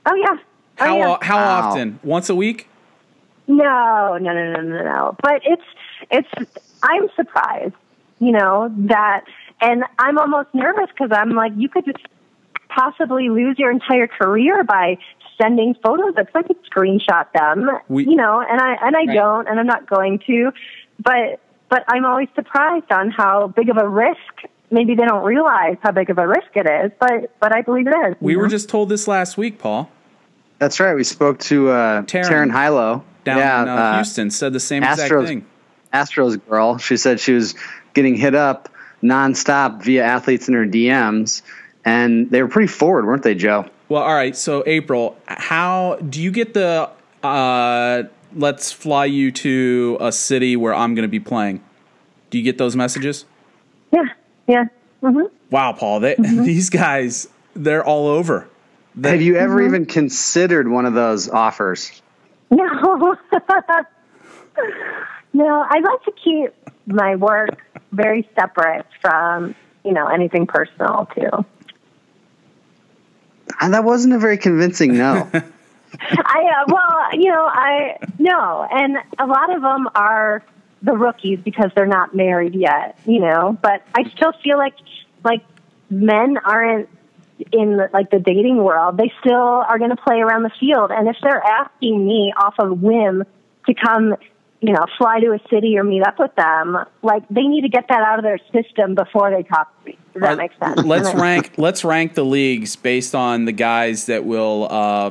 oh 0.07 0.15
yeah. 0.15 0.37
Oh, 0.81 0.85
How 0.85 0.97
yeah. 0.97 1.17
how 1.23 1.37
Wow. 1.39 1.69
often? 1.71 1.99
Once 2.03 2.29
a 2.31 2.35
week? 2.35 2.69
No, 3.47 4.17
no, 4.21 4.33
no, 4.33 4.53
no, 4.53 4.61
no, 4.63 4.85
no. 4.85 5.17
But 5.23 5.43
it's 5.45 5.63
it's. 6.11 6.29
I'm 6.83 7.09
surprised, 7.15 7.75
you 8.21 8.33
know 8.33 8.73
that, 8.89 9.25
and 9.61 9.85
I'm 9.99 10.17
almost 10.19 10.49
nervous 10.55 10.87
because 10.89 11.11
I'm 11.13 11.31
like, 11.33 11.53
you 11.57 11.69
could 11.69 11.85
possibly 12.69 13.29
lose 13.29 13.59
your 13.59 13.71
entire 13.71 14.07
career 14.07 14.65
by 14.65 14.97
sending 15.41 15.75
photos. 15.85 16.15
It's 16.17 16.31
like 16.35 16.45
I 16.45 16.49
could 16.49 16.65
screenshot 16.65 17.27
them, 17.35 17.69
We- 17.89 18.05
you 18.05 18.17
know, 18.17 18.41
and 18.41 18.61
I 18.61 18.77
and 18.81 18.97
I 18.97 19.01
Right. 19.01 19.15
don't, 19.15 19.49
and 19.49 19.59
I'm 19.61 19.67
not 19.67 19.89
going 19.89 20.21
to, 20.27 20.53
but 21.03 21.41
but 21.69 21.85
I'm 21.89 22.05
always 22.07 22.29
surprised 22.35 22.91
on 22.91 23.11
how 23.11 23.49
big 23.49 23.69
of 23.69 23.77
a 23.77 23.87
risk. 23.89 24.19
Maybe 24.71 24.95
they 24.95 25.05
don't 25.05 25.25
realize 25.25 25.77
how 25.83 25.91
big 25.93 26.11
of 26.11 26.19
a 26.19 26.27
risk 26.27 26.55
it 26.55 26.67
is, 26.67 26.93
but 27.01 27.33
but 27.41 27.55
I 27.55 27.63
believe 27.63 27.89
it 27.89 27.95
is. 28.09 28.15
We 28.21 28.33
you 28.33 28.39
were 28.39 28.49
just 28.49 28.69
told 28.69 28.89
this 28.89 29.07
last 29.09 29.37
week, 29.37 29.59
Paul. 29.59 29.91
That's 30.61 30.79
right. 30.79 30.95
We 30.95 31.05
spoke 31.05 31.39
to 31.41 31.71
uh, 31.71 32.03
Taryn. 32.03 32.25
Taryn 32.25 32.53
Hilo 32.53 33.03
Down 33.25 33.39
yeah, 33.39 33.63
in 33.63 33.69
uh, 33.69 33.75
uh, 33.75 33.95
Houston, 33.97 34.31
said 34.31 34.53
the 34.53 34.61
same 34.61 34.85
exact 34.85 35.11
thing. 35.27 35.47
Astros 35.93 36.39
girl. 36.47 36.77
She 36.77 36.99
said 36.99 37.19
she 37.19 37.33
was 37.33 37.55
getting 37.95 38.15
hit 38.15 38.35
up 38.35 38.69
nonstop 39.03 39.83
via 39.83 40.05
athletes 40.05 40.49
in 40.49 40.55
her 40.55 40.67
DMs, 40.67 41.41
and 41.83 42.31
they 42.31 42.43
were 42.43 42.49
pretty 42.49 42.69
forward, 42.69 43.07
weren't 43.07 43.23
they, 43.23 43.35
Joe? 43.35 43.71
Well, 43.89 44.03
all 44.03 44.15
right. 44.15 44.37
So, 44.37 44.63
April, 44.67 45.17
how 45.27 45.97
do 45.97 46.21
you 46.21 46.31
get 46.31 46.53
the 46.53 46.91
uh, 47.23 48.03
let's 48.37 48.71
fly 48.71 49.07
you 49.07 49.33
to 49.33 49.97
a 49.99 50.13
city 50.13 50.57
where 50.57 50.75
I'm 50.75 50.95
going 50.95 51.05
to 51.05 51.09
be 51.09 51.21
playing? 51.21 51.65
Do 52.29 52.37
you 52.37 52.45
get 52.45 52.59
those 52.59 52.77
messages? 52.77 53.25
yeah, 53.93 54.05
yeah. 54.47 54.65
hmm 55.01 55.23
Wow, 55.51 55.73
Paul, 55.73 56.01
they, 56.01 56.17
these 56.19 56.69
guys, 56.69 57.29
they're 57.55 57.83
all 57.85 58.07
over. 58.07 58.47
They- 58.95 59.11
Have 59.11 59.23
you 59.23 59.37
ever 59.37 59.63
even 59.63 59.87
considered 59.87 60.69
one 60.69 60.87
of 60.87 60.95
those 60.95 61.29
offers? 61.29 62.03
No. 62.51 62.67
no, 65.33 65.67
I 65.69 65.79
like 65.79 66.03
to 66.05 66.13
keep 66.25 66.53
my 66.87 67.17
work 67.17 67.51
very 67.93 68.29
separate 68.35 68.87
from, 69.01 69.55
you 69.85 69.93
know, 69.93 70.07
anything 70.07 70.47
personal 70.47 71.09
too. 71.15 71.45
And 73.61 73.75
that 73.75 73.85
wasn't 73.85 74.15
a 74.15 74.19
very 74.19 74.39
convincing 74.39 74.97
no. 74.97 75.31
I 76.01 76.51
uh, 76.57 76.65
well, 76.69 77.19
you 77.19 77.31
know, 77.31 77.45
I 77.47 77.97
no, 78.19 78.67
and 78.71 78.97
a 79.19 79.27
lot 79.27 79.55
of 79.55 79.61
them 79.61 79.89
are 79.95 80.43
the 80.83 80.93
rookies 80.93 81.41
because 81.45 81.71
they're 81.75 81.85
not 81.87 82.15
married 82.15 82.55
yet, 82.55 82.99
you 83.05 83.21
know. 83.21 83.59
But 83.61 83.83
I 83.95 84.09
still 84.11 84.33
feel 84.43 84.57
like 84.57 84.75
like 85.25 85.43
men 85.91 86.39
aren't 86.39 86.89
in 87.53 87.77
the, 87.77 87.89
like 87.93 88.11
the 88.11 88.19
dating 88.19 88.57
world. 88.63 88.97
They 88.97 89.13
still 89.21 89.35
are 89.37 89.79
going 89.79 89.91
to 89.91 89.97
play 89.97 90.21
around 90.21 90.43
the 90.43 90.53
field, 90.61 90.91
and 90.91 91.09
if 91.09 91.17
they're 91.23 91.43
asking 91.45 92.07
me 92.07 92.33
off 92.37 92.55
of 92.59 92.81
whim 92.81 93.25
to 93.67 93.75
come, 93.75 94.15
you 94.61 94.73
know, 94.73 94.85
fly 94.99 95.21
to 95.21 95.33
a 95.33 95.39
city 95.49 95.79
or 95.79 95.85
meet 95.85 96.03
up 96.03 96.19
with 96.19 96.35
them, 96.37 96.77
like 97.03 97.23
they 97.29 97.43
need 97.43 97.63
to 97.63 97.69
get 97.69 97.87
that 97.89 98.01
out 98.03 98.19
of 98.19 98.23
their 98.25 98.39
system 98.53 98.95
before 98.95 99.31
they 99.31 99.43
talk 99.43 99.69
to 99.85 99.91
me. 99.91 99.99
Does 100.13 100.23
that 100.23 100.33
Uh, 100.33 100.37
make 100.37 100.51
sense? 100.63 100.83
Let's 100.85 101.15
rank. 101.15 101.53
Let's 101.57 101.85
rank 101.85 102.15
the 102.15 102.25
leagues 102.25 102.77
based 102.77 103.15
on 103.15 103.45
the 103.45 103.53
guys 103.53 104.07
that 104.07 104.25
will 104.25 104.67
uh, 104.71 105.11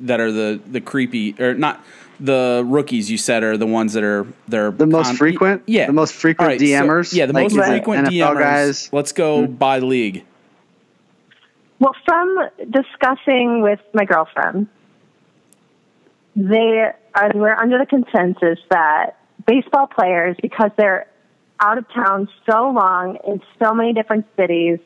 that 0.00 0.20
are 0.20 0.32
the 0.32 0.60
the 0.66 0.80
creepy 0.80 1.34
or 1.40 1.54
not 1.54 1.84
the 2.20 2.64
rookies. 2.66 3.08
You 3.10 3.18
said 3.18 3.44
are 3.44 3.56
the 3.56 3.66
ones 3.66 3.92
that 3.92 4.02
are 4.02 4.26
they're 4.48 4.70
The 4.72 4.86
most 4.86 5.16
frequent? 5.16 5.62
Yeah, 5.66 5.86
The 5.86 5.92
most 5.92 6.14
frequent 6.14 6.46
All 6.46 6.48
right, 6.52 6.58
so- 6.60 6.66
DMers? 6.66 7.12
yeah, 7.14 7.26
the 7.26 7.32
Like, 7.32 7.52
most 7.52 7.66
frequent 7.66 8.08
NFL 8.08 8.12
DMers. 8.34 8.38
guys? 8.40 8.92
Let's 8.92 9.12
go 9.12 9.46
by 9.46 9.78
league. 9.80 10.24
Well, 11.80 11.94
from 12.04 12.36
discussing 12.70 13.62
with 13.62 13.80
my 13.94 14.04
girlfriend, 14.04 14.66
they 16.34 16.90
are, 17.14 17.30
we're 17.34 17.54
under 17.54 17.78
the 17.78 17.86
consensus 17.86 18.58
that 18.70 19.16
baseball 19.46 19.86
players, 19.86 20.36
because 20.42 20.70
they're 20.76 21.06
out 21.60 21.78
of 21.78 21.84
town 21.92 22.28
so 22.50 22.70
long 22.70 23.18
in 23.26 23.40
so 23.62 23.74
many 23.74 23.92
different 23.92 24.26
cities, 24.36 24.78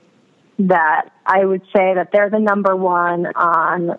that 0.58 1.10
I 1.26 1.44
would 1.44 1.62
say 1.74 1.94
that 1.94 2.10
they're 2.12 2.30
the 2.30 2.38
number 2.38 2.76
one 2.76 3.26
on 3.26 3.98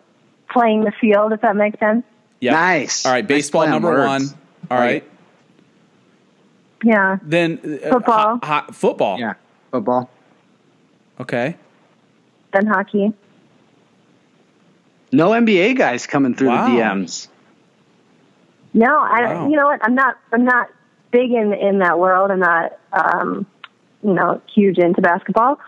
playing 0.51 0.82
the 0.84 0.91
field. 1.01 1.34
If 1.34 1.41
that 1.41 1.56
makes 1.56 1.79
sense. 1.79 2.03
Yeah. 2.39 2.51
Nice. 2.53 3.06
All 3.06 3.12
right, 3.12 3.25
baseball 3.27 3.63
play 3.63 3.71
number 3.71 3.89
words. 3.89 4.08
one. 4.08 4.21
All 4.71 4.77
Like 4.77 4.79
right. 4.79 4.95
it. 5.03 5.12
Yeah. 6.86 7.17
Then 7.23 7.60
uh, 7.84 7.89
Football. 7.89 8.39
ho- 8.43 8.62
ho- 8.62 8.72
football. 8.72 9.20
Yeah. 9.20 9.34
Football. 9.72 10.09
Okay. 11.20 11.55
Then 12.54 12.68
hockey. 12.68 13.14
No 15.12 15.30
NBA 15.30 15.78
guys 15.78 16.08
coming 16.08 16.36
through 16.36 16.49
Wow. 16.49 16.66
the 16.66 16.72
DMs. 16.82 17.28
No, 18.74 18.88
I. 18.97 19.34
Wow. 19.34 19.49
You 19.49 19.56
know 19.56 19.66
what? 19.66 19.80
I'm 19.84 19.95
not. 19.95 20.18
I'm 20.32 20.45
not 20.45 20.70
big 21.12 21.32
in 21.32 21.54
in 21.54 21.80
that 21.80 21.99
world. 21.99 22.32
I'm 22.32 22.39
not. 22.39 22.78
Um, 22.91 23.45
you 24.04 24.14
know, 24.14 24.41
huge 24.54 24.78
into 24.78 25.01
basketball. 25.01 25.60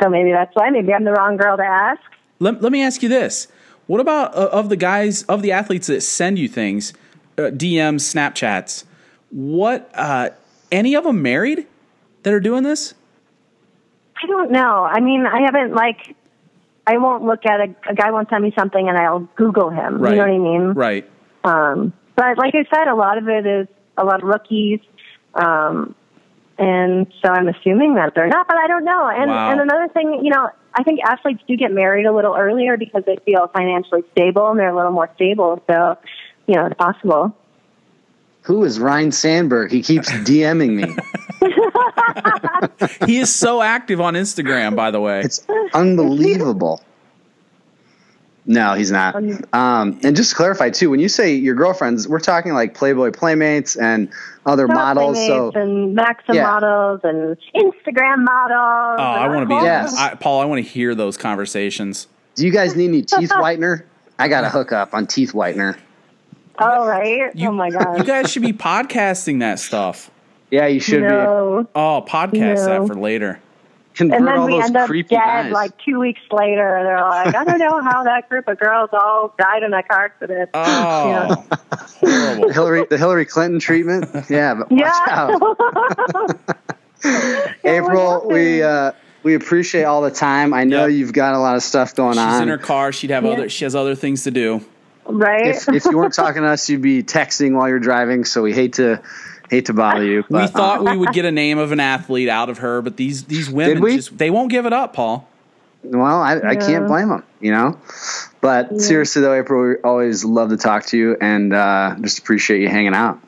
So 0.00 0.08
maybe 0.08 0.30
that's 0.32 0.54
why. 0.54 0.70
Maybe 0.70 0.92
I'm 0.92 1.04
the 1.04 1.12
wrong 1.12 1.36
girl 1.36 1.56
to 1.56 1.62
ask. 1.64 2.00
Let, 2.38 2.62
let 2.62 2.72
me 2.72 2.82
ask 2.82 3.02
you 3.02 3.08
this. 3.08 3.48
What 3.88 4.00
about 4.00 4.34
uh, 4.34 4.48
of 4.52 4.68
the 4.68 4.76
guys 4.76 5.22
of 5.24 5.42
the 5.42 5.52
athletes 5.52 5.88
that 5.88 6.02
send 6.02 6.38
you 6.38 6.48
things, 6.48 6.92
uh, 7.36 7.42
DMs, 7.42 8.02
Snapchats? 8.02 8.84
What 9.30 9.90
uh, 9.94 10.30
any 10.70 10.94
of 10.94 11.04
them 11.04 11.20
married 11.20 11.66
that 12.22 12.32
are 12.32 12.40
doing 12.40 12.62
this? 12.62 12.94
I 14.22 14.26
don't 14.26 14.50
know. 14.50 14.84
I 14.84 15.00
mean, 15.00 15.26
I 15.26 15.42
haven't 15.42 15.74
like. 15.74 16.16
I 16.86 16.96
won't 16.96 17.22
look 17.22 17.44
at 17.44 17.60
a, 17.60 17.74
a 17.90 17.94
guy 17.94 18.10
won't 18.10 18.30
send 18.30 18.42
me 18.42 18.52
something 18.58 18.88
and 18.88 18.96
I'll 18.96 19.28
Google 19.36 19.68
him. 19.68 19.98
Right. 19.98 20.12
You 20.12 20.16
know 20.16 20.22
what 20.22 20.34
I 20.34 20.38
mean? 20.38 20.72
Right. 20.72 21.10
Um, 21.44 21.92
but 22.16 22.38
like 22.38 22.54
I 22.54 22.64
said, 22.74 22.88
a 22.88 22.94
lot 22.94 23.18
of 23.18 23.28
it 23.28 23.46
is 23.46 23.68
a 23.98 24.04
lot 24.04 24.22
of 24.22 24.28
rookies. 24.28 24.80
Um, 25.34 25.94
and 26.58 27.06
so 27.22 27.30
I'm 27.30 27.46
assuming 27.46 27.94
that 27.94 28.14
they're 28.14 28.26
not, 28.26 28.48
but 28.48 28.56
I 28.56 28.66
don't 28.66 28.84
know. 28.84 29.06
And 29.08 29.30
Wow. 29.30 29.50
and 29.52 29.60
another 29.60 29.88
thing, 29.92 30.20
you 30.24 30.30
know, 30.30 30.50
I 30.74 30.82
think 30.82 31.00
athletes 31.04 31.42
do 31.46 31.56
get 31.56 31.72
married 31.72 32.06
a 32.06 32.12
little 32.12 32.34
earlier 32.34 32.76
because 32.76 33.04
they 33.06 33.16
feel 33.24 33.48
financially 33.48 34.02
stable 34.12 34.48
and 34.50 34.58
they're 34.58 34.70
a 34.70 34.76
little 34.76 34.92
more 34.92 35.10
stable. 35.14 35.62
So, 35.70 35.98
you 36.46 36.54
know, 36.54 36.66
it's 36.66 36.76
possible. 36.76 37.36
Who 38.48 38.64
is 38.64 38.80
Ryne 38.80 39.12
Sandberg? 39.12 39.70
He 39.70 39.82
keeps 39.82 40.10
DMing 40.28 40.74
me. 40.74 40.96
He 43.06 43.18
is 43.18 43.32
so 43.32 43.60
active 43.62 44.00
on 44.00 44.14
Instagram, 44.14 44.74
by 44.74 44.90
the 44.90 45.00
way. 45.00 45.20
It's 45.20 45.46
unbelievable. 45.74 46.82
No, 48.46 48.72
he's 48.72 48.90
not. 48.90 49.14
Um, 49.52 50.00
and 50.02 50.16
just 50.16 50.30
to 50.30 50.36
clarify 50.36 50.70
too, 50.70 50.88
when 50.88 50.98
you 51.00 51.10
say 51.10 51.34
your 51.34 51.54
girlfriends, 51.54 52.08
we're 52.08 52.18
talking 52.20 52.54
like 52.54 52.72
Playboy 52.72 53.10
Playmates 53.10 53.76
and 53.76 54.08
other 54.46 54.66
models. 54.66 55.18
So 55.26 55.52
and 55.54 55.94
Maxim 55.94 56.34
Yeah. 56.36 56.44
models 56.44 57.00
and 57.04 57.36
Instagram 57.54 58.24
models. 58.24 58.96
Oh, 58.98 59.02
I 59.02 59.28
want 59.28 59.42
to 59.42 59.54
be, 59.54 59.62
Yes. 59.62 59.94
I, 59.98 60.14
Paul. 60.14 60.40
I 60.40 60.46
want 60.46 60.64
to 60.64 60.68
hear 60.70 60.94
those 60.94 61.18
conversations. 61.18 62.06
do 62.34 62.46
you 62.46 62.50
guys 62.52 62.74
need 62.74 62.88
any 62.88 63.02
teeth 63.02 63.28
whitener? 63.30 63.82
I 64.18 64.28
got 64.28 64.44
a 64.44 64.48
hookup 64.48 64.94
on 64.94 65.06
teeth 65.06 65.32
whitener. 65.34 65.76
Oh, 66.60 66.86
right. 66.86 67.34
You, 67.34 67.48
oh 67.48 67.52
my 67.52 67.70
god. 67.70 67.98
You 67.98 68.04
guys 68.04 68.30
should 68.30 68.42
be 68.42 68.52
podcasting 68.52 69.40
that 69.40 69.58
stuff. 69.58 70.10
Yeah, 70.50 70.66
you 70.66 70.80
should 70.80 71.02
no. 71.02 71.66
Oh, 71.74 72.04
podcast 72.08 72.66
No. 72.66 72.80
that 72.80 72.86
for 72.86 72.94
later. 72.94 73.40
Convert 73.94 74.18
And 74.18 74.28
then 74.28 74.38
all 74.38 74.46
we 74.46 74.52
those 74.52 74.64
end 74.66 74.76
up 74.76 74.86
creepy 74.86 75.08
dead 75.16 75.18
guys. 75.18 75.52
like 75.52 75.72
two 75.84 75.98
weeks 75.98 76.20
later. 76.30 76.76
and 76.76 76.86
They're 76.86 77.00
like, 77.00 77.34
I 77.34 77.44
don't 77.44 77.58
know 77.58 77.82
how 77.82 78.04
that 78.04 78.28
group 78.28 78.46
of 78.46 78.58
girls 78.58 78.90
all 78.92 79.34
died 79.38 79.62
in 79.64 79.74
a 79.74 79.82
car 79.82 80.04
accident. 80.06 80.50
Oh, 80.54 81.44
horrible. 82.00 82.52
Hillary, 82.52 82.86
the 82.88 82.96
Hillary 82.96 83.24
Clinton 83.26 83.58
treatment. 83.58 84.06
Yeah, 84.30 84.54
but 84.54 84.70
watch 84.70 84.80
Yeah. 84.80 85.04
out. 85.08 86.38
April, 87.64 88.26
we 88.28 88.62
uh, 88.62 88.92
we 89.22 89.34
appreciate 89.34 89.84
all 89.84 90.00
the 90.02 90.10
time. 90.10 90.54
I 90.54 90.64
know 90.64 90.86
Yep. 90.86 90.96
you've 90.96 91.12
got 91.12 91.34
a 91.34 91.38
lot 91.38 91.56
of 91.56 91.62
stuff 91.62 91.94
going 91.94 92.14
She's 92.14 92.18
on. 92.22 92.32
She's 92.34 92.40
in 92.42 92.48
her 92.48 92.58
car. 92.58 92.92
She'd 92.92 93.10
have 93.10 93.24
Yeah. 93.24 93.32
other. 93.32 93.48
She 93.48 93.64
has 93.64 93.74
other 93.74 93.94
things 93.94 94.24
to 94.24 94.30
do. 94.30 94.64
Right? 95.08 95.46
if, 95.46 95.68
if 95.68 95.84
you 95.86 95.96
weren't 95.96 96.14
talking 96.14 96.42
to 96.42 96.48
us, 96.48 96.68
you'd 96.68 96.82
be 96.82 97.02
texting 97.02 97.54
while 97.54 97.68
you're 97.68 97.78
driving. 97.78 98.24
So 98.24 98.42
we 98.42 98.52
hate 98.52 98.74
to 98.74 99.02
hate 99.50 99.66
to 99.66 99.74
bother 99.74 100.04
you. 100.04 100.24
We 100.28 100.46
thought 100.46 100.80
um, 100.80 100.84
we 100.84 100.96
would 100.96 101.12
get 101.12 101.24
a 101.24 101.32
name 101.32 101.58
of 101.58 101.72
an 101.72 101.80
athlete 101.80 102.28
out 102.28 102.50
of 102.50 102.58
her, 102.58 102.82
but 102.82 102.96
these 102.96 103.24
these 103.24 103.50
women 103.50 103.82
just 103.96 104.16
they 104.16 104.30
won't 104.30 104.50
give 104.50 104.66
it 104.66 104.72
up, 104.72 104.92
Paul. 104.92 105.28
well, 105.82 106.20
I, 106.20 106.38
I 106.40 106.56
can't 106.56 106.86
blame 106.86 107.08
them. 107.08 107.24
You 107.40 107.52
know. 107.52 107.80
But 108.40 108.80
seriously 108.80 109.22
though, 109.22 109.34
April, 109.34 109.68
we 109.68 109.76
always 109.76 110.24
love 110.24 110.50
to 110.50 110.56
talk 110.56 110.86
to 110.86 110.98
you 110.98 111.16
and 111.20 111.52
uh, 111.52 111.96
just 112.00 112.18
appreciate 112.18 112.60
you 112.60 112.68
hanging 112.68 112.94
out. 112.94 113.20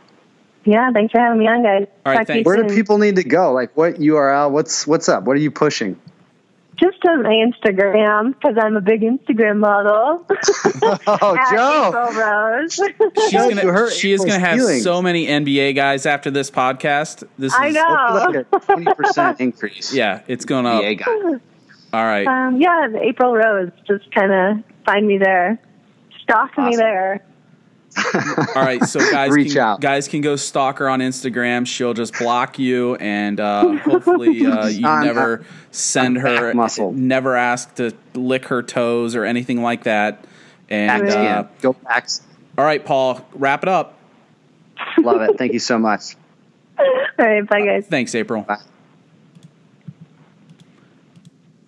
yeah, 0.64 0.92
thanks 0.92 1.12
for 1.12 1.18
having 1.18 1.38
me 1.38 1.48
on, 1.48 1.62
guys. 1.62 1.86
All 2.04 2.12
right, 2.12 2.18
Talk 2.18 2.26
to 2.26 2.32
you 2.32 2.44
thanks. 2.44 2.46
Where 2.46 2.62
do 2.62 2.74
people 2.74 2.98
need 2.98 3.16
to 3.16 3.24
go? 3.24 3.52
Like, 3.52 3.76
what 3.76 3.94
URL? 3.94 4.50
What's 4.50 4.86
what's 4.86 5.08
up? 5.08 5.24
What 5.24 5.36
are 5.36 5.40
you 5.40 5.50
pushing? 5.50 5.98
Just 6.80 7.04
on 7.06 7.22
my 7.22 7.30
Instagram 7.30 8.32
because 8.34 8.56
I'm 8.58 8.76
a 8.76 8.80
big 8.80 9.02
Instagram 9.02 9.58
model. 9.58 10.26
Oh, 11.06 11.36
At 11.36 11.50
Joe. 11.52 11.88
April 11.88 12.20
Rose. 12.22 12.74
She's 12.74 13.30
Joe, 13.32 13.48
gonna 13.50 13.62
you 13.62 13.68
hurt 13.68 13.92
she 13.92 14.12
is 14.12 14.20
gonna 14.24 14.38
have 14.38 14.56
feelings. 14.58 14.82
so 14.82 15.02
many 15.02 15.26
NBA 15.26 15.74
guys 15.76 16.06
after 16.06 16.30
this 16.30 16.50
podcast. 16.50 17.24
This 17.38 17.52
is 17.52 17.58
I 17.58 17.70
know. 17.70 17.84
Hopefully 17.84 18.36
like 18.38 18.46
a 18.52 18.58
twenty 18.66 18.94
percent 18.94 19.40
increase. 19.40 19.92
yeah, 19.92 20.22
it's 20.26 20.44
going 20.44 20.66
up. 20.66 20.82
Yeah, 20.82 20.94
guy. 20.94 21.06
All 21.92 22.04
right. 22.04 22.26
Um, 22.26 22.60
yeah, 22.60 22.86
April 23.02 23.34
Rose. 23.34 23.70
Just 23.86 24.10
kind 24.14 24.32
of 24.32 24.64
find 24.86 25.06
me 25.06 25.18
there. 25.18 25.60
Stalk 26.22 26.56
me 26.56 26.76
there. 26.76 27.24
All 28.54 28.62
right, 28.62 28.82
so 28.84 29.00
guys 29.10 29.32
Reach 29.32 29.52
can, 29.54 29.58
out. 29.58 29.80
guys 29.80 30.06
can 30.06 30.20
go 30.20 30.36
stalk 30.36 30.78
her 30.78 30.88
on 30.88 31.00
Instagram. 31.00 31.66
She'll 31.66 31.92
just 31.94 32.16
block 32.18 32.58
you, 32.58 32.94
and 32.96 33.40
uh, 33.40 33.76
hopefully 33.78 34.46
uh, 34.46 34.66
you 34.68 34.86
I'm- 34.86 35.04
never 35.04 35.44
send 35.72 36.16
I'm 36.18 36.22
her, 36.24 36.54
muscle. 36.54 36.92
never 36.92 37.34
ask 37.36 37.74
to 37.76 37.92
lick 38.14 38.46
her 38.46 38.62
toes 38.62 39.16
or 39.16 39.24
anything 39.24 39.62
like 39.62 39.84
that. 39.84 40.24
And 40.68 41.08
uh. 41.08 41.44
Go 41.62 41.72
backs. 41.72 42.22
all 42.56 42.64
right, 42.64 42.84
Paul, 42.84 43.26
wrap 43.34 43.62
it 43.64 43.68
up. 43.68 43.96
Love 44.98 45.20
it. 45.22 45.36
Thank 45.36 45.52
you 45.52 45.58
so 45.58 45.78
much. 45.78 46.14
All 46.78 46.86
right, 47.18 47.46
bye, 47.46 47.60
guys. 47.60 47.86
Thanks, 47.86 48.14
April. 48.14 48.42
Bye. 48.42 48.58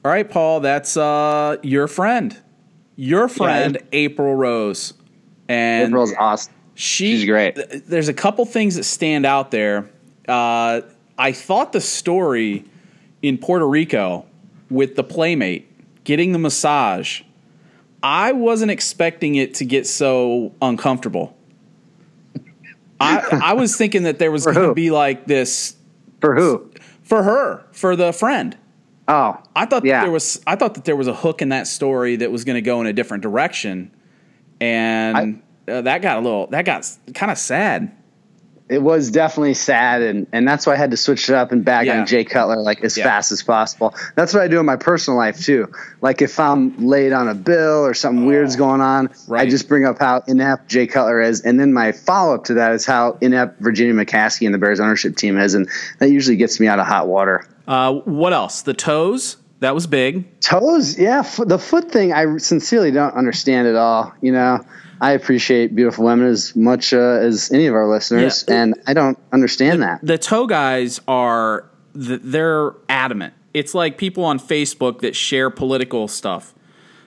All 0.05 0.11
right, 0.11 0.29
Paul, 0.29 0.61
that's 0.61 0.97
uh, 0.97 1.57
your 1.63 1.87
friend, 1.87 2.37
your 2.97 3.29
friend 3.29 3.79
April 3.93 4.35
Rose, 4.35 4.95
and 5.53 5.89
April's 5.89 6.15
awesome. 6.19 6.53
She, 6.75 7.17
She's 7.19 7.25
great. 7.27 7.55
th- 7.57 7.85
there's 7.87 8.09
a 8.09 8.15
couple 8.15 8.45
things 8.47 8.77
that 8.77 8.85
stand 8.85 9.27
out 9.27 9.51
there. 9.51 9.91
Uh, 10.27 10.81
I 11.19 11.33
thought 11.33 11.73
the 11.73 11.81
story 11.81 12.65
in 13.21 13.37
Puerto 13.39 13.69
Rico 13.69 14.25
with 14.71 14.97
the 14.97 15.05
playmate 15.05 15.69
getting 16.05 16.33
the 16.33 16.39
massage, 16.39 17.23
I 18.03 18.33
wasn't 18.33 18.71
expecting 18.71 19.35
it 19.37 19.55
to 19.55 19.65
get 19.65 19.87
so 19.87 20.53
uncomfortable. 20.63 21.37
I, 23.01 23.41
I 23.45 23.53
was 23.55 23.77
thinking 23.77 24.05
that 24.05 24.19
there 24.19 24.31
was 24.31 24.45
going 24.47 24.57
to 24.69 24.75
be 24.75 24.91
like 24.91 25.27
this 25.27 25.77
For 26.21 26.35
who? 26.35 26.71
for 27.03 27.23
her, 27.23 27.65
for 27.73 27.97
the 27.97 28.13
friend. 28.13 28.57
Oh, 29.09 29.37
I 29.57 29.67
thought 29.67 29.85
Yeah. 29.85 29.99
that 29.99 30.05
there 30.05 30.13
was 30.13 30.41
I 30.47 30.57
thought 30.57 30.75
that 30.75 30.85
there 30.85 30.97
was 30.97 31.09
a 31.09 31.15
hook 31.15 31.43
in 31.43 31.49
that 31.51 31.67
story 31.67 32.17
that 32.17 32.31
was 32.31 32.45
going 32.45 32.55
to 32.55 32.63
go 32.63 32.81
in 32.81 32.87
a 32.87 32.93
different 32.93 33.23
direction, 33.23 33.91
and 34.63 35.43
uh, 35.69 35.83
that 35.83 36.03
got 36.03 36.19
a 36.19 36.21
little 36.21 36.47
that 36.49 36.65
got 36.65 36.89
kind 37.15 37.31
of 37.33 37.39
sad. 37.39 37.93
it 38.69 38.81
was 38.81 39.11
definitely 39.11 39.53
sad, 39.53 40.01
and, 40.01 40.27
and 40.33 40.49
that's 40.49 40.67
why 40.67 40.73
I 40.73 40.77
had 40.77 40.93
to 40.93 40.97
switch 40.97 41.29
it 41.29 41.35
up 41.35 41.53
and 41.53 41.63
bag 41.63 41.87
Yeah. 41.89 42.01
on 42.01 42.07
Jay 42.07 42.25
Cutler 42.25 42.57
like 42.57 42.83
as 42.83 42.97
Yeah. 42.97 43.05
fast 43.05 43.31
as 43.31 43.43
possible. 43.43 43.95
That's 44.15 44.33
what 44.33 44.43
I 44.43 44.49
do 44.49 44.61
in 44.61 44.65
my 44.65 44.77
personal 44.77 45.19
life 45.19 45.41
too. 45.45 45.71
Like 46.01 46.23
if 46.23 46.41
I'm 46.41 46.87
late 46.87 47.13
on 47.13 47.29
a 47.29 47.35
bill 47.35 47.85
or 47.85 47.93
something 47.93 48.25
weird's 48.25 48.57
going 48.57 48.81
on, 48.81 49.09
Oh, 49.13 49.17
Right. 49.29 49.47
I 49.47 49.51
just 49.51 49.69
bring 49.69 49.85
up 49.85 49.99
how 49.99 50.23
inept 50.27 50.69
Jay 50.69 50.87
Cutler 50.87 51.21
is, 51.21 51.43
and 51.43 51.61
then 51.61 51.73
my 51.75 51.93
follow 51.93 52.35
up 52.35 52.45
to 52.45 52.55
that 52.55 52.73
is 52.73 52.87
how 52.87 53.19
inept 53.21 53.61
Virginia 53.61 53.93
McCaskey 53.95 54.47
and 54.47 54.55
the 54.55 54.59
Bears 54.59 54.81
ownership 54.81 55.17
team 55.17 55.37
is, 55.39 55.53
and 55.55 55.69
that 55.99 56.11
usually 56.11 56.37
gets 56.37 56.59
me 56.59 56.67
out 56.67 56.79
of 56.79 56.87
hot 56.87 57.09
water. 57.09 57.45
Uh, 57.69 57.93
what 57.93 58.33
else? 58.33 58.63
The 58.63 58.75
toes 58.75 59.37
that 59.63 59.75
was 59.75 59.87
big. 59.87 60.41
Toes, 60.41 60.99
yeah, 60.99 61.21
f- 61.21 61.41
the 61.45 61.59
foot 61.59 61.91
thing 61.91 62.13
I 62.13 62.37
sincerely 62.37 62.91
don't 62.91 63.15
understand 63.15 63.67
at 63.69 63.75
all. 63.75 64.13
You 64.21 64.33
know, 64.33 64.65
I 65.01 65.13
appreciate 65.13 65.75
beautiful 65.75 66.05
women 66.05 66.27
as 66.27 66.55
much 66.55 66.93
uh, 66.93 66.99
as 66.99 67.51
any 67.51 67.67
of 67.67 67.75
our 67.75 67.89
listeners, 67.89 68.45
Yeah. 68.47 68.63
and 68.63 68.75
I 68.87 68.95
don't 68.95 69.19
understand 69.33 69.83
that. 69.83 70.01
The 70.05 70.19
toe 70.19 70.47
guys 70.47 71.01
are 71.09 71.69
th- 71.95 72.21
they're 72.23 72.73
adamant. 72.89 73.35
It's 73.55 73.75
like 73.75 73.99
people 73.99 74.25
on 74.25 74.39
Facebook 74.39 75.01
that 75.01 75.17
share 75.17 75.51
political 75.51 76.07
stuff. 76.09 76.55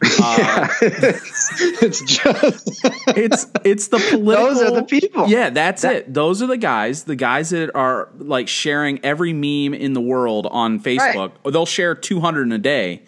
Um, 0.01 0.69
it's 0.81 2.01
just 2.03 2.81
It's 3.07 3.47
it's 3.63 3.87
the 3.87 3.97
political. 3.97 4.45
Those 4.53 4.61
are 4.61 4.71
the 4.71 4.83
people. 4.83 5.27
Yeah, 5.27 5.49
that's 5.49 5.83
That- 5.83 5.95
it. 5.95 6.13
Those 6.13 6.41
are 6.41 6.47
the 6.47 6.57
guys. 6.57 7.03
The 7.03 7.15
guys 7.15 7.49
that 7.51 7.73
are 7.75 8.09
like 8.17 8.47
sharing 8.47 9.03
every 9.05 9.33
meme 9.33 9.73
in 9.73 9.93
the 9.93 10.01
world 10.01 10.47
on 10.51 10.79
Facebook. 10.79 11.31
Or 11.43 11.51
they'll 11.51 11.65
share 11.65 11.95
two 11.95 12.19
hundred 12.19 12.43
in 12.43 12.51
a 12.51 12.57
day. 12.57 13.03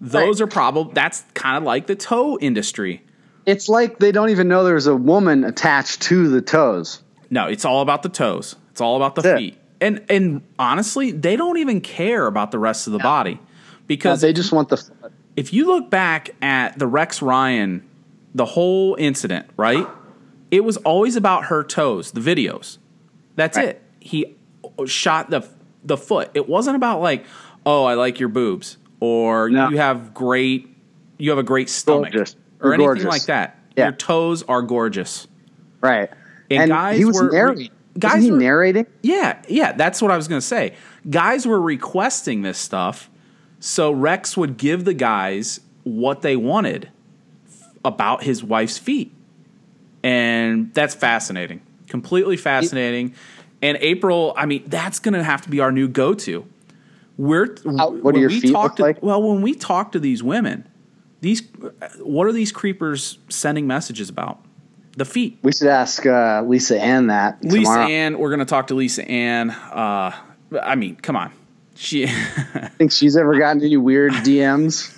Those 0.00 0.40
Right. 0.40 0.46
are 0.46 0.50
probably 0.50 0.94
that's 0.94 1.22
kind 1.34 1.56
of 1.58 1.62
like 1.64 1.86
the 1.86 1.94
toe 1.96 2.38
industry. 2.40 3.02
it's 3.46 3.68
like 3.68 3.98
they 3.98 4.12
don't 4.12 4.30
even 4.30 4.48
know 4.48 4.64
there's 4.64 4.86
a 4.86 4.96
woman 4.96 5.44
attached 5.44 6.02
to 6.02 6.28
the 6.28 6.40
toes. 6.40 7.02
No, 7.28 7.46
it's 7.46 7.64
all 7.64 7.82
about 7.82 8.02
the 8.02 8.08
toes. 8.08 8.56
It's 8.70 8.80
all 8.80 8.96
about 8.96 9.14
the 9.14 9.22
That's 9.22 9.34
it. 9.40 9.44
feet. 9.44 9.58
And 9.80 10.04
and 10.08 10.42
honestly, 10.58 11.10
they 11.12 11.36
don't 11.36 11.58
even 11.58 11.80
care 11.80 12.26
about 12.26 12.50
the 12.50 12.58
rest 12.58 12.86
of 12.86 12.92
the 12.94 12.98
body 12.98 13.38
because 13.86 14.20
they 14.22 14.32
just 14.32 14.52
want 14.52 14.68
the 14.70 14.76
foot. 14.78 15.12
If 15.36 15.52
you 15.52 15.66
look 15.66 15.90
back 15.90 16.30
at 16.42 16.78
the 16.78 16.86
Rex 16.86 17.22
Ryan, 17.22 17.88
the 18.34 18.44
whole 18.44 18.96
incident, 18.98 19.46
right? 19.56 19.86
It 20.50 20.64
was 20.64 20.76
always 20.78 21.16
about 21.16 21.44
her 21.46 21.62
toes, 21.64 22.12
the 22.12 22.20
videos. 22.20 22.78
That's 23.36 23.56
Right. 23.56 23.68
it. 23.68 23.82
He 24.00 24.36
shot 24.86 25.30
the 25.30 25.42
the 25.84 25.96
foot. 25.96 26.30
It 26.34 26.48
wasn't 26.48 26.76
about 26.76 27.00
like, 27.00 27.24
oh, 27.64 27.84
I 27.84 27.94
like 27.94 28.20
your 28.20 28.28
boobs 28.28 28.76
or 29.00 29.48
No. 29.48 29.70
you 29.70 29.78
have 29.78 30.12
great 30.12 30.68
you 31.18 31.30
have 31.30 31.38
a 31.38 31.42
great 31.42 31.68
stomach 31.70 32.12
Gorgeous. 32.12 32.36
or 32.60 32.72
anything 32.74 32.86
gorgeous. 32.86 33.04
like 33.06 33.24
that. 33.26 33.58
Yeah. 33.76 33.84
Your 33.86 33.92
toes 33.92 34.42
are 34.48 34.62
gorgeous. 34.62 35.26
right. 35.80 36.10
And 36.50 36.62
And, 36.62 36.70
guys 36.70 36.98
he 36.98 37.04
was 37.04 37.20
were- 37.20 37.30
narrating. 37.30 37.68
guys 37.98 38.08
Wasn't 38.14 38.24
he 38.24 38.30
were- 38.32 38.38
narrating? 38.38 38.86
Yeah, 39.02 39.36
yeah, 39.48 39.72
that's 39.72 40.00
what 40.02 40.10
I 40.10 40.16
was 40.16 40.28
going 40.28 40.40
to 40.40 40.46
say. 40.46 40.74
Guys 41.08 41.46
were 41.46 41.60
requesting 41.60 42.42
this 42.42 42.58
stuff, 42.58 43.09
so 43.60 43.92
Rex 43.92 44.36
would 44.36 44.56
give 44.56 44.84
the 44.84 44.94
guys 44.94 45.60
what 45.84 46.22
they 46.22 46.36
wanted 46.36 46.90
about 47.84 48.22
his 48.24 48.42
wife's 48.42 48.78
feet. 48.78 49.12
And 50.02 50.72
that's 50.74 50.94
fascinating. 50.94 51.60
Completely 51.86 52.36
fascinating. 52.36 53.14
And 53.62 53.76
April, 53.80 54.32
I 54.36 54.46
mean, 54.46 54.64
that's 54.66 54.98
going 54.98 55.14
to 55.14 55.22
have 55.22 55.42
to 55.42 55.50
be 55.50 55.60
our 55.60 55.70
new 55.70 55.88
go-to. 55.88 56.46
We're 57.18 57.54
How- 57.76 57.90
what 57.90 58.14
do 58.14 58.20
your 58.20 58.30
we 58.30 58.40
feet 58.40 58.52
look 58.52 58.76
to, 58.76 58.82
like? 58.82 59.02
Well, 59.02 59.22
when 59.22 59.42
we 59.42 59.54
talk 59.54 59.92
to 59.92 59.98
these 60.00 60.22
women, 60.22 60.66
these 61.20 61.42
what 61.98 62.26
are 62.26 62.32
these 62.32 62.50
creepers 62.50 63.18
sending 63.28 63.66
messages 63.66 64.08
about? 64.08 64.40
The 64.96 65.04
feet. 65.04 65.38
We 65.42 65.52
should 65.52 65.68
ask 65.68 66.04
uh, 66.06 66.42
Lisa 66.46 66.80
Ann 66.80 67.08
that 67.08 67.42
Lisa 67.44 67.56
tomorrow. 67.56 67.86
Ann, 67.86 68.18
we're 68.18 68.30
going 68.30 68.40
to 68.40 68.46
talk 68.46 68.68
to 68.68 68.74
Lisa 68.74 69.06
Ann. 69.06 69.50
Uh, 69.50 70.16
I 70.62 70.74
mean, 70.74 70.96
come 70.96 71.16
on. 71.16 71.30
She 71.80 72.06
Think 72.78 72.92
she's 72.92 73.16
ever 73.16 73.38
gotten 73.38 73.62
any 73.62 73.78
weird 73.78 74.12
DMs? 74.12 74.94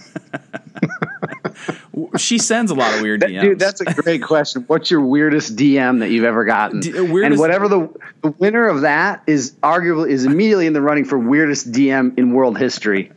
she 2.19 2.39
sends 2.39 2.73
a 2.73 2.75
lot 2.75 2.93
of 2.97 3.03
weird 3.03 3.21
DMs. 3.21 3.41
Dude, 3.41 3.59
that's 3.61 3.81
a 3.81 3.85
great 3.85 4.21
question. 4.21 4.65
What's 4.67 4.91
your 4.91 5.01
weirdest 5.01 5.55
DM 5.55 6.01
that 6.01 6.11
you've 6.11 6.25
ever 6.25 6.45
gotten? 6.45 6.81
D- 6.81 6.99
uh, 6.99 7.05
and 7.05 7.39
whatever 7.39 7.69
the, 7.69 7.89
the 8.23 8.33
winner 8.33 8.67
of 8.67 8.81
that 8.81 9.23
is 9.29 9.53
arguably 9.63 10.09
is 10.09 10.25
immediately 10.25 10.67
in 10.67 10.73
the 10.73 10.81
running 10.81 11.05
for 11.05 11.17
weirdest 11.17 11.71
DM 11.71 12.19
in 12.19 12.33
world 12.33 12.59
history. 12.59 13.13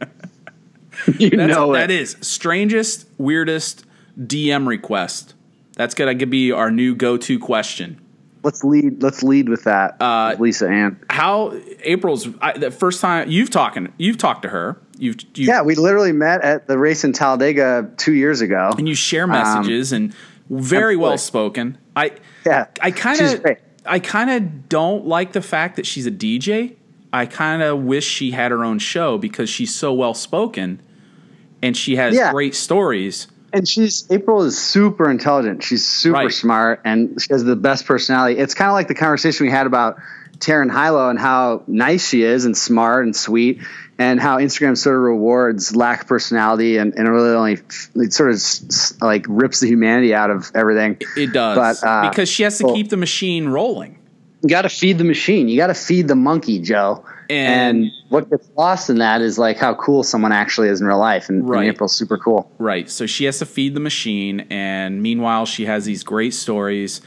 you 1.18 1.32
That's, 1.32 1.51
know 1.51 1.74
it. 1.74 1.80
that 1.80 1.91
is 1.91 2.18
strangest, 2.22 3.07
weirdest 3.18 3.84
DM 4.16 4.68
request. 4.68 5.34
That's 5.74 5.95
gonna 5.95 6.13
be 6.28 6.51
our 6.51 6.70
new 6.70 6.93
go-to 6.93 7.39
question. 7.39 7.99
Let's 8.46 8.64
lead. 8.64 9.02
Let's 9.02 9.24
lead 9.24 9.50
with 9.50 9.64
that, 9.64 9.98
Uh, 10.00 10.28
with 10.32 10.39
Lisa 10.39 10.70
Ann. 10.70 10.98
How 11.10 11.54
April's 11.82 12.30
I, 12.41 12.58
the 12.58 12.70
first 12.72 13.02
time 13.02 13.28
you've 13.30 13.50
talking 13.50 13.91
you've 13.98 14.18
talked 14.20 14.43
to 14.43 14.50
her. 14.50 14.78
You've 15.00 15.18
you 15.34 15.48
Yeah, 15.48 15.64
we 15.64 15.74
literally 15.76 16.12
met 16.14 16.41
at 16.43 16.68
the 16.68 16.78
race 16.78 17.04
in 17.04 17.12
Talladega 17.12 17.89
two 17.98 18.14
years 18.14 18.41
ago. 18.41 18.72
and 18.78 18.88
you 18.88 18.93
share 18.96 19.26
messages 19.28 19.91
and 19.91 20.14
very 20.50 20.96
well 20.96 21.18
spoken. 21.18 21.78
I 21.96 22.12
Yeah, 22.46 22.68
I 22.82 22.91
kind 22.91 23.20
of. 23.20 23.46
I 23.88 24.00
kind 24.00 24.30
of 24.32 24.70
don't 24.70 25.06
like 25.06 25.34
the 25.34 25.41
fact 25.41 25.76
that 25.76 25.86
she's 25.86 26.06
a 26.08 26.12
DJ. 26.12 26.76
I 27.14 27.26
kind 27.26 27.62
of 27.62 27.84
wish 27.84 28.06
she 28.06 28.32
had 28.32 28.52
her 28.52 28.64
own 28.66 28.78
show 28.80 29.18
because 29.18 29.50
she's 29.50 29.74
so 29.74 29.93
well 29.93 30.14
spoken 30.14 30.82
and 31.62 31.76
she 31.78 31.96
has 31.96 32.14
Yeah. 32.16 32.32
great 32.32 32.54
stories. 32.56 33.28
And 33.56 33.68
she's 33.68 34.06
April 34.12 34.43
is 34.43 34.58
super 34.58 35.10
intelligent. 35.10 35.64
She's 35.64 35.84
super 35.86 36.18
Right. 36.18 36.32
smart, 36.32 36.82
and 36.86 37.20
she 37.22 37.28
has 37.32 37.43
the 37.43 37.56
best 37.56 37.86
personality. 37.86 38.38
It's 38.39 38.53
kind 38.53 38.70
of 38.70 38.74
like 38.74 38.88
the 38.88 38.95
conversation 38.95 39.45
we 39.47 39.51
had 39.51 39.66
about 39.66 39.97
Taryn 40.39 40.70
Hilo 40.70 41.10
and 41.10 41.18
how 41.18 41.64
nice 41.66 42.08
she 42.08 42.22
is, 42.24 42.45
and 42.45 42.56
smart 42.58 43.06
and 43.06 43.16
sweet, 43.16 43.62
and 43.97 44.20
how 44.20 44.38
Instagram 44.39 44.78
sort 44.78 44.97
of 44.97 45.01
rewards 45.03 45.74
lack 45.76 46.01
of 46.01 46.08
personality 46.08 46.76
and, 46.78 46.93
and 46.95 47.08
really 47.10 47.30
only 47.34 47.58
it 47.95 48.12
sort 48.14 48.32
of 48.32 48.41
like 49.01 49.26
rips 49.30 49.62
the 49.62 49.68
humanity 49.68 50.14
out 50.14 50.30
of 50.30 50.51
everything. 50.53 50.97
It 51.16 51.32
does 51.32 51.58
But, 51.82 51.88
uh, 51.88 52.10
because 52.10 52.28
she 52.28 52.43
has 52.43 52.58
to 52.58 52.66
well- 52.66 52.76
keep 52.76 52.89
the 52.89 52.97
machine 52.97 53.47
rolling. 53.47 53.97
You 54.43 54.49
got 54.49 54.64
to 54.64 54.70
feed 54.70 54.97
the 54.99 55.03
machine. 55.06 55.47
You 55.47 55.58
got 55.58 55.68
to 55.68 55.74
feed 55.74 56.08
the 56.08 56.16
monkey, 56.16 56.60
Joe. 56.60 57.03
And- 57.30 57.78
And, 57.86 57.91
what 58.09 58.30
gets 58.30 58.47
lost 58.57 58.89
in 58.89 58.97
that 58.99 59.21
is 59.21 59.38
like 59.38 59.57
how 59.57 59.73
cool 59.76 60.03
someone 60.03 60.32
actually 60.32 60.69
is 60.69 60.80
in 60.82 60.88
real 60.88 60.99
life, 60.99 61.28
and, 61.30 61.47
Right. 61.47 61.65
and 61.67 61.69
April's 61.76 61.95
super 61.95 62.17
cool. 62.17 62.49
Right. 62.59 62.89
So 62.89 63.05
she 63.05 63.26
has 63.26 63.39
to 63.39 63.45
feed 63.45 63.73
the 63.73 63.80
machine, 63.80 64.41
and 64.49 65.01
meanwhile, 65.01 65.45
she 65.45 65.65
has 65.65 65.86
these 65.86 66.03
great 66.03 66.34
stories. 66.34 67.01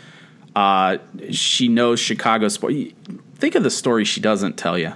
Uh, 0.56 0.98
she 1.30 1.68
knows 1.68 2.00
Chicago 2.00 2.48
sport. 2.48 2.74
Think 3.36 3.54
of 3.54 3.62
the 3.62 3.70
stories 3.70 4.08
she 4.08 4.20
doesn't 4.20 4.56
tell 4.56 4.76
you. 4.76 4.92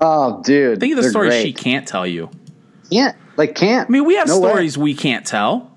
Oh, 0.00 0.42
dude! 0.44 0.80
Think 0.80 0.96
of 0.96 1.02
the 1.02 1.08
stories 1.08 1.30
great. 1.30 1.42
she 1.46 1.52
can't 1.52 1.86
tell 1.86 2.06
you. 2.06 2.30
can't 2.90 3.16
like 3.36 3.54
can't. 3.54 3.88
I 3.88 3.92
mean, 3.92 4.04
we 4.04 4.16
have 4.16 4.26
No 4.28 4.40
way. 4.40 4.48
stories 4.50 4.76
we 4.78 4.94
can't 4.94 5.24
tell. 5.24 5.70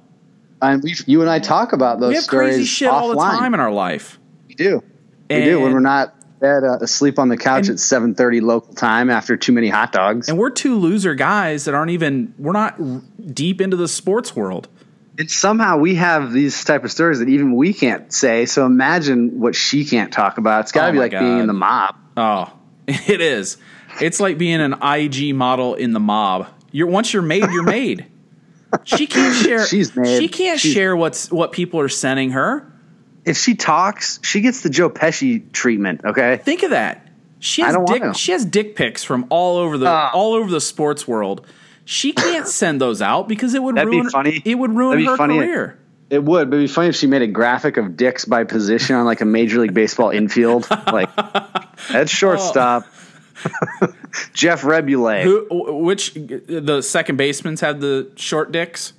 And 0.62 0.82
we, 0.82 0.96
you 1.06 1.22
and 1.22 1.30
I 1.30 1.38
talk 1.40 1.72
about 1.74 2.00
those 2.00 2.10
We 2.10 2.16
have 2.16 2.24
stories 2.24 2.56
crazy 2.56 2.66
shit 2.66 2.90
offline. 2.90 2.94
all 2.94 3.10
the 3.10 3.16
time 3.18 3.54
in 3.54 3.60
our 3.60 3.72
life. 3.72 4.18
We 4.48 4.56
do. 4.56 4.82
we 5.30 5.44
do 5.44 5.60
when 5.62 5.72
we're 5.74 5.80
not 5.82 6.16
dead, 6.40 6.64
uh, 6.64 6.78
asleep 6.82 7.20
on 7.20 7.30
the 7.30 7.38
couch 7.38 7.70
at 7.70 7.80
seven 7.80 8.16
thirty 8.16 8.42
local 8.42 8.74
time 8.74 9.10
after 9.10 9.38
too 9.38 9.52
many 9.52 9.70
hot 9.70 9.92
dogs. 9.92 10.30
And 10.30 10.38
we're 10.38 10.50
two 10.50 10.78
loser 10.78 11.16
guys 11.16 11.66
that 11.66 11.74
aren't 11.74 11.92
even, 11.92 12.34
we're 12.38 12.52
not 12.54 12.80
deep 13.34 13.62
into 13.62 13.76
the 13.78 13.88
sports 13.88 14.36
world. 14.36 14.68
And 15.20 15.32
somehow 15.32 15.78
we 15.78 15.96
have 15.96 16.32
these 16.32 16.64
type 16.64 16.84
of 16.84 16.92
stories 16.92 17.20
that 17.20 17.30
even 17.30 17.56
we 17.56 17.74
can't 17.74 18.14
say. 18.14 18.46
So 18.46 18.66
imagine 18.68 19.40
what 19.40 19.56
she 19.56 19.84
can't 19.84 20.14
talk 20.14 20.38
about. 20.38 20.62
It's 20.62 20.72
got 20.72 20.84
to 20.84 20.88
Oh 20.90 20.92
be 20.92 21.00
like 21.00 21.12
being 21.12 21.40
in 21.40 21.48
the 21.48 21.54
mob. 21.54 21.96
Oh, 22.16 22.54
it 22.88 23.20
is. 23.20 23.58
It's 24.00 24.20
like 24.20 24.38
being 24.38 24.62
an 24.62 24.74
IG 24.84 25.34
model 25.34 25.74
in 25.74 25.94
the 25.94 26.00
mob. 26.00 26.48
You're 26.72 26.86
once 26.88 27.14
you're 27.14 27.24
made, 27.24 27.50
you're 27.52 27.64
made. 27.64 28.06
She 28.84 29.08
can't 29.08 29.36
share. 29.44 29.66
She's 29.66 29.96
made. 29.96 30.20
She 30.20 30.28
can't 30.28 30.60
She's- 30.60 30.74
share 30.76 30.96
what's 30.96 31.32
what 31.32 31.52
people 31.52 31.80
are 31.80 31.90
sending 31.90 32.32
her. 32.32 32.72
If 33.28 33.38
she 33.38 33.56
talks, 33.56 34.20
she 34.24 34.42
gets 34.42 34.62
the 34.62 34.70
Joe 34.70 34.90
Pesci 34.90 35.52
treatment. 35.52 36.02
Okay. 36.06 36.38
Think 36.38 36.64
of 36.64 36.70
that. 36.72 37.08
She 37.40 37.62
has 37.62 37.76
I 37.76 37.78
don't 37.78 37.88
dick. 37.88 38.02
want 38.02 38.16
to. 38.16 38.20
She 38.20 38.32
has 38.32 38.44
dick 38.46 38.76
pics 38.76 39.04
from 39.04 39.26
all 39.30 39.58
over 39.58 39.78
the 39.78 39.88
Ah. 39.88 40.10
all 40.14 40.34
over 40.34 40.50
the 40.50 40.62
sports 40.62 41.08
world. 41.08 41.46
She 41.86 42.12
can't 42.14 42.48
send 42.62 42.82
those 42.82 43.02
out 43.02 43.28
because 43.28 43.54
it 43.54 43.62
would 43.62 43.76
That'd 43.76 43.92
be 43.92 43.98
ruin. 43.98 44.10
funny. 44.10 44.42
It 44.44 44.56
would 44.56 44.76
ruin 44.76 45.06
her 45.06 45.18
funny. 45.18 45.38
career. 45.38 45.78
It 46.10 46.24
would, 46.24 46.50
but 46.50 46.56
it'd 46.58 46.70
be 46.70 46.74
funny 46.74 46.88
if 46.88 46.96
she 46.96 47.06
made 47.06 47.22
a 47.22 47.28
graphic 47.28 47.76
of 47.78 47.98
dicks 47.98 48.24
by 48.26 48.46
position 48.46 48.96
on 48.96 49.06
like 49.06 49.20
a 49.22 49.26
Major 49.26 49.60
League 49.60 49.74
Baseball 49.74 50.10
infield. 50.10 50.68
Like 50.92 51.10
that's 51.92 52.10
shortstop. 52.12 52.86
Jeff 54.34 54.62
Reboulet. 54.64 55.24
Who? 55.24 55.74
Which? 55.84 56.14
The 56.16 56.82
second 56.82 57.18
baseman's 57.18 57.62
had 57.62 57.82
the 57.82 58.12
short 58.16 58.52
dicks. 58.52 58.94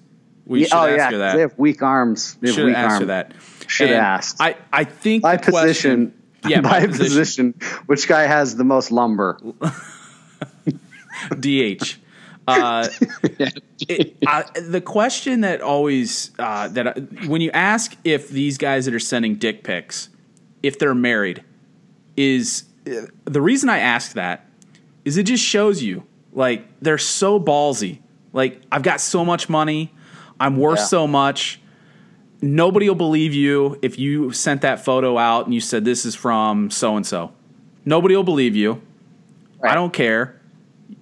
We 0.46 0.64
should 0.64 0.72
oh 0.74 0.86
ask 0.86 0.96
yeah, 0.96 1.04
her 1.06 1.10
'cause 1.10 1.18
that. 1.18 1.34
they 1.34 1.40
have 1.40 1.58
weak 1.58 1.82
arms. 1.82 2.36
They 2.40 2.48
have 2.48 2.54
should 2.54 2.66
weak 2.66 2.76
have 2.76 2.90
asked 2.90 3.00
her 3.00 3.06
that. 3.06 3.32
Should 3.68 3.90
have 3.90 3.98
asked. 4.02 4.36
I, 4.40 4.56
I 4.72 4.84
think 4.84 5.22
by 5.22 5.36
the 5.36 5.50
question- 5.50 6.06
position. 6.06 6.14
Yeah, 6.46 6.60
by, 6.62 6.86
by 6.86 6.86
position. 6.86 7.54
Which 7.86 8.06
guy 8.08 8.22
has 8.22 8.56
the 8.56 8.64
most 8.64 8.90
lumber? 8.92 9.38
DH. 11.38 11.96
Uh, 12.46 12.88
it, 13.80 14.16
I, 14.26 14.44
the 14.58 14.80
question 14.80 15.42
that 15.42 15.60
always 15.60 16.30
uh, 16.38 16.68
that 16.68 16.86
I, 16.86 16.92
when 17.26 17.40
you 17.40 17.50
ask 17.50 17.94
if 18.04 18.28
these 18.30 18.56
guys 18.56 18.86
that 18.86 18.94
are 18.94 18.98
sending 19.00 19.34
dick 19.34 19.64
pics, 19.64 20.08
if 20.62 20.78
they're 20.78 20.94
married, 20.94 21.44
is 22.16 22.64
uh, 22.86 23.06
the 23.24 23.42
reason 23.42 23.68
I 23.68 23.78
ask 23.80 24.12
that 24.12 24.46
is 25.04 25.18
it 25.18 25.24
just 25.24 25.44
shows 25.44 25.82
you 25.82 26.04
like 26.32 26.66
they're 26.80 26.98
so 26.98 27.38
ballsy. 27.38 27.98
Like 28.32 28.62
I've 28.72 28.82
got 28.82 29.00
so 29.00 29.24
much 29.24 29.48
money, 29.48 29.92
I'm 30.40 30.56
worth 30.56 30.78
Yeah. 30.78 30.84
so 30.84 31.06
much. 31.06 31.60
Nobody 32.40 32.88
will 32.88 32.96
believe 32.96 33.34
you 33.34 33.78
if 33.82 33.98
you 33.98 34.32
sent 34.32 34.62
that 34.62 34.84
photo 34.84 35.18
out 35.18 35.46
and 35.46 35.54
you 35.54 35.60
said 35.60 35.84
this 35.84 36.04
is 36.04 36.14
from 36.14 36.70
so 36.70 36.96
and 36.96 37.06
so. 37.06 37.32
Nobody 37.84 38.14
will 38.14 38.24
believe 38.24 38.54
you. 38.54 38.80
I 39.62 39.74
don't 39.74 39.92
care. 39.92 40.40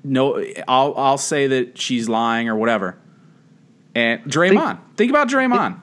No, 0.03 0.43
I'll 0.67 0.95
I'll 0.97 1.19
say 1.19 1.47
that 1.49 1.79
she's 1.79 2.09
lying 2.09 2.49
or 2.49 2.57
whatever. 2.57 2.97
And 3.95 4.25
Draymond, 4.25 4.79
think, 4.97 5.11
about 5.11 5.29
Draymond. 5.29 5.81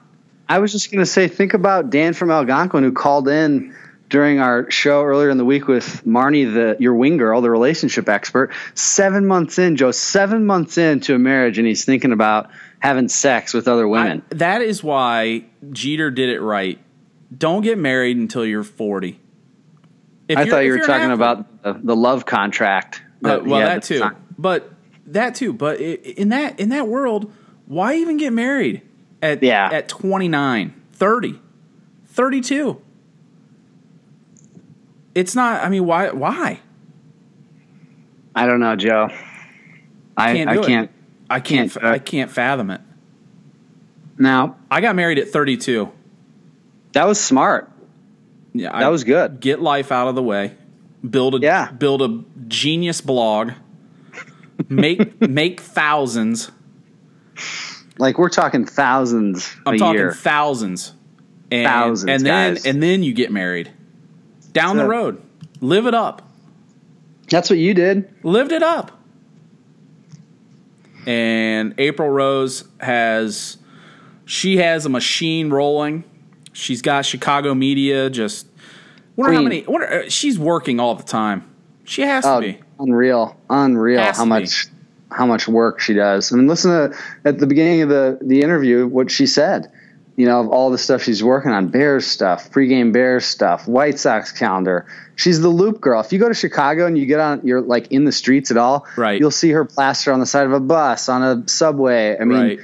I 0.48 0.60
was 0.60 0.72
just 0.72 0.92
gonna 0.92 1.06
say, 1.06 1.28
think 1.28 1.54
about 1.54 1.90
Dan 1.90 2.14
from 2.14 2.32
Algonquin 2.32 2.84
who 2.84 2.92
called 2.92 3.28
in 3.28 3.76
during 4.14 4.40
our 4.40 4.70
show 4.70 5.02
earlier 5.02 5.32
in 5.32 5.40
the 5.40 5.44
week 5.44 5.68
with 5.68 6.06
Marnie, 6.06 6.46
the 6.54 6.78
your 6.80 6.94
wing 6.94 7.18
girl, 7.18 7.42
the 7.42 7.50
relationship 7.50 8.08
expert. 8.08 8.54
Seven 8.76 9.26
months 9.26 9.58
in, 9.58 9.76
Joe, 9.76 9.90
seven 9.90 10.46
months 10.46 10.78
into 10.78 11.16
a 11.16 11.20
marriage, 11.20 11.58
and 11.58 11.66
he's 11.68 11.84
thinking 11.84 12.12
about 12.12 12.52
having 12.78 13.10
sex 13.10 13.56
with 13.56 13.68
other 13.68 13.88
women. 13.88 14.22
I- 14.32 14.36
that 14.36 14.62
is 14.62 14.84
why 14.84 15.46
Jeter 15.72 16.12
did 16.12 16.30
it 16.30 16.42
right. 16.42 16.78
Don't 17.36 17.64
get 17.64 17.80
married 17.80 18.18
until 18.18 18.46
you're 18.46 18.64
40. 18.64 19.20
If 20.28 20.38
I, 20.38 20.42
you're- 20.42 20.52
thought 20.52 20.60
you 20.60 20.72
were 20.74 20.78
talking 20.78 21.10
athlete- 21.10 21.14
about 21.16 21.64
the, 21.64 21.74
the 21.84 21.96
love 21.96 22.28
contract. 22.28 23.02
Uh, 23.26 23.40
he 23.40 23.50
well, 23.50 23.62
that 23.62 23.82
too. 23.82 24.12
But 24.38 24.72
that 25.08 25.34
too. 25.34 25.54
But 25.54 25.80
in 25.82 26.30
that 26.30 26.60
in 26.60 26.70
that 26.70 26.88
world, 26.88 27.34
why 27.66 27.96
even 27.96 28.18
get 28.18 28.32
married 28.32 28.84
at 29.24 29.42
Yeah. 29.42 29.70
at 29.74 29.90
29, 29.90 30.72
30, 30.92 31.40
32? 32.06 32.80
It's 35.16 35.36
not. 35.36 35.64
I 35.64 35.70
mean, 35.70 35.86
why? 35.86 36.10
Why? 36.12 36.60
I 38.36 38.46
don't 38.48 38.60
know, 38.60 38.76
Joe. 38.76 39.10
I 40.18 40.34
Can't 40.34 40.50
I 40.50 40.56
it. 40.56 40.66
can't. 40.66 40.92
I 41.30 41.40
can't. 41.40 41.72
Can't, 41.72 41.86
I 41.86 41.96
uh, 41.96 42.00
can't 42.00 42.32
fathom 42.32 42.70
it. 42.72 42.82
Now 44.18 44.58
I 44.70 44.82
got 44.82 44.96
married 44.96 45.18
at 45.20 45.30
32. 45.30 45.92
that 46.94 47.06
was 47.08 47.20
smart. 47.20 47.70
Yeah, 48.54 48.72
That 48.72 48.84
I 48.84 48.90
was 48.90 49.04
good. 49.04 49.40
get 49.40 49.60
life 49.62 49.92
out 49.92 50.08
of 50.08 50.16
the 50.16 50.22
way. 50.24 50.54
Build 51.08 51.36
a 51.36 51.40
Yeah. 51.40 51.72
build 51.72 52.02
a 52.04 52.24
genius 52.48 53.02
blog. 53.02 53.52
Make 54.70 55.20
make 55.28 55.60
thousands. 55.60 56.52
Like 57.98 58.18
we're 58.20 58.30
talking 58.30 58.66
thousands 58.66 59.52
I'm 59.66 59.76
a 59.76 59.78
talking 59.78 59.96
year. 60.00 60.12
thousands. 60.12 60.94
And, 61.52 61.68
Thousands, 61.68 62.10
and 62.12 62.26
then 62.26 62.54
guys. 62.56 62.66
and 62.66 62.82
then 62.82 63.04
you 63.04 63.14
get 63.14 63.32
married. 63.32 63.72
Down 64.54 64.78
the 64.78 64.86
road. 64.88 65.22
Live 65.62 65.86
it 65.88 65.94
up. 65.94 66.22
That's 67.30 67.50
what 67.50 67.60
you 67.60 67.74
did. 67.74 68.14
Lived 68.24 68.52
it 68.52 68.64
up. 68.64 68.92
And 71.06 71.74
April 71.78 72.10
Rose 72.10 72.64
has 72.80 73.58
she 74.26 74.58
has 74.58 74.86
a 74.86 74.90
machine 74.90 75.50
rolling. 75.50 76.04
She's 76.54 76.82
got 76.82 77.06
Chicago 77.06 77.54
media 77.54 78.10
just 78.10 78.48
wonder 79.16 79.34
how 79.34 79.42
many 79.42 79.64
wonder, 79.68 79.88
uh, 80.06 80.10
she's 80.10 80.40
working 80.40 80.80
all 80.80 80.96
the 80.96 81.04
time. 81.04 81.50
She 81.84 82.04
has 82.04 82.24
to 82.24 82.36
Oh, 82.36 82.42
be. 82.42 82.60
unreal, 82.80 83.36
unreal! 83.50 84.00
Has 84.00 84.18
How 84.18 84.24
to 84.24 84.30
much, 84.30 84.68
how 85.12 85.26
much 85.26 85.48
work 85.48 85.82
she 85.82 85.94
does. 85.94 86.32
I 86.32 86.38
mean, 86.38 86.48
listen 86.48 86.72
to 86.72 86.98
at 87.26 87.40
the 87.40 87.48
beginning 87.48 87.82
of 87.82 87.90
the 87.90 88.20
the 88.22 88.42
interview 88.42 88.88
what 88.88 89.12
she 89.12 89.26
said. 89.26 89.70
You 90.16 90.26
know, 90.26 90.42
of 90.42 90.50
all 90.50 90.70
the 90.70 90.78
stuff 90.78 91.04
she's 91.04 91.24
working 91.24 91.52
on, 91.52 91.70
Bears 91.70 92.06
stuff, 92.06 92.52
pregame 92.52 92.94
Bears 92.94 93.26
stuff, 93.26 93.68
White 93.68 93.98
Sox 94.00 94.32
calendar. 94.32 94.86
She's 95.16 95.42
the 95.42 95.50
loop 95.50 95.82
girl. 95.82 96.02
If 96.02 96.14
you 96.14 96.20
go 96.20 96.28
to 96.28 96.34
Chicago 96.34 96.86
and 96.86 96.98
you 96.98 97.06
get 97.06 97.20
on, 97.20 97.42
you're 97.44 97.62
like 97.62 97.92
in 97.92 98.06
the 98.06 98.12
streets 98.12 98.52
at 98.52 98.58
all, 98.58 98.86
Right. 98.96 99.20
You'll 99.20 99.32
see 99.32 99.50
her 99.52 99.66
plaster 99.66 100.12
on 100.14 100.20
the 100.20 100.26
side 100.26 100.46
of 100.46 100.54
a 100.54 100.60
bus, 100.60 101.10
on 101.10 101.24
a 101.24 101.48
subway. 101.48 102.18
I 102.20 102.26
mean, 102.26 102.38
Right. 102.40 102.60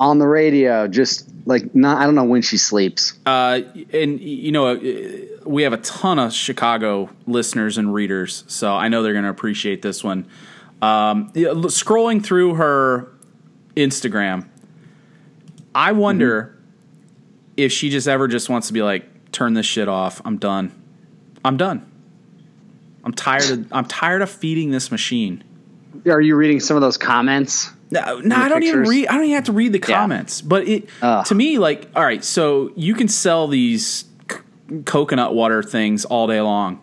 on 0.00 0.18
the 0.18 0.26
radio, 0.26 0.88
just 0.88 1.28
like 1.46 1.74
not. 1.74 1.98
I 1.98 2.04
don't 2.06 2.14
know 2.14 2.24
when 2.24 2.42
she 2.42 2.58
sleeps. 2.58 3.12
Uh, 3.24 3.60
and 3.92 4.20
you 4.20 4.52
know, 4.52 4.68
uh, 4.68 4.78
we 5.44 5.62
have 5.62 5.72
a 5.72 5.78
ton 5.78 6.18
of 6.18 6.32
Chicago 6.32 7.08
listeners 7.26 7.78
and 7.78 7.92
readers, 7.94 8.44
so 8.46 8.74
I 8.74 8.88
know 8.88 9.02
they're 9.02 9.12
going 9.12 9.24
to 9.24 9.30
appreciate 9.30 9.80
this 9.82 10.02
one. 10.02 10.26
Um, 10.82 11.30
scrolling 11.32 12.22
through 12.22 12.54
her 12.54 13.08
Instagram, 13.76 14.46
I 15.74 15.92
wonder 15.92 16.55
if 17.56 17.72
she 17.72 17.90
just 17.90 18.06
ever 18.08 18.28
just 18.28 18.48
wants 18.48 18.66
to 18.68 18.72
be 18.72 18.82
like, 18.82 19.32
"Turn 19.32 19.54
this 19.54 19.66
shit 19.66 19.88
off. 19.88 20.20
I'm 20.24 20.36
done. 20.38 20.72
I'm 21.44 21.56
done. 21.56 21.84
I'm 23.04 23.12
tired. 23.12 23.50
Of, 23.50 23.72
I'm 23.72 23.84
tired 23.84 24.22
of 24.22 24.30
feeding 24.30 24.70
this 24.70 24.90
machine." 24.90 25.42
Are 26.06 26.20
you 26.20 26.36
reading 26.36 26.60
some 26.60 26.76
of 26.76 26.82
those 26.82 26.98
comments? 26.98 27.70
No, 27.90 28.18
no, 28.20 28.36
I 28.36 28.48
don't 28.48 28.62
even 28.64 28.82
read. 28.82 29.06
I 29.08 29.12
don't 29.14 29.24
even 29.24 29.34
have 29.36 29.44
to 29.44 29.52
read 29.52 29.72
the 29.72 29.78
Yeah. 29.78 29.96
comments. 29.96 30.40
But 30.40 30.66
it 30.68 30.88
Ugh. 31.02 31.24
to 31.26 31.34
me, 31.34 31.58
like, 31.58 31.88
all 31.96 32.02
right, 32.04 32.22
so 32.24 32.70
you 32.76 32.94
can 32.94 33.08
sell 33.08 33.46
these 33.48 34.04
c- 34.30 34.38
coconut 34.84 35.34
water 35.34 35.62
things 35.62 36.04
all 36.04 36.26
day 36.26 36.40
long, 36.40 36.80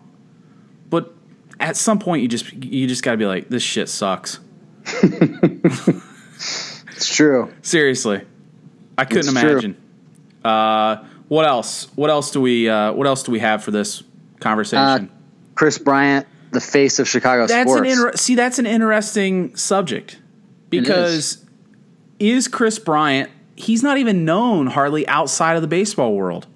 but 0.90 1.14
at 1.60 1.76
some 1.76 1.98
point, 1.98 2.22
you 2.22 2.28
just 2.28 2.52
you 2.54 2.86
just 2.86 3.02
got 3.02 3.12
to 3.12 3.16
be 3.18 3.26
like, 3.26 3.48
this 3.50 3.62
shit 3.62 3.88
sucks. 3.88 4.40
It's 6.96 7.14
true. 7.14 7.52
Seriously, 7.62 8.22
I 8.96 9.04
couldn't 9.04 9.28
It's 9.36 9.40
true. 9.40 9.74
Uh, 10.44 11.04
what 11.28 11.46
else? 11.46 11.88
What 11.94 12.10
else 12.10 12.30
do 12.30 12.40
we? 12.40 12.68
Uh, 12.68 12.92
what 12.92 13.06
else 13.06 13.22
do 13.22 13.32
we 13.32 13.38
have 13.40 13.64
for 13.64 13.70
this 13.70 14.02
conversation? 14.40 15.10
Kris 15.54 15.78
Bryant, 15.78 16.26
the 16.50 16.60
face 16.60 16.98
of 16.98 17.08
Chicago 17.08 17.46
that's 17.46 17.70
sports. 17.70 17.80
an 17.80 17.98
inter- 17.98 18.16
see. 18.16 18.34
That's 18.34 18.58
an 18.58 18.66
interesting 18.66 19.56
subject 19.56 20.18
because 20.70 21.44
is 22.18 22.48
Kris 22.48 22.78
Bryant? 22.78 23.30
He's 23.56 23.82
not 23.82 23.98
even 23.98 24.24
known 24.24 24.66
hardly 24.66 25.06
outside 25.06 25.56
of 25.56 25.62
the 25.62 25.68
baseball 25.68 26.14
world. 26.14 26.46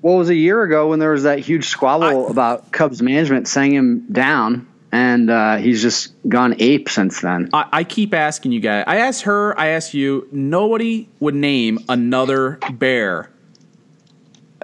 What 0.00 0.14
was 0.14 0.30
a 0.30 0.34
year 0.34 0.62
ago 0.62 0.88
when 0.88 0.98
there 0.98 1.12
was 1.12 1.22
that 1.24 1.38
huge 1.38 1.68
squabble 1.68 2.26
I- 2.26 2.30
about 2.30 2.72
Cubs 2.72 3.00
management 3.02 3.46
saying 3.46 3.72
him 3.74 4.06
down, 4.10 4.66
and 4.92 5.30
uh, 5.30 5.56
he's 5.56 5.80
just 5.82 6.12
gone 6.28 6.54
ape 6.58 6.88
since 6.90 7.20
then. 7.22 7.48
I, 7.52 7.66
I 7.72 7.84
keep 7.84 8.12
asking 8.14 8.52
you 8.52 8.60
guys. 8.60 8.84
I 8.86 8.96
asked 8.98 9.22
her. 9.22 9.58
I 9.58 9.68
asked 9.68 9.94
you. 9.94 10.28
Nobody 10.30 11.08
would 11.18 11.34
name 11.34 11.78
another 11.88 12.58
bear 12.74 13.30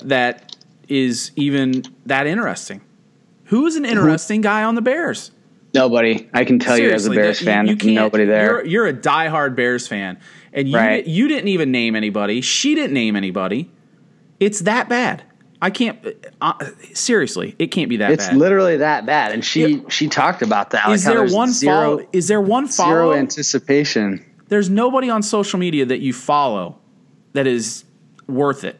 that 0.02 0.56
is 0.88 1.32
even 1.36 1.82
that 2.06 2.26
interesting. 2.26 2.82
Who's 3.44 3.76
an 3.76 3.84
interesting 3.84 4.42
guy 4.42 4.64
on 4.64 4.74
the 4.74 4.82
Bears? 4.82 5.30
Nobody. 5.74 6.28
I 6.32 6.44
can 6.44 6.58
tell 6.58 6.78
you 6.78 6.90
as 6.90 7.06
a 7.06 7.10
Bears 7.10 7.40
fan, 7.40 7.66
you 7.66 7.76
can't- 7.76 7.94
nobody 7.94 8.24
there. 8.24 8.44
You're, 8.44 8.66
you're 8.66 8.86
a 8.88 8.92
diehard 8.94 9.54
Bears 9.56 9.86
fan, 9.88 10.18
and 10.52 10.68
you 10.68 10.76
Right. 10.76 11.06
you 11.06 11.28
didn't 11.28 11.48
even 11.48 11.70
name 11.70 11.94
anybody. 11.96 12.40
She 12.42 12.74
didn't 12.74 12.92
name 12.94 13.16
anybody. 13.16 13.70
It's 14.40 14.60
that 14.60 14.88
bad. 14.88 15.24
I 15.60 15.70
can't. 15.70 15.98
Uh, 16.40 16.52
seriously, 16.94 17.56
it 17.58 17.68
can't 17.68 17.88
be 17.88 17.96
that 17.98 18.12
it's 18.12 18.28
bad. 18.28 18.36
literally 18.36 18.76
that 18.78 19.06
bad, 19.06 19.32
and 19.32 19.44
she 19.44 19.66
Yeah. 19.66 19.78
she 19.88 20.08
talked 20.08 20.42
about 20.42 20.70
that. 20.70 20.88
is 20.90 21.04
like 21.04 21.14
there 21.14 21.26
one 21.34 21.50
zero, 21.50 21.74
follow? 21.74 22.08
Is 22.12 22.28
there 22.28 22.40
one 22.40 22.68
follow? 22.68 22.90
Zero 22.90 23.12
anticipation? 23.14 24.24
There's 24.48 24.70
nobody 24.70 25.10
on 25.10 25.22
social 25.22 25.58
media 25.58 25.84
that 25.86 25.98
you 26.00 26.12
follow 26.12 26.78
that 27.32 27.46
is 27.46 27.84
worth 28.28 28.64
it. 28.64 28.78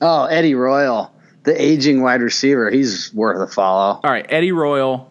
Oh, 0.00 0.24
Eddie 0.24 0.54
Royal, 0.54 1.12
the 1.44 1.60
aging 1.60 2.02
wide 2.02 2.20
receiver, 2.20 2.70
he's 2.70 3.12
worth 3.14 3.40
a 3.40 3.52
follow. 3.52 4.00
All 4.02 4.10
right, 4.10 4.26
Eddie 4.28 4.52
Royal. 4.52 5.10